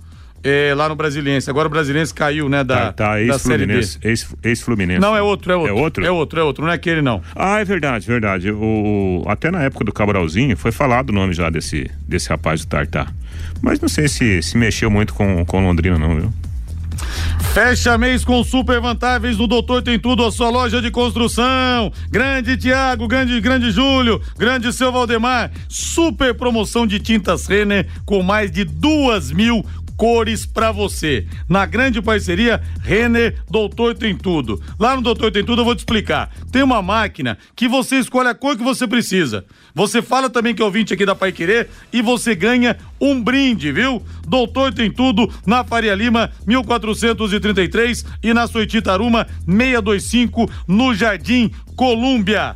é, 0.43 0.73
lá 0.75 0.87
no 0.87 0.95
Brasiliense. 0.95 1.49
Agora 1.49 1.67
o 1.67 1.71
Brasiliense 1.71 2.13
caiu, 2.13 2.47
né, 2.47 2.63
da, 2.63 2.93
tá, 2.93 3.09
tá 3.09 3.21
ex-Fluminense, 3.21 3.97
ex- 4.03 4.35
ex-Fluminense. 4.43 4.99
Não, 5.01 5.15
é 5.17 5.21
outro, 5.23 5.51
é 5.51 5.55
outro. 5.55 5.69
É 5.69 5.73
outro? 5.81 6.05
É 6.05 6.11
outro, 6.11 6.39
é 6.39 6.43
outro, 6.43 6.63
não 6.63 6.71
é 6.71 6.75
aquele 6.75 7.01
não. 7.01 7.21
Ah, 7.35 7.59
é 7.59 7.65
verdade, 7.65 8.05
verdade. 8.07 8.51
O- 8.51 9.23
até 9.27 9.49
na 9.49 9.63
época 9.63 9.83
do 9.83 9.91
Cabralzinho 9.91 10.55
foi 10.55 10.71
falado 10.71 11.09
o 11.09 11.13
nome 11.13 11.33
já 11.33 11.49
desse, 11.49 11.89
desse 12.07 12.29
rapaz 12.29 12.61
do 12.63 12.67
Tartar. 12.67 13.11
Mas 13.61 13.79
não 13.81 13.89
sei 13.89 14.07
se 14.07 14.41
se 14.43 14.55
mexeu 14.55 14.89
muito 14.91 15.13
com, 15.15 15.43
com 15.45 15.61
Londrina, 15.63 15.97
não, 15.97 16.15
viu? 16.15 16.33
Fecha 17.53 17.97
mês 17.97 18.23
com 18.23 18.43
super 18.43 18.79
vantagens 18.79 19.37
no 19.37 19.47
Doutor 19.47 19.81
Tem 19.81 19.97
Tudo, 19.97 20.23
a 20.23 20.31
sua 20.31 20.49
loja 20.49 20.81
de 20.81 20.91
construção. 20.91 21.91
Grande 22.09 22.55
Tiago, 22.55 23.07
grande, 23.07 23.39
grande 23.41 23.71
Júlio, 23.71 24.21
grande 24.37 24.71
seu 24.71 24.91
Valdemar. 24.91 25.51
Super 25.67 26.33
promoção 26.35 26.85
de 26.85 26.99
tintas 26.99 27.47
Renner 27.47 27.87
com 28.05 28.21
mais 28.21 28.51
de 28.51 28.63
duas 28.63 29.31
mil 29.31 29.65
cores 29.97 30.45
para 30.45 30.71
você. 30.71 31.25
Na 31.49 31.65
grande 31.65 32.01
parceria 32.01 32.61
Renner 32.81 33.41
Doutor 33.49 33.95
Tem 33.95 34.15
Tudo. 34.15 34.61
Lá 34.79 34.95
no 34.95 35.01
Doutor 35.01 35.31
Tem 35.31 35.43
Tudo 35.43 35.61
eu 35.61 35.65
vou 35.65 35.75
te 35.75 35.79
explicar. 35.79 36.31
Tem 36.51 36.61
uma 36.61 36.81
máquina 36.81 37.37
que 37.55 37.67
você 37.67 37.97
escolhe 37.97 38.29
a 38.29 38.35
cor 38.35 38.55
que 38.55 38.63
você 38.63 38.87
precisa. 38.87 39.43
Você 39.73 40.01
fala 40.01 40.29
também 40.29 40.53
que 40.53 40.61
é 40.61 40.65
ouvinte 40.65 40.93
aqui 40.93 41.05
da 41.05 41.15
Pai 41.15 41.31
Querer 41.31 41.67
e 41.91 42.01
você 42.01 42.35
ganha 42.35 42.77
um 43.01 43.21
brinde, 43.21 43.71
viu? 43.71 44.01
Doutor 44.27 44.73
Tem 44.73 44.91
Tudo 44.91 45.29
na 45.45 45.63
Faria 45.63 45.95
Lima 45.95 46.31
1433 46.45 48.05
e 48.21 48.33
na 48.33 48.47
Soititaruma 48.47 49.25
625 49.45 50.49
no 50.67 50.93
Jardim 50.93 51.51
Colúmbia. 51.75 52.55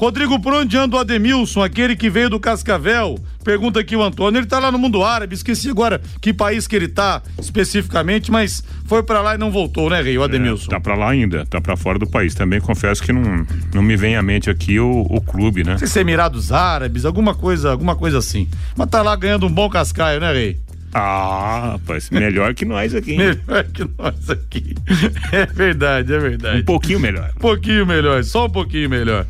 Rodrigo, 0.00 0.40
por 0.40 0.54
onde 0.54 0.78
anda 0.78 0.96
o 0.96 0.98
Ademilson, 0.98 1.62
aquele 1.62 1.94
que 1.94 2.08
veio 2.08 2.30
do 2.30 2.40
Cascavel? 2.40 3.18
Pergunta 3.44 3.80
aqui 3.80 3.94
o 3.94 4.02
Antônio. 4.02 4.38
Ele 4.38 4.46
tá 4.46 4.58
lá 4.58 4.72
no 4.72 4.78
mundo 4.78 5.04
árabe, 5.04 5.34
esqueci 5.34 5.68
agora 5.68 6.00
que 6.22 6.32
país 6.32 6.66
que 6.66 6.74
ele 6.74 6.88
tá 6.88 7.20
especificamente, 7.38 8.30
mas 8.30 8.64
foi 8.86 9.02
para 9.02 9.20
lá 9.20 9.34
e 9.34 9.38
não 9.38 9.50
voltou, 9.50 9.90
né, 9.90 10.00
Rei? 10.00 10.16
O 10.16 10.22
Ademilson. 10.22 10.68
É, 10.68 10.70
tá 10.70 10.80
para 10.80 10.94
lá 10.94 11.10
ainda, 11.10 11.44
tá 11.44 11.60
para 11.60 11.76
fora 11.76 11.98
do 11.98 12.08
país. 12.08 12.34
Também 12.34 12.62
confesso 12.62 13.02
que 13.02 13.12
não, 13.12 13.46
não 13.74 13.82
me 13.82 13.94
vem 13.94 14.16
à 14.16 14.22
mente 14.22 14.48
aqui 14.48 14.80
o, 14.80 15.02
o 15.02 15.20
clube, 15.20 15.64
né? 15.64 15.72
Não 15.72 15.78
sei 15.78 15.86
se 15.86 15.98
é 15.98 16.00
Emirados 16.00 16.50
Árabes, 16.50 17.04
alguma 17.04 17.34
coisa, 17.34 17.70
alguma 17.70 17.94
coisa 17.94 18.16
assim. 18.16 18.48
Mas 18.74 18.88
tá 18.88 19.02
lá 19.02 19.14
ganhando 19.14 19.46
um 19.46 19.52
bom 19.52 19.68
cascaio, 19.68 20.18
né, 20.18 20.32
Rei? 20.32 20.58
Ah, 20.94 21.72
rapaz, 21.72 22.08
melhor 22.08 22.54
que 22.54 22.64
nós 22.64 22.94
aqui. 22.94 23.12
Hein? 23.12 23.18
Melhor 23.46 23.64
que 23.64 23.84
nós 23.98 24.30
aqui. 24.30 24.74
É 25.30 25.44
verdade, 25.44 26.12
é 26.12 26.18
verdade. 26.18 26.62
Um 26.62 26.64
pouquinho 26.64 26.98
melhor. 26.98 27.30
Um 27.36 27.40
pouquinho 27.40 27.86
melhor, 27.86 28.24
só 28.24 28.46
um 28.46 28.50
pouquinho 28.50 28.88
melhor. 28.88 29.26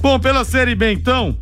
Bom, 0.00 0.18
pela 0.20 0.44
Série 0.44 0.74
B 0.74 0.92
então, 0.92 1.36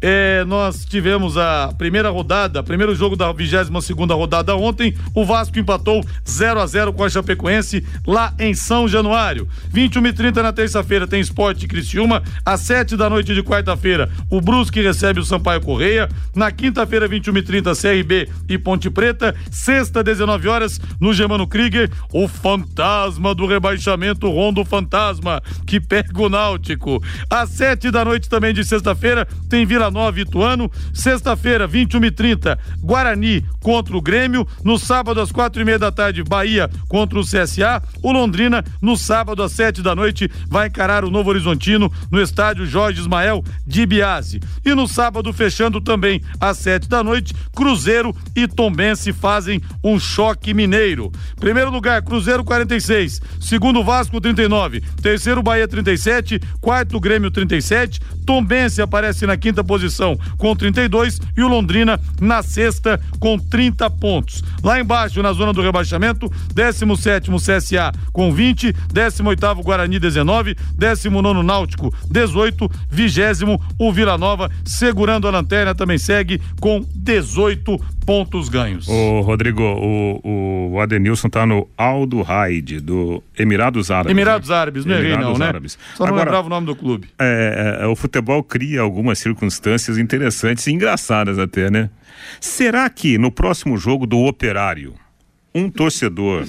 é, 0.00 0.44
nós 0.46 0.84
tivemos 0.84 1.36
a 1.36 1.74
primeira 1.76 2.08
rodada, 2.08 2.62
primeiro 2.62 2.94
jogo 2.94 3.16
da 3.16 3.30
22 3.30 3.84
segunda 3.84 4.14
rodada 4.14 4.56
ontem. 4.56 4.94
O 5.14 5.24
Vasco 5.24 5.58
empatou 5.58 6.02
0 6.28 6.60
a 6.60 6.66
0 6.66 6.92
com 6.92 7.04
a 7.04 7.10
Chapecoense 7.10 7.84
lá 8.06 8.32
em 8.38 8.54
São 8.54 8.88
Januário. 8.88 9.46
21 9.68 10.06
e 10.06 10.12
30 10.12 10.42
na 10.42 10.52
terça-feira 10.52 11.06
tem 11.06 11.20
Esporte 11.20 11.66
Criciúma. 11.66 12.22
Às 12.44 12.60
7 12.60 12.96
da 12.96 13.10
noite 13.10 13.34
de 13.34 13.42
quarta-feira, 13.42 14.10
o 14.30 14.40
Brusque 14.40 14.80
recebe 14.80 15.20
o 15.20 15.24
Sampaio 15.24 15.60
Correia. 15.60 16.08
Na 16.34 16.50
quinta-feira, 16.50 17.06
21 17.06 17.36
e 17.36 17.42
30 17.42 17.72
CRB 17.74 18.28
e 18.48 18.56
Ponte 18.56 18.88
Preta. 18.88 19.34
Sexta, 19.50 20.02
19 20.02 20.48
horas, 20.48 20.80
no 20.98 21.12
Germano 21.12 21.46
Krieger, 21.46 21.90
o 22.12 22.26
fantasma 22.26 23.34
do 23.34 23.46
rebaixamento, 23.46 24.30
Rondo 24.30 24.64
Fantasma, 24.64 25.42
que 25.66 25.80
pega 25.80 26.22
o 26.22 26.28
Náutico. 26.28 27.02
Às 27.28 27.50
7 27.50 27.90
da 27.90 28.04
noite 28.04 28.28
também 28.28 28.54
de 28.54 28.64
sexta-feira, 28.64 29.26
tem 29.48 29.66
Vila 29.66 29.89
Nova 29.90 30.20
Ituano. 30.20 30.70
Sexta-feira, 30.92 31.66
21 31.66 32.04
e 32.04 32.10
30 32.10 32.58
Guarani 32.82 33.44
contra 33.60 33.96
o 33.96 34.02
Grêmio. 34.02 34.46
No 34.64 34.78
sábado, 34.78 35.20
às 35.20 35.32
quatro 35.32 35.60
e 35.60 35.64
meia 35.64 35.78
da 35.78 35.92
tarde, 35.92 36.22
Bahia 36.22 36.70
contra 36.88 37.18
o 37.18 37.22
CSA. 37.22 37.82
O 38.02 38.12
Londrina, 38.12 38.64
no 38.80 38.96
sábado, 38.96 39.42
às 39.42 39.52
sete 39.52 39.82
da 39.82 39.94
noite, 39.94 40.30
vai 40.48 40.68
encarar 40.68 41.04
o 41.04 41.10
Novo 41.10 41.30
Horizontino 41.30 41.90
no 42.10 42.20
estádio 42.20 42.66
Jorge 42.66 43.00
Ismael 43.00 43.44
de 43.66 43.84
Biase. 43.86 44.40
E 44.64 44.74
no 44.74 44.86
sábado, 44.86 45.32
fechando 45.32 45.80
também 45.80 46.20
às 46.40 46.58
sete 46.58 46.88
da 46.88 47.02
noite, 47.02 47.34
Cruzeiro 47.54 48.14
e 48.34 48.46
Tombense 48.46 49.12
fazem 49.12 49.60
um 49.82 49.98
choque 49.98 50.54
mineiro. 50.54 51.10
Primeiro 51.38 51.70
lugar, 51.70 52.02
Cruzeiro 52.02 52.44
46. 52.44 53.20
Segundo, 53.40 53.82
Vasco 53.82 54.20
39. 54.20 54.80
Terceiro, 55.02 55.42
Bahia 55.42 55.66
37. 55.66 56.40
Quarto, 56.60 57.00
Grêmio 57.00 57.30
37. 57.30 58.00
Tombense 58.24 58.80
aparece 58.80 59.26
na 59.26 59.36
quinta 59.36 59.64
posição 59.64 59.79
posição 59.80 60.18
com 60.36 60.54
32 60.54 61.20
e 61.36 61.42
o 61.42 61.48
Londrina 61.48 61.98
na 62.20 62.42
sexta 62.42 63.00
com 63.18 63.38
30 63.38 63.88
pontos. 63.90 64.44
Lá 64.62 64.78
embaixo, 64.78 65.22
na 65.22 65.32
zona 65.32 65.52
do 65.52 65.62
rebaixamento, 65.62 66.30
17 66.54 67.30
CSA 67.36 67.92
com 68.12 68.30
20, 68.32 68.74
18 68.92 69.62
Guarani 69.62 69.98
19, 69.98 70.56
19 70.76 71.42
Náutico 71.42 71.94
18, 72.10 72.70
20 72.90 73.10
o 73.78 73.92
Vila 73.92 74.18
Nova 74.18 74.50
segurando 74.64 75.26
a 75.26 75.30
lanterna 75.30 75.74
também 75.74 75.98
segue 75.98 76.40
com 76.60 76.84
18 76.94 77.80
pontos 78.04 78.48
ganhos. 78.48 78.88
O 78.88 79.20
Rodrigo, 79.20 79.62
o, 79.62 80.70
o 80.72 80.80
Adenilson 80.80 81.28
tá 81.28 81.46
no 81.46 81.68
Aldo 81.76 82.22
Raid 82.22 82.80
do 82.80 83.22
Emirados 83.38 83.90
Árabes. 83.90 84.10
Emirados 84.10 84.48
né? 84.48 84.56
Árabes, 84.56 84.84
não 84.84 84.94
errei 84.94 85.16
não, 85.16 85.38
né? 85.38 85.46
Árabes. 85.46 85.78
Só 85.94 86.04
não 86.04 86.08
Agora, 86.08 86.24
lembrava 86.24 86.46
o 86.46 86.50
nome 86.50 86.66
do 86.66 86.74
clube. 86.74 87.08
É, 87.18 87.78
é, 87.82 87.86
o 87.86 87.94
futebol 87.94 88.42
cria 88.42 88.80
algumas 88.80 89.18
circunstâncias 89.18 89.98
interessantes 89.98 90.66
e 90.66 90.72
engraçadas 90.72 91.38
até, 91.38 91.70
né? 91.70 91.90
Será 92.40 92.88
que 92.90 93.18
no 93.18 93.30
próximo 93.30 93.76
jogo 93.76 94.06
do 94.06 94.18
Operário, 94.18 94.94
um 95.54 95.70
torcedor 95.70 96.46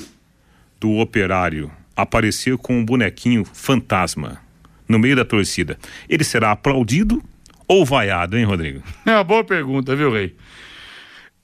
do 0.80 0.98
Operário 0.98 1.72
aparecer 1.96 2.58
com 2.58 2.80
um 2.80 2.86
bonequinho 2.86 3.46
fantasma 3.46 4.40
no 4.88 5.00
meio 5.00 5.16
da 5.16 5.24
torcida, 5.24 5.78
ele 6.10 6.24
será 6.24 6.52
aplaudido 6.52 7.24
ou 7.68 7.86
vaiado, 7.86 8.38
hein, 8.38 8.44
Rodrigo? 8.44 8.82
É 9.06 9.12
uma 9.12 9.24
boa 9.24 9.44
pergunta, 9.44 9.96
viu, 9.96 10.12
Rei? 10.12 10.36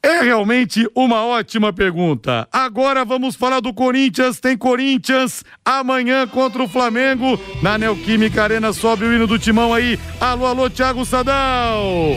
É 0.01 0.21
realmente 0.21 0.87
uma 0.95 1.25
ótima 1.25 1.73
pergunta. 1.73 2.47
Agora 2.51 3.03
vamos 3.03 3.35
falar 3.35 3.59
do 3.59 3.73
Corinthians. 3.73 4.39
Tem 4.39 4.57
Corinthians 4.57 5.43
amanhã 5.65 6.27
contra 6.27 6.63
o 6.63 6.67
Flamengo. 6.67 7.39
Na 7.61 7.77
Neoquímica 7.77 8.43
Arena 8.43 8.71
sobe 8.73 9.05
o 9.05 9.13
hino 9.13 9.27
do 9.27 9.39
timão 9.39 9.73
aí. 9.73 9.99
Alô, 10.19 10.45
alô, 10.45 10.69
Thiago 10.69 11.05
Sadal. 11.05 12.15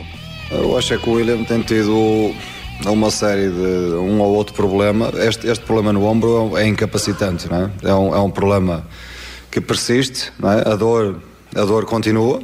Eu 0.52 0.78
acho 0.78 0.96
que 0.98 1.08
o 1.08 1.14
William 1.14 1.42
tem 1.42 1.62
tido 1.62 2.32
a 2.84 2.90
uma 2.90 3.10
série 3.10 3.48
de 3.48 3.94
um 3.94 4.20
ou 4.20 4.34
outro 4.34 4.54
problema. 4.54 5.10
Este, 5.14 5.46
este 5.48 5.64
problema 5.64 5.92
no 5.92 6.04
ombro 6.04 6.56
é 6.56 6.66
incapacitante, 6.66 7.50
não 7.50 7.64
é? 7.64 7.70
É 7.90 7.94
um, 7.94 8.14
é 8.14 8.18
um 8.18 8.30
problema 8.30 8.86
que 9.50 9.60
persiste, 9.60 10.32
não 10.38 10.50
é? 10.50 10.68
A 10.68 10.76
dor, 10.76 11.16
a 11.54 11.64
dor 11.64 11.84
continua. 11.84 12.40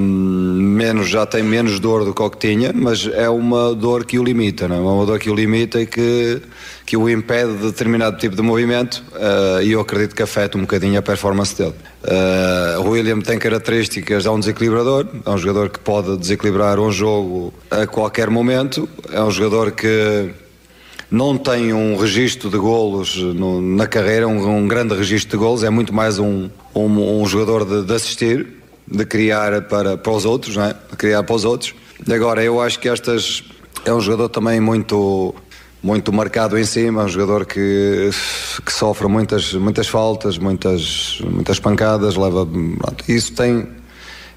Menos 0.00 1.08
já 1.08 1.26
tem 1.26 1.42
menos 1.42 1.80
dor 1.80 2.04
do 2.04 2.14
que 2.14 2.22
o 2.22 2.30
que 2.30 2.38
tinha, 2.38 2.72
mas 2.72 3.08
é 3.12 3.28
uma 3.28 3.74
dor 3.74 4.04
que 4.04 4.18
o 4.18 4.22
limita, 4.22 4.68
não 4.68 4.76
é? 4.76 4.78
Uma 4.78 5.06
dor 5.06 5.18
que 5.18 5.28
o 5.30 5.34
limita 5.34 5.80
e 5.80 5.86
que, 5.86 6.40
que 6.86 6.96
o 6.96 7.08
impede 7.08 7.56
de 7.56 7.64
determinado 7.64 8.16
tipo 8.18 8.36
de 8.36 8.42
movimento 8.42 9.02
uh, 9.14 9.62
e 9.62 9.72
eu 9.72 9.80
acredito 9.80 10.14
que 10.14 10.22
afeta 10.22 10.56
um 10.56 10.62
bocadinho 10.62 10.98
a 10.98 11.02
performance 11.02 11.56
dele. 11.56 11.74
Uh, 12.04 12.80
o 12.80 12.90
William 12.90 13.20
tem 13.20 13.38
características, 13.38 14.26
é 14.26 14.30
um 14.30 14.38
desequilibrador, 14.38 15.06
é 15.24 15.30
um 15.30 15.38
jogador 15.38 15.70
que 15.70 15.80
pode 15.80 16.16
desequilibrar 16.16 16.78
um 16.78 16.92
jogo 16.92 17.52
a 17.70 17.86
qualquer 17.86 18.30
momento, 18.30 18.88
é 19.12 19.22
um 19.22 19.30
jogador 19.30 19.72
que 19.72 20.30
não 21.10 21.36
tem 21.38 21.72
um 21.72 21.96
registro 21.96 22.50
de 22.50 22.58
golos 22.58 23.16
no, 23.16 23.60
na 23.60 23.86
carreira, 23.86 24.28
um, 24.28 24.56
um, 24.56 24.68
grande 24.68 24.94
registro 24.94 25.38
de 25.38 25.42
golos, 25.42 25.64
é 25.64 25.70
muito 25.70 25.92
mais 25.92 26.18
um, 26.18 26.48
um, 26.74 27.22
um 27.22 27.26
jogador 27.26 27.64
de, 27.64 27.86
de 27.86 27.94
assistir 27.94 28.57
de 28.90 29.04
criar 29.04 29.62
para, 29.62 29.96
para 29.96 30.12
os 30.12 30.24
outros, 30.24 30.56
não 30.56 30.64
é? 30.64 30.72
De 30.72 30.96
criar 30.96 31.22
para 31.22 31.34
os 31.34 31.44
outros. 31.44 31.74
Agora, 32.10 32.42
eu 32.42 32.60
acho 32.60 32.78
que 32.78 32.88
estas 32.88 33.44
é 33.84 33.92
um 33.92 34.00
jogador 34.00 34.28
também 34.28 34.60
muito 34.60 35.34
muito 35.82 36.12
marcado 36.12 36.58
em 36.58 36.64
cima, 36.64 37.04
um 37.04 37.08
jogador 37.08 37.46
que, 37.46 38.10
que 38.64 38.72
sofre 38.72 39.06
muitas, 39.06 39.54
muitas 39.54 39.86
faltas, 39.86 40.36
muitas, 40.36 41.20
muitas 41.24 41.60
pancadas, 41.60 42.16
leva. 42.16 42.46
Isso 43.06 43.32
tem, 43.32 43.68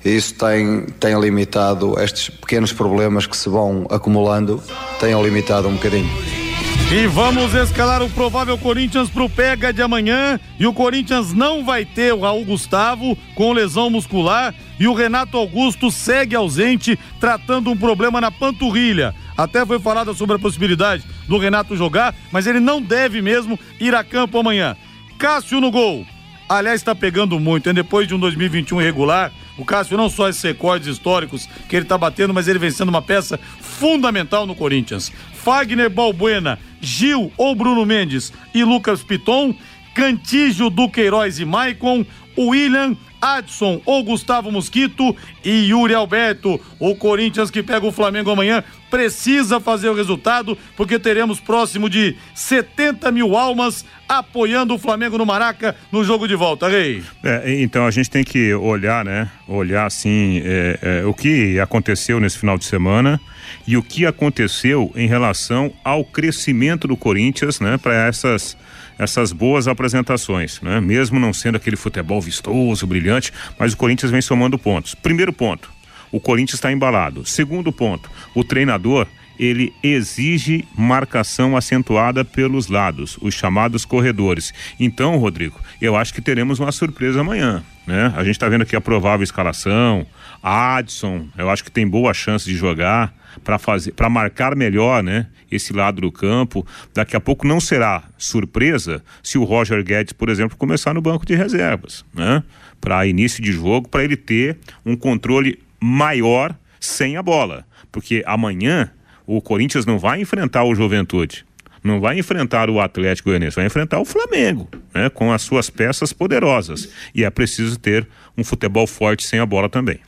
isso 0.05 0.35
tem, 0.35 0.85
tem 0.99 1.19
limitado 1.19 1.99
estes 1.99 2.29
pequenos 2.29 2.71
problemas 2.71 3.25
que 3.25 3.35
se 3.35 3.49
vão 3.49 3.87
acumulando, 3.89 4.61
tem 4.99 5.19
limitado 5.21 5.67
um 5.67 5.73
bocadinho. 5.73 6.40
E 6.89 7.07
vamos 7.07 7.53
escalar 7.53 8.01
o 8.01 8.09
provável 8.09 8.57
Corinthians 8.57 9.09
para 9.09 9.23
o 9.23 9.29
pega 9.29 9.73
de 9.73 9.81
amanhã. 9.81 10.39
E 10.57 10.65
o 10.65 10.73
Corinthians 10.73 11.33
não 11.33 11.63
vai 11.63 11.83
ter 11.83 12.13
o 12.13 12.21
Raul 12.21 12.45
Gustavo 12.45 13.17
com 13.35 13.51
lesão 13.51 13.89
muscular. 13.89 14.53
E 14.79 14.87
o 14.87 14.93
Renato 14.93 15.37
Augusto 15.37 15.91
segue 15.91 16.35
ausente, 16.35 16.97
tratando 17.19 17.69
um 17.69 17.77
problema 17.77 18.21
na 18.21 18.31
panturrilha. 18.31 19.13
Até 19.37 19.65
foi 19.65 19.79
falada 19.79 20.13
sobre 20.13 20.35
a 20.35 20.39
possibilidade 20.39 21.03
do 21.27 21.37
Renato 21.37 21.75
jogar, 21.75 22.15
mas 22.31 22.47
ele 22.47 22.59
não 22.59 22.81
deve 22.81 23.21
mesmo 23.21 23.59
ir 23.79 23.95
a 23.95 24.03
campo 24.03 24.37
amanhã. 24.37 24.75
Cássio 25.17 25.61
no 25.61 25.71
gol. 25.71 26.05
Aliás, 26.53 26.81
está 26.81 26.93
pegando 26.93 27.39
muito, 27.39 27.69
hein? 27.69 27.73
Depois 27.73 28.05
de 28.05 28.13
um 28.13 28.19
2021 28.19 28.81
irregular, 28.81 29.31
o 29.57 29.63
Cássio 29.63 29.95
não 29.95 30.09
só 30.09 30.27
esses 30.27 30.43
recordes 30.43 30.89
históricos 30.89 31.47
que 31.69 31.77
ele 31.77 31.85
está 31.85 31.97
batendo, 31.97 32.33
mas 32.33 32.45
ele 32.45 32.59
vem 32.59 32.69
sendo 32.69 32.89
uma 32.89 33.01
peça 33.01 33.39
fundamental 33.61 34.45
no 34.45 34.53
Corinthians. 34.53 35.13
Fagner 35.33 35.89
Balbuena, 35.89 36.59
Gil 36.81 37.31
ou 37.37 37.55
Bruno 37.55 37.85
Mendes 37.85 38.33
e 38.53 38.65
Lucas 38.65 39.01
Piton, 39.01 39.55
Cantígio, 39.95 40.69
Duqueiroz 40.69 41.39
e 41.39 41.45
Maicon, 41.45 42.05
William, 42.37 42.95
Adson 43.21 43.81
ou 43.85 44.03
Gustavo 44.03 44.51
Mosquito 44.51 45.15
e 45.43 45.69
Yuri 45.69 45.93
Alberto. 45.93 46.59
O 46.79 46.95
Corinthians 46.95 47.51
que 47.51 47.61
pega 47.61 47.85
o 47.85 47.91
Flamengo 47.91 48.31
amanhã 48.31 48.63
precisa 48.89 49.59
fazer 49.59 49.87
o 49.87 49.93
resultado, 49.93 50.57
porque 50.75 50.99
teremos 50.99 51.39
próximo 51.39 51.89
de 51.89 52.15
70 52.35 53.09
mil 53.11 53.37
almas 53.37 53.85
apoiando 54.09 54.73
o 54.73 54.77
Flamengo 54.77 55.17
no 55.17 55.25
Maraca 55.25 55.75
no 55.91 56.03
jogo 56.03 56.27
de 56.27 56.35
volta, 56.35 56.67
Rei. 56.67 57.01
É, 57.23 57.61
então 57.61 57.85
a 57.85 57.91
gente 57.91 58.09
tem 58.09 58.23
que 58.23 58.53
olhar, 58.53 59.05
né? 59.05 59.29
Olhar 59.47 59.85
assim 59.85 60.41
é, 60.43 60.79
é, 60.81 61.05
o 61.05 61.13
que 61.13 61.59
aconteceu 61.59 62.19
nesse 62.19 62.37
final 62.37 62.57
de 62.57 62.65
semana 62.65 63.21
e 63.65 63.77
o 63.77 63.83
que 63.83 64.05
aconteceu 64.05 64.91
em 64.95 65.07
relação 65.07 65.71
ao 65.83 66.03
crescimento 66.03 66.87
do 66.87 66.97
Corinthians, 66.97 67.61
né? 67.61 67.77
Para 67.77 68.07
essas 68.07 68.57
essas 69.01 69.31
boas 69.31 69.67
apresentações, 69.67 70.61
né? 70.61 70.79
Mesmo 70.79 71.19
não 71.19 71.33
sendo 71.33 71.55
aquele 71.55 71.75
futebol 71.75 72.21
vistoso, 72.21 72.85
brilhante, 72.85 73.33
mas 73.57 73.73
o 73.73 73.77
Corinthians 73.77 74.11
vem 74.11 74.21
somando 74.21 74.59
pontos. 74.59 74.93
Primeiro 74.93 75.33
ponto, 75.33 75.71
o 76.11 76.19
Corinthians 76.19 76.55
está 76.55 76.71
embalado. 76.71 77.25
Segundo 77.25 77.71
ponto, 77.71 78.11
o 78.35 78.43
treinador 78.43 79.07
ele 79.39 79.73
exige 79.81 80.67
marcação 80.77 81.57
acentuada 81.57 82.23
pelos 82.23 82.67
lados, 82.67 83.17
os 83.23 83.33
chamados 83.33 83.85
corredores. 83.85 84.53
Então, 84.79 85.17
Rodrigo, 85.17 85.59
eu 85.81 85.95
acho 85.95 86.13
que 86.13 86.21
teremos 86.21 86.59
uma 86.59 86.71
surpresa 86.71 87.21
amanhã, 87.21 87.63
né? 87.87 88.13
A 88.15 88.23
gente 88.23 88.35
está 88.35 88.47
vendo 88.47 88.61
aqui 88.61 88.75
a 88.75 88.81
provável 88.81 89.23
escalação, 89.23 90.05
Adson, 90.43 91.25
eu 91.35 91.49
acho 91.49 91.63
que 91.63 91.71
tem 91.71 91.87
boa 91.87 92.13
chance 92.13 92.45
de 92.45 92.55
jogar 92.55 93.11
para 93.43 93.57
fazer, 93.57 93.91
para 93.93 94.09
marcar 94.09 94.55
melhor, 94.55 95.03
né? 95.03 95.27
Esse 95.51 95.73
lado 95.73 96.01
do 96.01 96.11
campo. 96.11 96.65
Daqui 96.93 97.15
a 97.15 97.19
pouco 97.19 97.47
não 97.47 97.59
será 97.59 98.03
surpresa 98.17 99.03
se 99.21 99.37
o 99.37 99.43
Roger 99.43 99.83
Guedes, 99.83 100.13
por 100.13 100.29
exemplo, 100.29 100.57
começar 100.57 100.93
no 100.93 101.01
banco 101.01 101.25
de 101.25 101.35
reservas, 101.35 102.05
né? 102.13 102.43
Para 102.79 103.05
início 103.05 103.43
de 103.43 103.51
jogo, 103.51 103.87
para 103.87 104.03
ele 104.03 104.15
ter 104.15 104.57
um 104.85 104.95
controle 104.95 105.59
maior 105.79 106.55
sem 106.79 107.17
a 107.17 107.23
bola, 107.23 107.65
porque 107.91 108.23
amanhã 108.25 108.91
o 109.25 109.41
Corinthians 109.41 109.85
não 109.85 109.99
vai 109.99 110.19
enfrentar 110.19 110.63
o 110.63 110.75
Juventude, 110.75 111.45
não 111.83 111.99
vai 111.99 112.19
enfrentar 112.19 112.69
o 112.69 112.79
Atlético 112.79 113.29
Goianiense, 113.29 113.55
vai 113.55 113.65
enfrentar 113.65 113.99
o 113.99 114.05
Flamengo, 114.05 114.69
né, 114.93 115.09
com 115.09 115.31
as 115.31 115.41
suas 115.41 115.69
peças 115.69 116.13
poderosas. 116.13 116.89
E 117.13 117.23
é 117.23 117.29
preciso 117.29 117.79
ter 117.79 118.07
um 118.37 118.43
futebol 118.43 118.85
forte 118.85 119.23
sem 119.23 119.39
a 119.39 119.45
bola 119.45 119.69
também. 119.69 119.99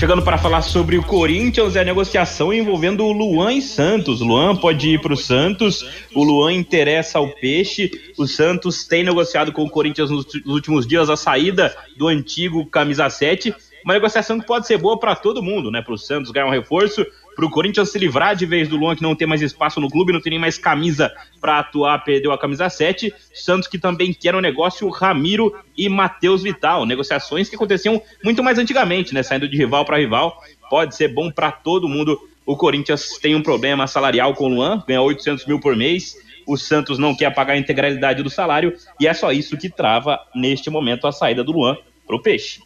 chegando 0.00 0.22
para 0.22 0.38
falar 0.38 0.62
sobre 0.62 0.96
o 0.96 1.02
Corinthians 1.02 1.74
e 1.74 1.78
a 1.78 1.84
negociação 1.84 2.54
envolvendo 2.54 3.04
o 3.04 3.12
Luan 3.12 3.52
e 3.52 3.60
Santos. 3.60 4.22
Luan 4.22 4.56
pode 4.56 4.94
ir 4.94 4.98
para 4.98 5.12
o 5.12 5.16
Santos, 5.16 5.86
o 6.14 6.24
Luan 6.24 6.54
interessa 6.54 7.18
ao 7.18 7.28
Peixe. 7.28 7.90
O 8.16 8.26
Santos 8.26 8.86
tem 8.86 9.04
negociado 9.04 9.52
com 9.52 9.62
o 9.62 9.68
Corinthians 9.68 10.08
nos 10.08 10.24
últimos 10.46 10.86
dias 10.86 11.10
a 11.10 11.16
saída 11.16 11.76
do 11.98 12.08
antigo 12.08 12.64
camisa 12.64 13.10
7. 13.10 13.54
Uma 13.84 13.92
negociação 13.92 14.40
que 14.40 14.46
pode 14.46 14.66
ser 14.66 14.78
boa 14.78 14.98
para 14.98 15.14
todo 15.14 15.42
mundo, 15.42 15.70
né? 15.70 15.82
Para 15.82 15.92
o 15.92 15.98
Santos 15.98 16.30
ganhar 16.30 16.46
um 16.46 16.50
reforço, 16.50 17.04
para 17.34 17.46
o 17.46 17.50
Corinthians 17.50 17.90
se 17.90 17.98
livrar 17.98 18.36
de 18.36 18.44
vez 18.44 18.68
do 18.68 18.76
Luan, 18.76 18.94
que 18.94 19.02
não 19.02 19.14
tem 19.14 19.26
mais 19.26 19.42
espaço 19.42 19.80
no 19.80 19.88
clube, 19.88 20.12
não 20.12 20.20
tem 20.20 20.30
nem 20.30 20.38
mais 20.38 20.58
camisa 20.58 21.12
para 21.40 21.58
atuar, 21.58 22.02
perdeu 22.04 22.32
a 22.32 22.38
camisa 22.38 22.68
7. 22.68 23.12
Santos 23.32 23.68
que 23.68 23.78
também 23.78 24.12
quer 24.12 24.34
um 24.34 24.40
negócio 24.40 24.88
Ramiro 24.88 25.54
e 25.76 25.88
Matheus 25.88 26.42
Vital. 26.42 26.84
Negociações 26.84 27.48
que 27.48 27.56
aconteciam 27.56 28.00
muito 28.22 28.42
mais 28.42 28.58
antigamente, 28.58 29.14
né? 29.14 29.22
Saindo 29.22 29.48
de 29.48 29.56
rival 29.56 29.84
para 29.84 29.98
rival. 29.98 30.42
Pode 30.68 30.94
ser 30.94 31.08
bom 31.08 31.30
para 31.30 31.50
todo 31.50 31.88
mundo. 31.88 32.20
O 32.44 32.56
Corinthians 32.56 33.18
tem 33.20 33.34
um 33.34 33.42
problema 33.42 33.86
salarial 33.86 34.34
com 34.34 34.46
o 34.46 34.48
Luan, 34.48 34.82
ganha 34.86 35.00
800 35.00 35.46
mil 35.46 35.60
por 35.60 35.76
mês. 35.76 36.16
O 36.46 36.56
Santos 36.56 36.98
não 36.98 37.14
quer 37.14 37.32
pagar 37.32 37.54
a 37.54 37.58
integralidade 37.58 38.22
do 38.22 38.30
salário 38.30 38.74
e 38.98 39.06
é 39.06 39.14
só 39.14 39.30
isso 39.30 39.56
que 39.56 39.68
trava 39.68 40.18
neste 40.34 40.68
momento 40.68 41.06
a 41.06 41.12
saída 41.12 41.44
do 41.44 41.52
Luan 41.52 41.76
para 42.06 42.16
o 42.16 42.20
Peixe. 42.20 42.60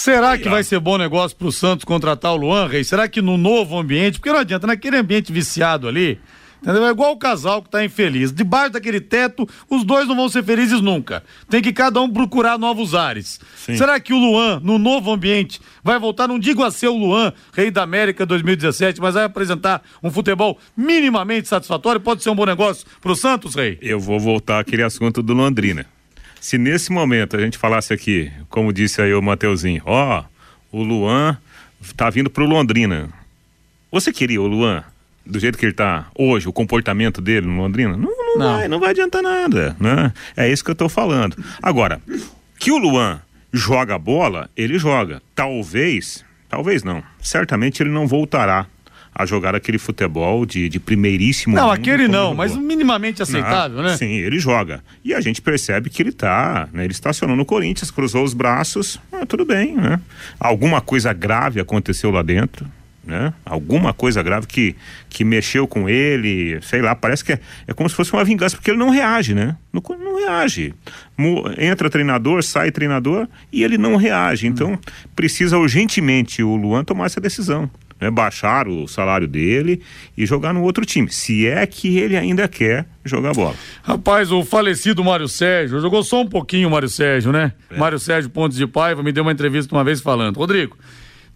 Será 0.00 0.38
que 0.38 0.48
vai 0.48 0.62
ser 0.62 0.78
bom 0.78 0.96
negócio 0.96 1.36
pro 1.36 1.50
Santos 1.50 1.84
contratar 1.84 2.32
o 2.32 2.36
Luan, 2.36 2.68
Rei? 2.68 2.84
Será 2.84 3.08
que 3.08 3.20
no 3.20 3.36
novo 3.36 3.76
ambiente, 3.76 4.18
porque 4.18 4.32
não 4.32 4.38
adianta, 4.38 4.64
naquele 4.64 4.96
ambiente 4.96 5.32
viciado 5.32 5.88
ali, 5.88 6.20
entendeu? 6.62 6.86
É 6.86 6.90
igual 6.90 7.12
o 7.12 7.18
casal 7.18 7.60
que 7.60 7.68
tá 7.68 7.84
infeliz. 7.84 8.32
Debaixo 8.32 8.74
daquele 8.74 9.00
teto, 9.00 9.46
os 9.68 9.82
dois 9.82 10.06
não 10.06 10.14
vão 10.14 10.28
ser 10.28 10.44
felizes 10.44 10.80
nunca. 10.80 11.24
Tem 11.50 11.60
que 11.60 11.72
cada 11.72 12.00
um 12.00 12.08
procurar 12.08 12.56
novos 12.56 12.94
ares. 12.94 13.40
Sim. 13.56 13.76
Será 13.76 13.98
que 13.98 14.12
o 14.14 14.18
Luan, 14.18 14.60
no 14.62 14.78
novo 14.78 15.12
ambiente, 15.12 15.60
vai 15.82 15.98
voltar, 15.98 16.28
não 16.28 16.38
digo 16.38 16.62
a 16.62 16.70
ser 16.70 16.88
o 16.88 16.96
Luan, 16.96 17.32
Rei 17.52 17.68
da 17.68 17.82
América 17.82 18.24
2017, 18.24 19.00
mas 19.00 19.14
vai 19.14 19.24
apresentar 19.24 19.82
um 20.00 20.12
futebol 20.12 20.58
minimamente 20.76 21.48
satisfatório? 21.48 22.00
Pode 22.00 22.22
ser 22.22 22.30
um 22.30 22.36
bom 22.36 22.46
negócio 22.46 22.86
pro 23.00 23.16
Santos, 23.16 23.56
Rei? 23.56 23.76
Eu 23.82 23.98
vou 23.98 24.20
voltar 24.20 24.60
àquele 24.60 24.84
assunto 24.84 25.24
do 25.24 25.34
Londrina. 25.34 25.97
Se 26.40 26.56
nesse 26.56 26.92
momento 26.92 27.36
a 27.36 27.40
gente 27.40 27.58
falasse 27.58 27.92
aqui, 27.92 28.30
como 28.48 28.72
disse 28.72 29.02
aí 29.02 29.12
o 29.12 29.22
Mateuzinho, 29.22 29.82
ó, 29.84 30.24
oh, 30.72 30.78
o 30.78 30.82
Luan 30.82 31.36
tá 31.96 32.08
vindo 32.10 32.30
pro 32.30 32.46
Londrina. 32.46 33.08
Você 33.90 34.12
queria 34.12 34.40
o 34.40 34.46
Luan 34.46 34.84
do 35.24 35.38
jeito 35.38 35.58
que 35.58 35.66
ele 35.66 35.74
tá 35.74 36.06
hoje, 36.14 36.48
o 36.48 36.52
comportamento 36.52 37.20
dele 37.20 37.46
no 37.46 37.56
Londrina? 37.56 37.96
Não, 37.96 38.10
não, 38.10 38.38
não. 38.38 38.56
vai, 38.56 38.68
não 38.68 38.80
vai 38.80 38.90
adiantar 38.90 39.22
nada, 39.22 39.76
né? 39.78 40.12
É 40.36 40.50
isso 40.50 40.64
que 40.64 40.70
eu 40.70 40.74
tô 40.74 40.88
falando. 40.88 41.36
Agora, 41.62 42.00
que 42.58 42.70
o 42.70 42.78
Luan 42.78 43.20
joga 43.52 43.98
bola, 43.98 44.48
ele 44.56 44.78
joga. 44.78 45.22
Talvez, 45.34 46.24
talvez 46.48 46.82
não. 46.82 47.02
Certamente 47.20 47.82
ele 47.82 47.90
não 47.90 48.06
voltará 48.06 48.66
a 49.14 49.26
jogar 49.26 49.54
aquele 49.54 49.78
futebol 49.78 50.46
de, 50.46 50.68
de 50.68 50.78
primeiríssimo 50.78 51.56
Não, 51.56 51.70
aquele 51.70 52.06
não, 52.08 52.34
mas 52.34 52.56
minimamente 52.56 53.22
aceitável, 53.22 53.78
Não, 53.78 53.84
né? 53.84 53.96
Sim, 53.96 54.12
ele 54.12 54.38
joga. 54.38 54.82
E 55.04 55.12
a 55.12 55.20
gente 55.20 55.42
percebe 55.42 55.90
que 55.90 56.02
ele 56.02 56.12
tá, 56.12 56.68
né? 56.72 56.84
Ele 56.84 56.92
estacionou 56.92 57.36
no 57.36 57.44
Corinthians, 57.44 57.90
cruzou 57.90 58.24
os 58.24 58.34
braços, 58.34 59.00
ah, 59.12 59.26
tudo 59.26 59.44
bem, 59.44 59.74
né? 59.74 60.00
Alguma 60.38 60.80
coisa 60.80 61.12
grave 61.12 61.60
aconteceu 61.60 62.10
lá 62.10 62.22
dentro, 62.22 62.66
né? 63.08 63.32
Alguma 63.44 63.94
coisa 63.94 64.22
grave 64.22 64.46
que, 64.46 64.76
que 65.08 65.24
mexeu 65.24 65.66
com 65.66 65.88
ele, 65.88 66.60
sei 66.60 66.82
lá, 66.82 66.94
parece 66.94 67.24
que 67.24 67.32
é, 67.32 67.40
é 67.66 67.72
como 67.72 67.88
se 67.88 67.96
fosse 67.96 68.12
uma 68.12 68.22
vingança, 68.22 68.54
porque 68.54 68.70
ele 68.70 68.78
não 68.78 68.90
reage, 68.90 69.34
né? 69.34 69.56
Não, 69.72 69.82
não 69.98 70.18
reage. 70.18 70.74
Entra 71.56 71.88
treinador, 71.88 72.42
sai 72.42 72.70
treinador 72.70 73.26
e 73.50 73.64
ele 73.64 73.78
não 73.78 73.96
reage. 73.96 74.46
Então, 74.46 74.78
precisa 75.16 75.56
urgentemente 75.56 76.42
o 76.42 76.54
Luan 76.54 76.84
tomar 76.84 77.06
essa 77.06 77.20
decisão. 77.20 77.70
Né, 78.00 78.12
baixar 78.12 78.68
o 78.68 78.86
salário 78.86 79.26
dele 79.26 79.82
e 80.16 80.24
jogar 80.24 80.52
no 80.54 80.62
outro 80.62 80.86
time, 80.86 81.10
se 81.10 81.48
é 81.48 81.66
que 81.66 81.98
ele 81.98 82.16
ainda 82.16 82.46
quer 82.46 82.86
jogar 83.04 83.34
bola. 83.34 83.56
Rapaz, 83.82 84.30
o 84.30 84.44
falecido 84.44 85.02
Mário 85.02 85.26
Sérgio, 85.26 85.80
jogou 85.80 86.04
só 86.04 86.20
um 86.20 86.26
pouquinho 86.26 86.68
o 86.68 86.70
Mário 86.70 86.88
Sérgio, 86.88 87.32
né? 87.32 87.52
É. 87.68 87.76
Mário 87.76 87.98
Sérgio 87.98 88.30
Pontes 88.30 88.56
de 88.56 88.68
Paiva 88.68 89.02
me 89.02 89.10
deu 89.10 89.24
uma 89.24 89.32
entrevista 89.32 89.74
uma 89.74 89.82
vez 89.82 90.00
falando, 90.00 90.36
Rodrigo, 90.36 90.76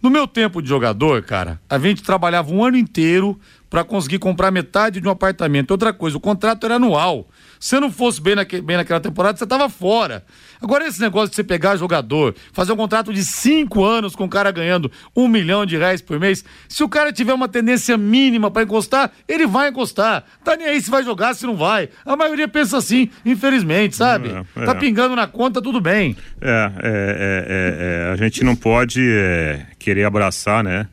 no 0.03 0.09
meu 0.09 0.27
tempo 0.27 0.61
de 0.61 0.67
jogador, 0.67 1.23
cara, 1.23 1.61
a 1.69 1.79
gente 1.79 2.03
trabalhava 2.03 2.53
um 2.53 2.61
ano 2.61 2.75
inteiro 2.75 3.39
pra 3.69 3.85
conseguir 3.85 4.19
comprar 4.19 4.51
metade 4.51 4.99
de 4.99 5.07
um 5.07 5.11
apartamento. 5.11 5.71
Outra 5.71 5.93
coisa, 5.93 6.17
o 6.17 6.19
contrato 6.19 6.65
era 6.65 6.75
anual. 6.75 7.27
Se 7.63 7.79
não 7.79 7.89
fosse 7.89 8.21
bem, 8.21 8.35
naque, 8.35 8.59
bem 8.59 8.75
naquela 8.75 8.99
temporada, 8.99 9.37
você 9.37 9.47
tava 9.47 9.69
fora. 9.69 10.25
Agora, 10.61 10.85
esse 10.85 10.99
negócio 10.99 11.29
de 11.29 11.37
você 11.37 11.45
pegar 11.45 11.77
jogador, 11.77 12.35
fazer 12.51 12.73
um 12.73 12.75
contrato 12.75 13.13
de 13.13 13.23
cinco 13.23 13.85
anos 13.85 14.17
com 14.17 14.25
o 14.25 14.29
cara 14.29 14.51
ganhando 14.51 14.91
um 15.15 15.29
milhão 15.29 15.65
de 15.65 15.77
reais 15.77 16.01
por 16.01 16.19
mês, 16.19 16.43
se 16.67 16.83
o 16.83 16.89
cara 16.89 17.13
tiver 17.13 17.33
uma 17.33 17.47
tendência 17.47 17.97
mínima 17.97 18.51
pra 18.51 18.63
encostar, 18.63 19.13
ele 19.29 19.47
vai 19.47 19.69
encostar. 19.69 20.25
Tá 20.43 20.57
nem 20.57 20.67
aí 20.67 20.81
se 20.81 20.91
vai 20.91 21.05
jogar, 21.05 21.35
se 21.35 21.45
não 21.45 21.55
vai. 21.55 21.87
A 22.05 22.17
maioria 22.17 22.49
pensa 22.49 22.77
assim, 22.77 23.09
infelizmente, 23.25 23.95
sabe? 23.95 24.27
É, 24.27 24.61
é. 24.61 24.65
Tá 24.65 24.75
pingando 24.75 25.15
na 25.15 25.25
conta, 25.25 25.61
tudo 25.61 25.79
bem. 25.79 26.17
É, 26.41 26.49
é, 26.49 26.51
é, 26.51 26.89
é, 26.89 28.09
é, 28.09 28.11
a 28.11 28.17
gente 28.17 28.43
não 28.43 28.57
pode 28.57 29.01
é, 29.01 29.67
querer 29.79 30.03
abraçar, 30.03 30.65
né? 30.65 30.85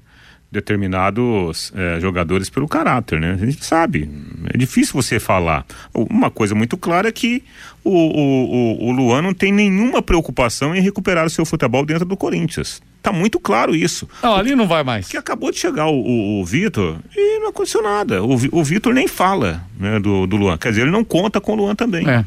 Determinados 0.52 1.72
é, 1.76 2.00
jogadores 2.00 2.50
pelo 2.50 2.66
caráter, 2.66 3.20
né? 3.20 3.38
A 3.40 3.46
gente 3.46 3.64
sabe, 3.64 4.10
é 4.52 4.58
difícil 4.58 4.94
você 4.94 5.20
falar. 5.20 5.64
Uma 5.94 6.30
coisa 6.30 6.54
muito 6.54 6.76
clara 6.76 7.08
é 7.08 7.12
que 7.12 7.44
o, 7.84 7.90
o, 7.90 8.88
o, 8.88 8.92
Luan 8.92 9.22
não 9.22 9.32
tem 9.32 9.52
nenhuma 9.52 10.02
preocupação 10.02 10.74
em 10.74 10.80
recuperar 10.80 11.24
o 11.26 11.30
seu 11.30 11.44
futebol 11.44 11.86
dentro 11.86 12.04
do 12.04 12.16
Corinthians. 12.16 12.82
Tá 13.02 13.12
muito 13.12 13.38
claro 13.38 13.74
isso. 13.74 14.08
Não, 14.22 14.34
ali 14.34 14.54
não 14.54 14.66
vai 14.66 14.82
mais. 14.82 15.08
Que 15.08 15.16
acabou 15.16 15.50
de 15.50 15.58
chegar 15.58 15.86
o, 15.86 15.94
o, 15.94 16.40
o 16.40 16.44
Vitor 16.44 16.98
e 17.16 17.38
não 17.38 17.48
aconteceu 17.48 17.82
nada. 17.82 18.22
O, 18.22 18.34
o 18.52 18.64
Vitor 18.64 18.92
nem 18.92 19.06
fala 19.08 19.64
né, 19.78 19.98
do, 19.98 20.26
do 20.26 20.36
Luan. 20.36 20.58
Quer 20.58 20.70
dizer, 20.70 20.82
ele 20.82 20.90
não 20.90 21.04
conta 21.04 21.40
com 21.40 21.52
o 21.52 21.56
Luan 21.56 21.74
também. 21.74 22.08
É. 22.08 22.24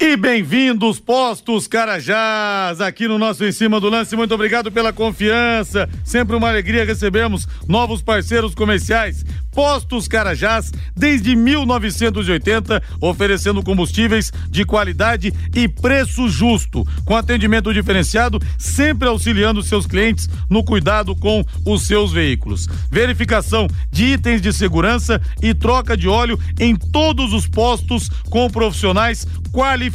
E 0.00 0.16
bem-vindos, 0.16 1.00
Postos 1.00 1.66
Carajás, 1.66 2.80
aqui 2.80 3.08
no 3.08 3.18
nosso 3.18 3.44
Em 3.44 3.50
Cima 3.50 3.80
do 3.80 3.88
Lance. 3.88 4.14
Muito 4.14 4.32
obrigado 4.32 4.70
pela 4.70 4.92
confiança. 4.92 5.88
Sempre 6.04 6.36
uma 6.36 6.48
alegria 6.48 6.84
recebemos 6.84 7.48
novos 7.66 8.00
parceiros 8.00 8.54
comerciais. 8.54 9.24
Postos 9.50 10.06
Carajás, 10.06 10.70
desde 10.96 11.34
1980, 11.34 12.80
oferecendo 13.00 13.60
combustíveis 13.60 14.30
de 14.48 14.64
qualidade 14.64 15.34
e 15.52 15.66
preço 15.66 16.28
justo, 16.28 16.86
com 17.04 17.16
atendimento 17.16 17.74
diferenciado, 17.74 18.38
sempre 18.56 19.08
auxiliando 19.08 19.60
seus 19.64 19.84
clientes 19.84 20.28
no 20.48 20.62
cuidado 20.62 21.16
com 21.16 21.44
os 21.66 21.88
seus 21.88 22.12
veículos. 22.12 22.68
Verificação 22.88 23.66
de 23.90 24.12
itens 24.12 24.40
de 24.40 24.52
segurança 24.52 25.20
e 25.42 25.52
troca 25.52 25.96
de 25.96 26.08
óleo 26.08 26.38
em 26.60 26.76
todos 26.76 27.32
os 27.32 27.48
postos 27.48 28.08
com 28.30 28.48
profissionais 28.48 29.26
qualificados. 29.52 29.87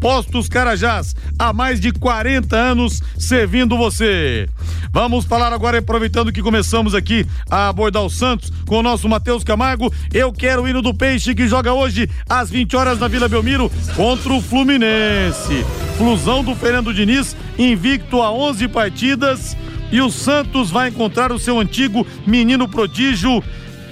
Postos 0.00 0.48
Carajás, 0.48 1.14
há 1.38 1.52
mais 1.52 1.80
de 1.80 1.92
40 1.92 2.56
anos 2.56 3.02
servindo 3.18 3.76
você. 3.76 4.48
Vamos 4.92 5.24
falar 5.24 5.52
agora, 5.52 5.78
aproveitando 5.78 6.32
que 6.32 6.42
começamos 6.42 6.94
aqui 6.94 7.26
a 7.50 7.68
abordar 7.68 8.02
o 8.02 8.10
Santos 8.10 8.52
com 8.66 8.78
o 8.78 8.82
nosso 8.82 9.08
Matheus 9.08 9.42
Camargo. 9.42 9.92
Eu 10.12 10.32
quero 10.32 10.62
o 10.62 10.68
hino 10.68 10.82
do 10.82 10.92
Peixe 10.92 11.34
que 11.34 11.48
joga 11.48 11.72
hoje 11.72 12.10
às 12.28 12.50
20 12.50 12.76
horas 12.76 12.98
na 12.98 13.08
Vila 13.08 13.28
Belmiro 13.28 13.70
contra 13.96 14.32
o 14.32 14.42
Fluminense. 14.42 15.64
Flusão 15.96 16.44
do 16.44 16.54
Fernando 16.54 16.92
Diniz, 16.92 17.36
invicto 17.58 18.20
a 18.20 18.30
11 18.30 18.68
partidas. 18.68 19.56
E 19.90 20.00
o 20.00 20.10
Santos 20.10 20.70
vai 20.70 20.88
encontrar 20.88 21.32
o 21.32 21.38
seu 21.38 21.58
antigo 21.58 22.06
menino 22.26 22.66
prodígio, 22.66 23.42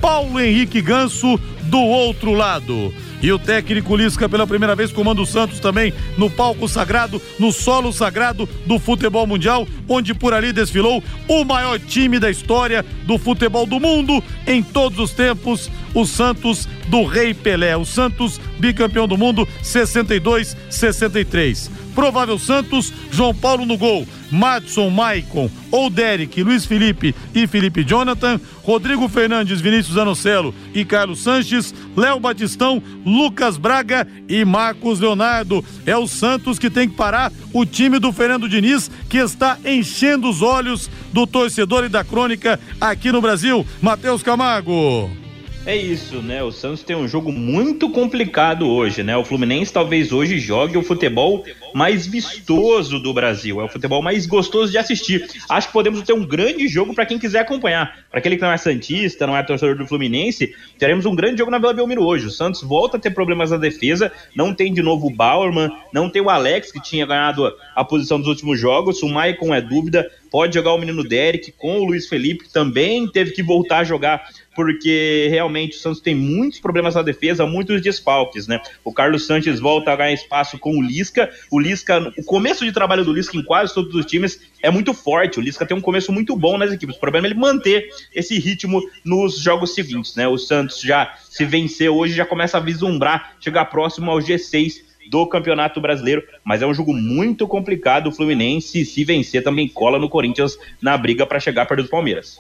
Paulo 0.01 0.41
Henrique 0.41 0.81
Ganso, 0.81 1.39
do 1.65 1.79
outro 1.79 2.33
lado. 2.33 2.93
E 3.23 3.31
o 3.33 3.39
técnico 3.39 3.97
Lisca, 3.97 4.29
pela 4.29 4.47
primeira 4.47 4.75
vez, 4.75 4.93
comanda 4.93 5.21
o 5.21 5.27
Santos 5.27 5.61
também 5.61 5.93
no 6.17 6.31
palco 6.31 6.67
sagrado, 6.69 7.21
no 7.39 7.53
solo 7.53 7.93
sagrado 7.93 8.49
do 8.67 8.79
futebol 8.79 9.27
mundial, 9.27 9.67
onde 9.89 10.15
por 10.15 10.33
ali 10.33 10.53
desfilou 10.53 11.03
o 11.29 11.45
maior 11.45 11.79
time 11.79 12.19
da 12.19 12.31
história 12.31 12.85
do 13.05 13.19
futebol 13.19 13.67
do 13.67 13.79
mundo 13.79 14.23
em 14.47 14.63
todos 14.63 14.99
os 14.99 15.13
tempos, 15.13 15.71
o 15.95 16.07
Santos 16.07 16.67
do 16.89 17.05
Rei 17.05 17.35
Pelé. 17.35 17.77
O 17.77 17.85
Santos 17.85 18.41
bicampeão 18.59 19.07
do 19.07 19.19
mundo 19.19 19.47
62, 19.63 20.57
63. 20.71 21.71
Provável 22.01 22.39
Santos, 22.39 22.91
João 23.13 23.35
Paulo 23.35 23.67
no 23.67 23.77
gol. 23.77 24.09
Madson, 24.31 24.89
Maicon, 24.89 25.51
ou 25.71 25.91
Derek, 25.91 26.43
Luiz 26.43 26.65
Felipe 26.65 27.15
e 27.35 27.47
Felipe 27.47 27.85
Jonathan, 27.85 28.41
Rodrigo 28.63 29.07
Fernandes, 29.07 29.61
Vinícius 29.61 29.99
Anocelo 29.99 30.55
e 30.73 30.83
Carlos 30.83 31.23
Sanches, 31.23 31.75
Léo 31.95 32.19
Batistão, 32.19 32.83
Lucas 33.05 33.59
Braga 33.59 34.09
e 34.27 34.47
Marcos 34.47 34.99
Leonardo. 34.99 35.63
É 35.85 35.95
o 35.95 36.09
Santos 36.09 36.59
que 36.59 36.71
tem 36.71 36.89
que 36.89 36.97
parar 36.97 37.31
o 37.53 37.67
time 37.67 37.99
do 37.99 38.15
Fernando 38.15 38.49
Diniz, 38.49 38.91
que 39.07 39.19
está 39.19 39.59
enchendo 39.63 40.31
os 40.31 40.41
olhos 40.41 40.89
do 41.13 41.27
torcedor 41.27 41.85
e 41.85 41.91
da 41.91 42.03
crônica 42.03 42.59
aqui 42.81 43.13
no 43.13 43.21
Brasil. 43.21 43.67
Matheus 43.83 44.23
Camargo. 44.23 45.20
É 45.67 45.77
isso, 45.77 46.23
né? 46.23 46.43
O 46.43 46.51
Santos 46.51 46.83
tem 46.83 46.97
um 46.97 47.07
jogo 47.07 47.31
muito 47.31 47.91
complicado 47.91 48.67
hoje, 48.67 49.03
né? 49.03 49.15
O 49.15 49.25
Fluminense 49.25 49.71
talvez 49.71 50.11
hoje 50.11 50.39
jogue 50.39 50.79
o 50.79 50.83
futebol 50.83 51.45
mais 51.75 52.07
vistoso 52.07 52.99
do 52.99 53.13
Brasil, 53.13 53.61
é 53.61 53.65
o 53.65 53.69
futebol 53.69 54.03
mais 54.03 54.25
gostoso 54.25 54.73
de 54.73 54.79
assistir. 54.79 55.29
Acho 55.51 55.67
que 55.67 55.73
podemos 55.75 56.03
ter 56.03 56.15
um 56.15 56.25
grande 56.25 56.67
jogo 56.67 56.95
para 56.95 57.05
quem 57.05 57.19
quiser 57.19 57.41
acompanhar. 57.41 58.05
Para 58.11 58.21
aquele 58.21 58.37
que 58.37 58.43
não 58.43 58.51
é 58.51 58.57
santista, 58.57 59.27
não 59.27 59.37
é 59.37 59.43
torcedor 59.43 59.77
do 59.77 59.87
Fluminense, 59.87 60.55
teremos 60.79 61.05
um 61.05 61.15
grande 61.15 61.39
jogo 61.39 61.51
na 61.51 61.59
Vila 61.59 61.75
Belmiro 61.75 62.05
hoje. 62.05 62.27
O 62.27 62.31
Santos 62.31 62.63
volta 62.63 62.97
a 62.97 63.01
ter 63.01 63.11
problemas 63.11 63.51
na 63.51 63.59
defesa, 63.59 64.11
não 64.35 64.55
tem 64.55 64.73
de 64.73 64.83
novo 64.83 65.09
o 65.09 65.15
Bauerman, 65.15 65.71
não 65.93 66.09
tem 66.09 66.23
o 66.23 66.31
Alex 66.31 66.73
que 66.73 66.81
tinha 66.81 67.05
ganhado 67.05 67.53
a, 67.77 67.85
posição 67.85 68.19
dos 68.19 68.29
últimos 68.29 68.59
jogos, 68.59 69.03
o 69.03 69.09
Maicon 69.09 69.55
é 69.55 69.61
dúvida, 69.61 70.11
pode 70.31 70.55
jogar 70.55 70.73
o 70.73 70.79
menino 70.79 71.03
Derek 71.03 71.53
com 71.53 71.81
o 71.81 71.85
Luiz 71.85 72.09
Felipe, 72.09 72.45
que 72.45 72.53
também 72.53 73.07
teve 73.09 73.33
que 73.33 73.43
voltar 73.43 73.79
a 73.79 73.85
jogar 73.85 74.29
porque 74.55 75.29
realmente 75.31 75.77
o 75.77 75.81
Santos 75.81 76.01
tem 76.01 76.15
muitos 76.15 76.61
problemas 76.61 76.95
na 76.95 77.03
defesa, 77.03 77.47
muitos 77.47 77.81
desfalques, 77.81 78.47
né? 78.47 78.61
O 78.85 78.93
Carlos 78.93 79.27
Sanches 79.27 79.61
volta 79.61 79.93
a 79.93 79.97
ganhar 79.97 80.13
espaço 80.13 80.59
com 80.59 80.77
o 80.77 80.83
Lisca. 80.83 81.31
O 81.51 81.59
Lisca, 81.59 82.13
o 82.19 82.25
começo 82.25 82.65
de 82.65 82.73
trabalho 82.73 83.05
do 83.05 83.13
Lisca 83.13 83.37
em 83.37 83.43
quase 83.43 83.73
todos 83.73 83.95
os 83.95 84.05
times 84.05 84.41
é 84.63 84.71
muito 84.71 84.93
forte. 84.93 85.39
O 85.39 85.43
Lisca 85.43 85.65
tem 85.65 85.77
um 85.77 85.81
começo 85.81 86.13
muito 86.13 86.37
bom 86.37 86.59
nas 86.59 86.73
equipes. 86.73 86.97
O 86.97 87.01
problema 87.01 87.27
é 87.27 87.31
ele 87.31 87.39
manter 87.39 87.89
esse 88.15 88.39
ritmo 88.39 88.83
nos 89.05 89.39
jogos 89.39 89.75
seguintes, 89.75 90.15
né? 90.17 90.27
O 90.29 90.37
Santos 90.37 90.81
já 90.81 91.15
se 91.29 91.45
vencer 91.45 91.89
hoje 91.89 92.15
já 92.15 92.27
começa 92.27 92.59
a 92.59 92.61
vislumbrar 92.61 93.37
chegar 93.41 93.65
próximo 93.67 94.11
ao 94.11 94.19
G6 94.19 94.90
do 95.11 95.27
Campeonato 95.27 95.81
Brasileiro, 95.81 96.23
mas 96.45 96.63
é 96.63 96.67
um 96.67 96.73
jogo 96.73 96.95
muito 96.95 97.47
complicado. 97.49 98.07
O 98.07 98.13
Fluminense, 98.13 98.85
se 98.85 99.05
vencer, 99.05 99.43
também 99.43 99.69
cola 99.69 99.99
no 99.99 100.09
Corinthians 100.09 100.57
na 100.81 100.97
briga 100.97 101.27
para 101.27 101.41
chegar 101.41 101.67
perto 101.67 101.83
do 101.83 101.89
Palmeiras. 101.89 102.39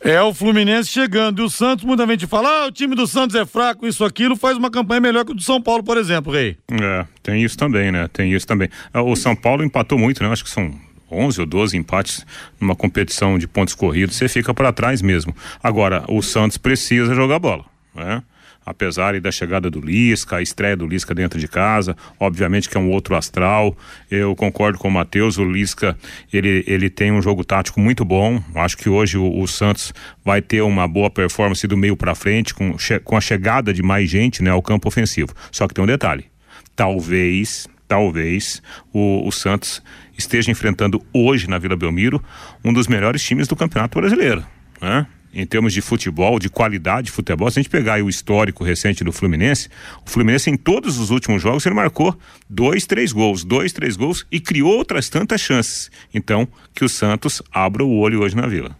É 0.00 0.20
o 0.20 0.34
Fluminense 0.34 0.90
chegando 0.90 1.40
e 1.40 1.44
o 1.44 1.48
Santos, 1.48 1.84
muita 1.84 2.06
gente 2.06 2.26
fala: 2.26 2.64
ah, 2.64 2.66
o 2.66 2.70
time 2.72 2.94
do 2.94 3.06
Santos 3.06 3.34
é 3.34 3.46
fraco, 3.46 3.86
isso, 3.86 4.04
aquilo, 4.04 4.36
faz 4.36 4.58
uma 4.58 4.70
campanha 4.70 5.00
melhor 5.00 5.24
que 5.24 5.32
o 5.32 5.34
do 5.34 5.42
São 5.42 5.60
Paulo, 5.62 5.82
por 5.82 5.96
exemplo, 5.96 6.30
Rei. 6.30 6.58
É, 6.70 7.06
tem 7.22 7.42
isso 7.42 7.56
também, 7.56 7.90
né? 7.90 8.06
Tem 8.12 8.32
isso 8.32 8.46
também. 8.46 8.68
Ah, 8.92 9.02
O 9.02 9.16
São 9.16 9.34
Paulo 9.34 9.64
empatou 9.64 9.98
muito, 9.98 10.22
né? 10.22 10.30
Acho 10.30 10.44
que 10.44 10.50
são 10.50 10.74
11 11.10 11.40
ou 11.40 11.46
12 11.46 11.76
empates 11.76 12.26
numa 12.60 12.76
competição 12.76 13.38
de 13.38 13.48
pontos 13.48 13.74
corridos. 13.74 14.16
Você 14.16 14.28
fica 14.28 14.52
para 14.52 14.72
trás 14.72 15.00
mesmo. 15.00 15.34
Agora, 15.62 16.04
o 16.08 16.20
Santos 16.22 16.58
precisa 16.58 17.14
jogar 17.14 17.38
bola, 17.38 17.64
né? 17.94 18.22
Apesar 18.64 19.18
da 19.20 19.32
chegada 19.32 19.70
do 19.70 19.80
Lisca, 19.80 20.36
a 20.36 20.42
estreia 20.42 20.76
do 20.76 20.86
Lisca 20.86 21.14
dentro 21.14 21.40
de 21.40 21.48
casa, 21.48 21.96
obviamente 22.18 22.68
que 22.68 22.76
é 22.76 22.80
um 22.80 22.90
outro 22.90 23.16
astral. 23.16 23.76
Eu 24.10 24.36
concordo 24.36 24.78
com 24.78 24.88
o 24.88 24.90
Matheus, 24.90 25.38
o 25.38 25.44
Lisca, 25.44 25.96
ele, 26.32 26.62
ele 26.66 26.90
tem 26.90 27.10
um 27.10 27.22
jogo 27.22 27.42
tático 27.42 27.80
muito 27.80 28.04
bom. 28.04 28.42
Acho 28.54 28.76
que 28.76 28.88
hoje 28.88 29.16
o, 29.16 29.40
o 29.40 29.48
Santos 29.48 29.94
vai 30.24 30.42
ter 30.42 30.60
uma 30.60 30.86
boa 30.86 31.10
performance 31.10 31.66
do 31.66 31.76
meio 31.76 31.96
para 31.96 32.14
frente, 32.14 32.54
com, 32.54 32.76
com 33.02 33.16
a 33.16 33.20
chegada 33.20 33.72
de 33.72 33.82
mais 33.82 34.10
gente 34.10 34.42
né, 34.42 34.50
ao 34.50 34.62
campo 34.62 34.88
ofensivo. 34.88 35.34
Só 35.50 35.66
que 35.66 35.74
tem 35.74 35.82
um 35.82 35.86
detalhe: 35.86 36.26
talvez, 36.76 37.66
talvez 37.88 38.62
o, 38.92 39.26
o 39.26 39.32
Santos 39.32 39.82
esteja 40.16 40.50
enfrentando 40.50 41.04
hoje 41.12 41.48
na 41.48 41.58
Vila 41.58 41.76
Belmiro 41.76 42.22
um 42.64 42.72
dos 42.72 42.86
melhores 42.86 43.22
times 43.22 43.48
do 43.48 43.56
Campeonato 43.56 43.98
Brasileiro. 43.98 44.44
Né? 44.80 45.06
Em 45.32 45.46
termos 45.46 45.72
de 45.72 45.80
futebol, 45.80 46.38
de 46.38 46.48
qualidade 46.48 47.06
de 47.06 47.12
futebol, 47.12 47.50
se 47.50 47.58
a 47.58 47.62
gente 47.62 47.70
pegar 47.70 48.02
o 48.02 48.08
histórico 48.08 48.64
recente 48.64 49.04
do 49.04 49.12
Fluminense, 49.12 49.68
o 50.06 50.10
Fluminense 50.10 50.50
em 50.50 50.56
todos 50.56 50.98
os 50.98 51.10
últimos 51.10 51.42
jogos 51.42 51.64
ele 51.66 51.74
marcou 51.74 52.16
dois, 52.48 52.86
três 52.86 53.12
gols, 53.12 53.44
dois, 53.44 53.72
três 53.72 53.96
gols 53.96 54.26
e 54.30 54.40
criou 54.40 54.76
outras 54.76 55.08
tantas 55.08 55.40
chances. 55.40 55.90
Então, 56.12 56.48
que 56.74 56.84
o 56.84 56.88
Santos 56.88 57.42
abra 57.52 57.84
o 57.84 57.98
olho 57.98 58.20
hoje 58.20 58.36
na 58.36 58.46
Vila. 58.46 58.76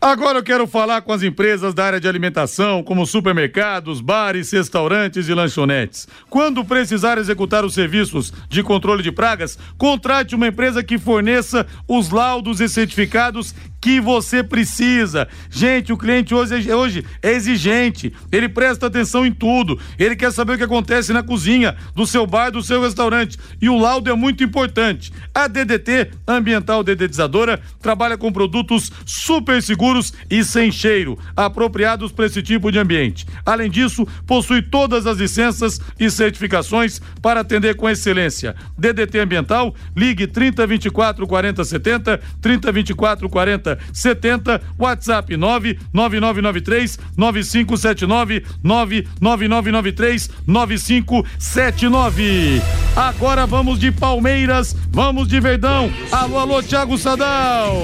Agora 0.00 0.38
eu 0.38 0.44
quero 0.44 0.64
falar 0.64 1.02
com 1.02 1.12
as 1.12 1.24
empresas 1.24 1.74
da 1.74 1.84
área 1.84 2.00
de 2.00 2.06
alimentação, 2.06 2.84
como 2.84 3.04
supermercados, 3.04 4.00
bares, 4.00 4.52
restaurantes 4.52 5.28
e 5.28 5.34
lanchonetes. 5.34 6.06
Quando 6.30 6.64
precisar 6.64 7.18
executar 7.18 7.64
os 7.64 7.74
serviços 7.74 8.32
de 8.48 8.62
controle 8.62 9.02
de 9.02 9.10
pragas, 9.10 9.58
contrate 9.76 10.36
uma 10.36 10.46
empresa 10.46 10.84
que 10.84 10.98
forneça 10.98 11.66
os 11.88 12.10
laudos 12.10 12.60
e 12.60 12.68
certificados 12.68 13.52
que 13.80 14.00
você 14.00 14.42
precisa. 14.42 15.28
Gente, 15.50 15.92
o 15.92 15.96
cliente 15.96 16.34
hoje, 16.34 16.72
hoje 16.72 17.04
é 17.22 17.32
exigente, 17.32 18.12
ele 18.30 18.48
presta 18.48 18.86
atenção 18.86 19.24
em 19.24 19.32
tudo, 19.32 19.78
ele 19.98 20.16
quer 20.16 20.32
saber 20.32 20.54
o 20.54 20.58
que 20.58 20.64
acontece 20.64 21.12
na 21.12 21.22
cozinha 21.22 21.76
do 21.94 22.06
seu 22.06 22.26
bar, 22.26 22.50
do 22.50 22.62
seu 22.62 22.82
restaurante. 22.82 23.38
E 23.60 23.68
o 23.68 23.78
laudo 23.78 24.10
é 24.10 24.14
muito 24.14 24.42
importante. 24.42 25.12
A 25.34 25.46
DDT, 25.46 26.10
Ambiental 26.26 26.82
Dedetizadora, 26.82 27.60
trabalha 27.80 28.16
com 28.16 28.32
produtos 28.32 28.90
super 29.06 29.62
seguros 29.62 30.12
e 30.30 30.44
sem 30.44 30.70
cheiro, 30.70 31.18
apropriados 31.36 32.12
para 32.12 32.26
esse 32.26 32.42
tipo 32.42 32.70
de 32.72 32.78
ambiente. 32.78 33.26
Além 33.44 33.70
disso, 33.70 34.06
possui 34.26 34.62
todas 34.62 35.06
as 35.06 35.18
licenças 35.18 35.80
e 35.98 36.10
certificações 36.10 37.00
para 37.22 37.40
atender 37.40 37.76
com 37.76 37.88
excelência. 37.88 38.54
DDT 38.76 39.20
Ambiental, 39.20 39.74
ligue 39.96 40.26
3024 40.26 41.26
40 41.26 41.64
70, 41.64 42.20
3024 42.40 43.28
40 43.28 43.67
70, 43.92 44.60
WhatsApp 44.78 45.36
99993 45.36 46.98
9579 47.16 48.44
99993 48.62 50.30
9579. 50.46 52.62
Agora 52.96 53.46
vamos 53.46 53.78
de 53.78 53.90
Palmeiras, 53.90 54.76
vamos 54.90 55.28
de 55.28 55.40
Verdão. 55.40 55.92
Alô, 56.12 56.38
alô, 56.38 56.62
Thiago 56.62 56.96
Sadal. 56.96 57.76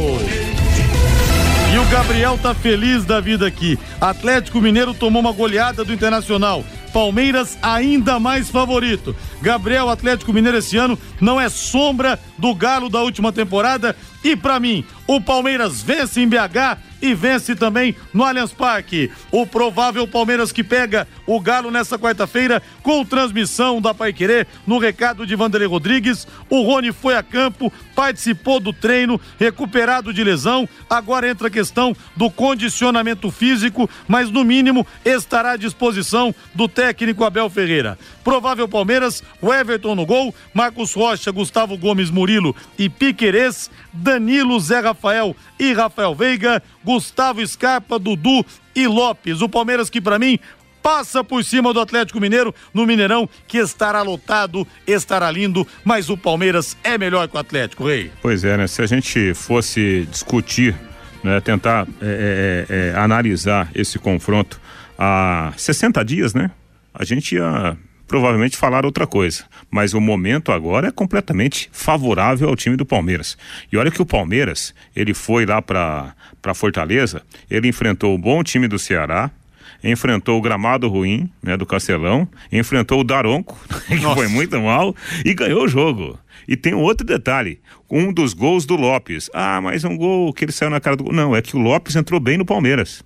E 1.75 1.79
o 1.79 1.85
Gabriel 1.87 2.39
tá 2.41 2.55
feliz 2.55 3.05
da 3.05 3.21
vida 3.21 3.49
aqui. 3.49 3.77
Atlético 4.01 4.61
Mineiro 4.61 4.95
tomou 4.95 5.21
uma 5.21 5.33
goleada 5.33 5.85
do 5.85 5.93
Internacional. 5.93 6.65
Palmeiras 6.93 7.59
ainda 7.61 8.21
mais 8.21 8.49
favorito. 8.49 9.17
Gabriel 9.45 9.91
Atlético 9.91 10.33
Mineiro 10.33 10.57
esse 10.57 10.75
ano 10.79 10.99
não 11.21 11.39
é 11.39 11.51
sombra 11.51 12.19
do 12.39 12.55
Galo 12.55 12.89
da 12.89 13.03
última 13.03 13.31
temporada 13.31 13.95
e 14.25 14.35
para 14.35 14.59
mim, 14.59 14.83
o 15.07 15.21
Palmeiras 15.21 15.83
vence 15.83 16.19
em 16.19 16.27
BH 16.27 16.79
e 17.03 17.13
vence 17.13 17.55
também 17.55 17.95
no 18.15 18.25
Allianz 18.25 18.53
Parque. 18.53 19.13
O 19.31 19.47
provável 19.47 20.09
Palmeiras 20.09 20.51
que 20.51 20.65
pega 20.65 21.07
o 21.27 21.39
Galo 21.39 21.71
nessa 21.71 21.99
quarta-feira 21.99 22.63
com 22.83 23.05
transmissão 23.05 23.83
da 23.83 23.93
Paiquerê 23.93 24.47
no 24.67 24.79
recado 24.79 25.27
de 25.27 25.37
Vanderlei 25.37 25.69
Rodrigues. 25.69 26.27
O 26.49 26.63
Rony 26.63 26.91
foi 26.91 27.15
a 27.15 27.23
campo, 27.23 27.71
participou 27.95 28.59
do 28.59 28.73
treino, 28.73 29.21
recuperado 29.39 30.11
de 30.11 30.25
lesão. 30.25 30.67
Agora 30.89 31.29
entra 31.29 31.49
a 31.49 31.51
questão 31.51 31.95
do 32.17 32.31
condicionamento 32.31 33.31
físico, 33.31 33.91
mas 34.09 34.31
no 34.31 34.43
mínimo 34.43 34.87
estará 35.05 35.51
à 35.51 35.57
disposição 35.59 36.35
do 36.55 36.67
técnico 36.67 37.25
Abel 37.25 37.51
Ferreira. 37.51 37.99
Provável 38.23 38.67
Palmeiras, 38.67 39.23
o 39.41 39.53
Everton 39.53 39.95
no 39.95 40.07
gol, 40.07 40.35
Marcos 40.53 40.93
Rocha, 40.95 41.31
Gustavo 41.31 41.77
Gomes 41.77 42.11
Murilo 42.11 42.55
e 42.79 42.89
Piquerez, 42.89 43.71
Danilo, 43.93 44.59
Zé 44.61 44.81
Rafael 44.81 45.37
e 45.59 45.73
Rafael 45.73 46.15
Veiga, 46.15 46.63
Gustavo 46.85 47.47
Scarpa, 47.47 47.99
Dudu 47.99 48.45
e 48.75 48.87
Lopes. 48.87 49.41
O 49.41 49.49
Palmeiras 49.49 49.91
que 49.91 50.01
para 50.01 50.19
mim 50.19 50.39
passa 50.85 51.25
por 51.25 51.43
cima 51.43 51.73
do 51.73 51.81
Atlético 51.81 52.21
Mineiro 52.21 52.55
no 52.75 52.85
Mineirão, 52.85 53.27
que 53.49 53.57
estará 53.57 54.03
lotado, 54.03 54.69
estará 54.87 55.31
lindo, 55.31 55.67
mas 55.83 56.11
o 56.11 56.17
Palmeiras 56.17 56.77
é 56.85 56.99
melhor 56.99 57.27
que 57.27 57.35
o 57.35 57.41
Atlético, 57.41 57.87
Rei. 57.87 58.13
Pois 58.21 58.45
é, 58.45 58.55
né? 58.59 58.67
Se 58.67 58.83
a 58.83 58.87
gente 58.87 59.33
fosse 59.33 60.07
discutir, 60.11 60.75
né, 61.23 61.41
tentar 61.41 61.89
é, 62.03 62.67
é, 62.69 62.91
é, 62.93 62.99
analisar 62.99 63.71
esse 63.75 63.99
confronto 63.99 64.61
há 64.99 65.55
60 65.57 66.05
dias, 66.05 66.35
né? 66.35 66.51
A 66.93 67.03
gente 67.03 67.35
ia 67.35 67.79
provavelmente 68.07 68.57
falar 68.57 68.85
outra 68.85 69.07
coisa. 69.07 69.45
Mas 69.71 69.95
o 69.95 70.01
momento 70.01 70.53
agora 70.53 70.89
é 70.89 70.91
completamente 70.91 71.69
favorável 71.73 72.49
ao 72.49 72.57
time 72.57 72.77
do 72.77 72.87
Palmeiras. 72.87 73.37
E 73.73 73.77
olha 73.77 73.91
que 73.91 74.03
o 74.03 74.07
Palmeiras, 74.07 74.75
ele 74.95 75.15
foi 75.15 75.47
lá 75.47 75.61
para 75.61 76.55
Fortaleza, 76.55 77.23
ele 77.51 77.69
enfrentou 77.69 78.15
o 78.15 78.19
bom 78.19 78.43
time 78.43 78.69
do 78.69 78.79
Ceará, 78.79 79.31
enfrentou 79.83 80.39
o 80.39 80.43
gramado 80.43 80.89
ruim, 80.89 81.31
né, 81.43 81.57
do 81.57 81.67
Castelão, 81.67 82.27
enfrentou 82.51 83.01
o 83.01 83.05
Daronco, 83.05 83.59
que 83.87 83.97
Nossa. 83.97 84.17
foi 84.17 84.29
muito 84.29 84.59
mal, 84.61 84.95
e 85.25 85.35
ganhou 85.35 85.65
o 85.65 85.69
jogo. 85.69 86.19
E 86.49 86.57
tem 86.57 86.75
um 86.75 86.81
outro 86.81 87.07
detalhe, 87.07 87.61
um 87.91 88.13
dos 88.13 88.35
gols 88.35 88.67
do 88.67 88.77
Lopes. 88.77 89.31
Ah, 89.33 89.61
mas 89.61 89.85
um 89.85 89.97
gol 89.97 90.33
que 90.33 90.45
ele 90.45 90.53
saiu 90.53 90.71
na 90.71 90.81
cara 90.81 90.97
do 90.97 91.05
Não, 91.13 91.35
é 91.35 91.43
que 91.43 91.57
o 91.57 91.61
Lopes 91.61 91.97
entrou 91.97 92.21
bem 92.21 92.37
no 92.37 92.45
Palmeiras. 92.45 93.03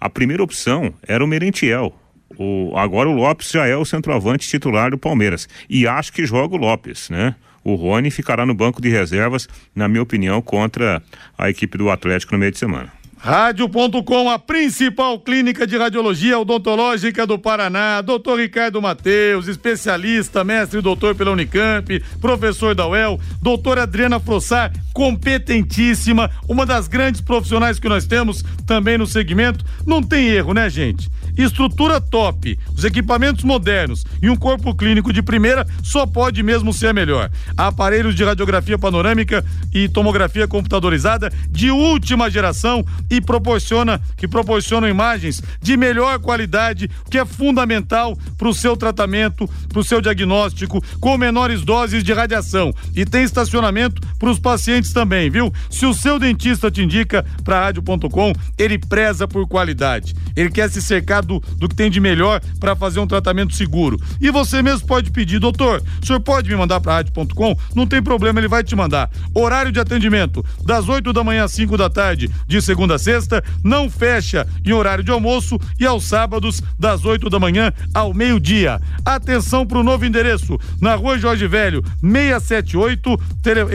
A 0.00 0.08
primeira 0.08 0.42
opção 0.42 0.94
era 1.06 1.22
o 1.22 1.26
Merentiel. 1.26 1.94
O, 2.38 2.72
agora 2.76 3.08
o 3.08 3.12
Lopes 3.12 3.50
já 3.50 3.66
é 3.66 3.76
o 3.76 3.84
centroavante 3.84 4.48
titular 4.48 4.90
do 4.90 4.98
Palmeiras. 4.98 5.48
E 5.68 5.86
acho 5.86 6.12
que 6.12 6.24
joga 6.24 6.54
o 6.54 6.58
Lopes, 6.58 7.10
né? 7.10 7.34
O 7.62 7.74
Rony 7.74 8.10
ficará 8.10 8.46
no 8.46 8.54
banco 8.54 8.80
de 8.80 8.88
reservas, 8.88 9.46
na 9.74 9.86
minha 9.86 10.02
opinião, 10.02 10.40
contra 10.40 11.02
a 11.36 11.50
equipe 11.50 11.76
do 11.76 11.90
Atlético 11.90 12.32
no 12.32 12.38
meio 12.38 12.52
de 12.52 12.58
semana. 12.58 12.99
Rádio.com, 13.22 14.30
a 14.30 14.38
principal 14.38 15.20
clínica 15.20 15.66
de 15.66 15.76
radiologia 15.76 16.38
odontológica 16.38 17.26
do 17.26 17.38
Paraná. 17.38 18.00
Doutor 18.00 18.40
Ricardo 18.40 18.80
Mateus, 18.80 19.46
especialista, 19.46 20.42
mestre 20.42 20.80
doutor 20.80 21.14
pela 21.14 21.30
Unicamp, 21.30 22.02
professor 22.18 22.74
da 22.74 22.86
UEL. 22.86 23.20
Doutora 23.42 23.82
Adriana 23.82 24.18
Frossar, 24.18 24.72
competentíssima, 24.94 26.30
uma 26.48 26.64
das 26.64 26.88
grandes 26.88 27.20
profissionais 27.20 27.78
que 27.78 27.90
nós 27.90 28.06
temos 28.06 28.42
também 28.66 28.96
no 28.96 29.06
segmento. 29.06 29.66
Não 29.86 30.02
tem 30.02 30.28
erro, 30.28 30.54
né, 30.54 30.70
gente? 30.70 31.10
Estrutura 31.36 32.00
top, 32.00 32.58
os 32.76 32.84
equipamentos 32.84 33.44
modernos 33.44 34.04
e 34.22 34.28
um 34.28 34.36
corpo 34.36 34.74
clínico 34.74 35.12
de 35.12 35.22
primeira 35.22 35.66
só 35.82 36.06
pode 36.06 36.42
mesmo 36.42 36.72
ser 36.72 36.88
a 36.88 36.92
melhor. 36.92 37.30
Aparelhos 37.56 38.14
de 38.14 38.24
radiografia 38.24 38.78
panorâmica 38.78 39.44
e 39.72 39.88
tomografia 39.88 40.48
computadorizada 40.48 41.32
de 41.50 41.70
última 41.70 42.30
geração 42.30 42.84
e 43.10 43.20
proporciona 43.20 44.00
que 44.16 44.28
proporcionam 44.28 44.88
imagens 44.88 45.42
de 45.60 45.76
melhor 45.76 46.18
qualidade, 46.20 46.88
que 47.10 47.18
é 47.18 47.24
fundamental 47.24 48.16
para 48.38 48.48
o 48.48 48.54
seu 48.54 48.76
tratamento, 48.76 49.48
para 49.68 49.80
o 49.80 49.84
seu 49.84 50.00
diagnóstico, 50.00 50.82
com 51.00 51.18
menores 51.18 51.62
doses 51.62 52.04
de 52.04 52.12
radiação. 52.12 52.72
E 52.94 53.04
tem 53.04 53.24
estacionamento 53.24 54.00
para 54.18 54.30
os 54.30 54.38
pacientes 54.38 54.92
também, 54.92 55.28
viu? 55.28 55.52
Se 55.68 55.84
o 55.84 55.92
seu 55.92 56.18
dentista 56.18 56.70
te 56.70 56.82
indica 56.82 57.24
para 57.42 57.64
rádio.com, 57.64 58.32
ele 58.56 58.78
preza 58.78 59.26
por 59.26 59.46
qualidade. 59.48 60.14
Ele 60.36 60.50
quer 60.50 60.70
se 60.70 60.80
cercar 60.80 61.24
do, 61.24 61.40
do 61.56 61.68
que 61.68 61.74
tem 61.74 61.90
de 61.90 62.00
melhor 62.00 62.40
para 62.60 62.76
fazer 62.76 63.00
um 63.00 63.06
tratamento 63.06 63.54
seguro. 63.54 64.00
E 64.20 64.30
você 64.30 64.62
mesmo 64.62 64.86
pode 64.86 65.10
pedir, 65.10 65.38
doutor, 65.38 65.82
o 66.02 66.06
senhor 66.06 66.20
pode 66.20 66.48
me 66.48 66.56
mandar 66.56 66.80
para 66.80 66.94
rádio.com? 66.94 67.56
Não 67.74 67.86
tem 67.86 68.02
problema, 68.02 68.38
ele 68.38 68.48
vai 68.48 68.62
te 68.62 68.76
mandar. 68.76 69.10
Horário 69.34 69.72
de 69.72 69.80
atendimento, 69.80 70.44
das 70.64 70.88
8 70.88 71.12
da 71.12 71.24
manhã 71.24 71.44
às 71.44 71.52
5 71.52 71.76
da 71.76 71.90
tarde, 71.90 72.30
de 72.46 72.62
segunda 72.62 72.94
a 72.94 72.98
sexta, 73.00 73.42
não 73.64 73.90
fecha 73.90 74.46
em 74.64 74.72
horário 74.72 75.02
de 75.02 75.10
almoço 75.10 75.58
e 75.78 75.86
aos 75.86 76.04
sábados, 76.04 76.62
das 76.78 77.04
8 77.04 77.28
da 77.28 77.38
manhã 77.38 77.72
ao 77.94 78.14
meio-dia. 78.14 78.80
Atenção 79.04 79.66
para 79.66 79.78
o 79.78 79.82
novo 79.82 80.04
endereço, 80.04 80.58
na 80.80 80.94
rua 80.94 81.18
Jorge 81.18 81.46
Velho, 81.46 81.82
678, 82.02 83.20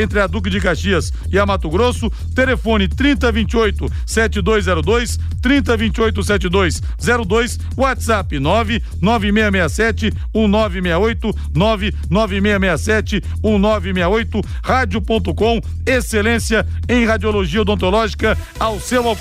entre 0.01 0.19
a 0.19 0.27
Duque 0.27 0.49
de 0.49 0.59
Caxias 0.59 1.11
e 1.31 1.37
a 1.39 1.45
Mato 1.45 1.69
Grosso, 1.69 2.09
telefone 2.33 2.87
3028 2.87 3.89
7202, 4.05 5.19
3028 5.41 6.23
7202, 6.23 7.59
WhatsApp 7.75 8.39
99667 8.39 10.11
1968, 10.33 11.35
99667 11.53 13.21
1968, 13.43 14.41
rádio.com, 14.63 15.61
excelência 15.85 16.65
em 16.87 17.05
radiologia 17.05 17.61
odontológica 17.61 18.37
ao 18.59 18.79
seu 18.79 19.07
alcance. 19.07 19.14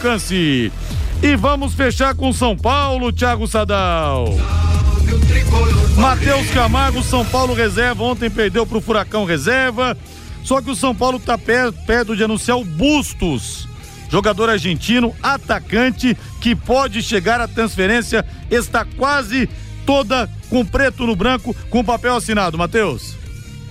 E 1.22 1.36
vamos 1.36 1.74
fechar 1.74 2.14
com 2.14 2.32
São 2.32 2.56
Paulo, 2.56 3.12
Thiago 3.12 3.46
Sadal. 3.46 4.26
Matheus 5.96 6.50
Camargo, 6.50 7.02
São 7.02 7.24
Paulo 7.24 7.54
reserva. 7.54 8.02
Ontem 8.02 8.28
perdeu 8.28 8.66
para 8.66 8.78
o 8.78 8.80
Furacão 8.80 9.24
reserva. 9.24 9.96
Só 10.42 10.60
que 10.60 10.70
o 10.70 10.76
São 10.76 10.94
Paulo 10.94 11.16
está 11.16 11.38
perto, 11.38 11.78
perto 11.86 12.14
de 12.14 12.22
anunciar 12.22 12.58
o 12.58 12.64
Bustos, 12.64 13.66
jogador 14.10 14.50
argentino, 14.50 15.14
atacante, 15.22 16.16
que 16.40 16.54
pode 16.54 17.02
chegar 17.02 17.40
à 17.40 17.48
transferência. 17.48 18.24
Está 18.50 18.84
quase 18.84 19.48
toda 19.86 20.28
com 20.50 20.64
preto 20.64 21.06
no 21.06 21.16
branco, 21.16 21.56
com 21.70 21.82
papel 21.82 22.16
assinado, 22.16 22.58
Matheus. 22.58 23.23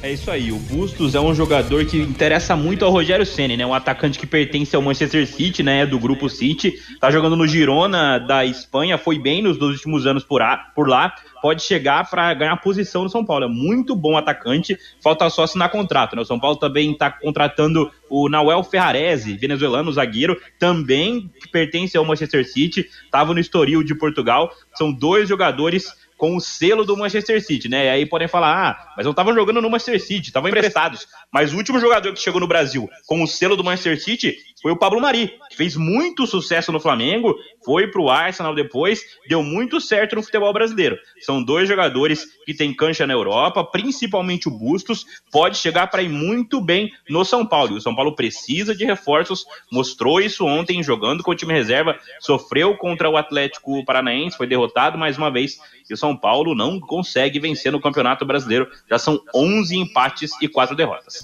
É 0.03 0.11
isso 0.11 0.29
aí, 0.29 0.51
o 0.51 0.57
Bustos 0.57 1.15
é 1.15 1.19
um 1.21 1.33
jogador 1.33 1.85
que 1.85 1.97
interessa 1.97 2.57
muito 2.57 2.83
ao 2.83 2.91
Rogério 2.91 3.25
Ceni, 3.25 3.55
né? 3.55 3.65
Um 3.65 3.73
atacante 3.73 4.19
que 4.19 4.27
pertence 4.27 4.75
ao 4.75 4.81
Manchester 4.81 5.25
City, 5.25 5.63
né? 5.63 5.85
Do 5.85 5.97
grupo 5.97 6.29
City, 6.29 6.73
tá 6.99 7.09
jogando 7.09 7.37
no 7.37 7.47
Girona 7.47 8.19
da 8.19 8.43
Espanha, 8.43 8.97
foi 8.97 9.17
bem 9.17 9.41
nos 9.41 9.57
dois 9.57 9.75
últimos 9.77 10.05
anos 10.05 10.25
por, 10.25 10.41
a, 10.41 10.57
por 10.57 10.89
lá, 10.89 11.15
pode 11.41 11.63
chegar 11.63 12.09
para 12.09 12.33
ganhar 12.33 12.57
posição 12.57 13.03
no 13.03 13.09
São 13.09 13.23
Paulo. 13.23 13.45
É 13.45 13.47
muito 13.47 13.95
bom 13.95 14.17
atacante, 14.17 14.77
falta 15.01 15.29
só 15.29 15.43
assinar 15.43 15.71
contrato, 15.71 16.17
né? 16.17 16.21
O 16.21 16.25
São 16.25 16.37
Paulo 16.37 16.57
também 16.57 16.91
está 16.91 17.09
contratando 17.09 17.89
o 18.09 18.27
Nauel 18.27 18.61
Ferrarese, 18.61 19.37
venezuelano, 19.37 19.93
zagueiro, 19.93 20.37
também 20.59 21.31
que 21.41 21.47
pertence 21.47 21.95
ao 21.95 22.03
Manchester 22.03 22.45
City, 22.45 22.89
estava 23.05 23.33
no 23.33 23.39
Estoril 23.39 23.81
de 23.81 23.95
Portugal. 23.95 24.51
São 24.75 24.91
dois 24.91 25.29
jogadores 25.29 26.02
com 26.23 26.37
o 26.37 26.39
selo 26.39 26.85
do 26.85 26.95
Manchester 26.95 27.45
City, 27.45 27.67
né? 27.67 27.87
E 27.87 27.89
aí 27.89 28.05
podem 28.05 28.29
falar, 28.29 28.69
ah, 28.69 28.93
mas 28.95 29.05
não 29.05 29.11
estavam 29.11 29.33
jogando 29.33 29.61
no 29.61 29.69
Manchester 29.69 30.01
City, 30.01 30.27
estavam 30.27 30.47
emprestados. 30.47 31.05
Mas 31.29 31.51
o 31.51 31.57
último 31.57 31.81
jogador 31.81 32.13
que 32.13 32.21
chegou 32.21 32.39
no 32.39 32.47
Brasil 32.47 32.89
com 33.05 33.21
o 33.21 33.27
selo 33.27 33.57
do 33.57 33.63
Manchester 33.63 34.01
City 34.01 34.37
foi 34.61 34.71
o 34.71 34.77
Pablo 34.77 35.01
Mari, 35.01 35.37
que 35.49 35.57
fez 35.57 35.75
muito 35.75 36.25
sucesso 36.25 36.71
no 36.71 36.79
Flamengo, 36.79 37.35
foi 37.65 37.87
pro 37.87 38.07
Arsenal 38.07 38.55
depois, 38.55 39.03
deu 39.27 39.43
muito 39.43 39.81
certo 39.81 40.15
no 40.15 40.23
futebol 40.23 40.53
brasileiro. 40.53 40.97
São 41.19 41.43
dois 41.43 41.67
jogadores 41.67 42.25
que 42.45 42.53
têm 42.53 42.73
cancha 42.73 43.05
na 43.05 43.11
Europa, 43.11 43.61
principalmente 43.65 44.47
o 44.47 44.51
Bustos, 44.51 45.05
pode 45.29 45.57
chegar 45.57 45.87
para 45.87 46.01
ir 46.01 46.07
muito 46.07 46.61
bem 46.61 46.89
no 47.09 47.25
São 47.25 47.45
Paulo. 47.45 47.73
E 47.73 47.77
o 47.79 47.81
São 47.81 47.93
Paulo 47.93 48.15
precisa 48.15 48.73
de 48.73 48.85
reforços, 48.85 49.43
mostrou 49.69 50.21
isso 50.21 50.45
ontem 50.45 50.81
jogando 50.81 51.23
com 51.23 51.31
o 51.31 51.35
time 51.35 51.51
reserva, 51.51 51.99
sofreu 52.21 52.77
contra 52.77 53.09
o 53.09 53.17
Atlético 53.17 53.83
Paranaense, 53.83 54.37
foi 54.37 54.47
derrotado 54.47 54.97
mais 54.97 55.17
uma 55.17 55.29
vez, 55.29 55.57
e 55.89 55.93
o 55.93 55.97
São 56.13 56.17
Paulo 56.17 56.53
não 56.53 56.79
consegue 56.79 57.39
vencer 57.39 57.71
no 57.71 57.81
Campeonato 57.81 58.25
Brasileiro. 58.25 58.67
Já 58.89 58.99
são 58.99 59.19
11 59.33 59.75
empates 59.75 60.31
e 60.41 60.47
4 60.47 60.75
derrotas. 60.75 61.23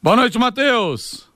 Boa 0.00 0.14
noite, 0.14 0.38
Matheus. 0.38 1.28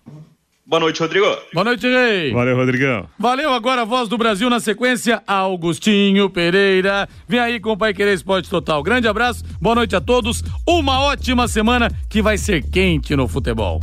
Boa 0.65 0.79
noite, 0.79 1.01
Rodrigo. 1.01 1.27
Boa 1.53 1.65
noite, 1.65 1.87
Rei. 1.87 2.33
Valeu, 2.33 2.57
Rodrigão. 2.57 3.09
Valeu 3.19 3.53
agora 3.53 3.83
a 3.83 3.85
voz 3.85 4.09
do 4.09 4.17
Brasil 4.17 4.49
na 4.49 4.61
sequência, 4.61 5.23
Augustinho 5.27 6.31
Pereira. 6.31 7.09
Vem 7.27 7.41
aí 7.41 7.59
com 7.59 7.73
o 7.73 7.77
Pai 7.77 7.93
Querer 7.93 8.15
Esporte 8.15 8.49
Total. 8.49 8.81
Grande 8.83 9.09
abraço, 9.09 9.45
boa 9.61 9.75
noite 9.75 9.97
a 9.97 10.01
todos. 10.01 10.43
Uma 10.67 11.03
ótima 11.03 11.49
semana 11.49 11.91
que 12.09 12.23
vai 12.23 12.39
ser 12.39 12.63
quente 12.63 13.17
no 13.17 13.27
futebol. 13.27 13.81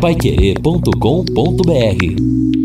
Paiquerê.com.br 0.00 2.57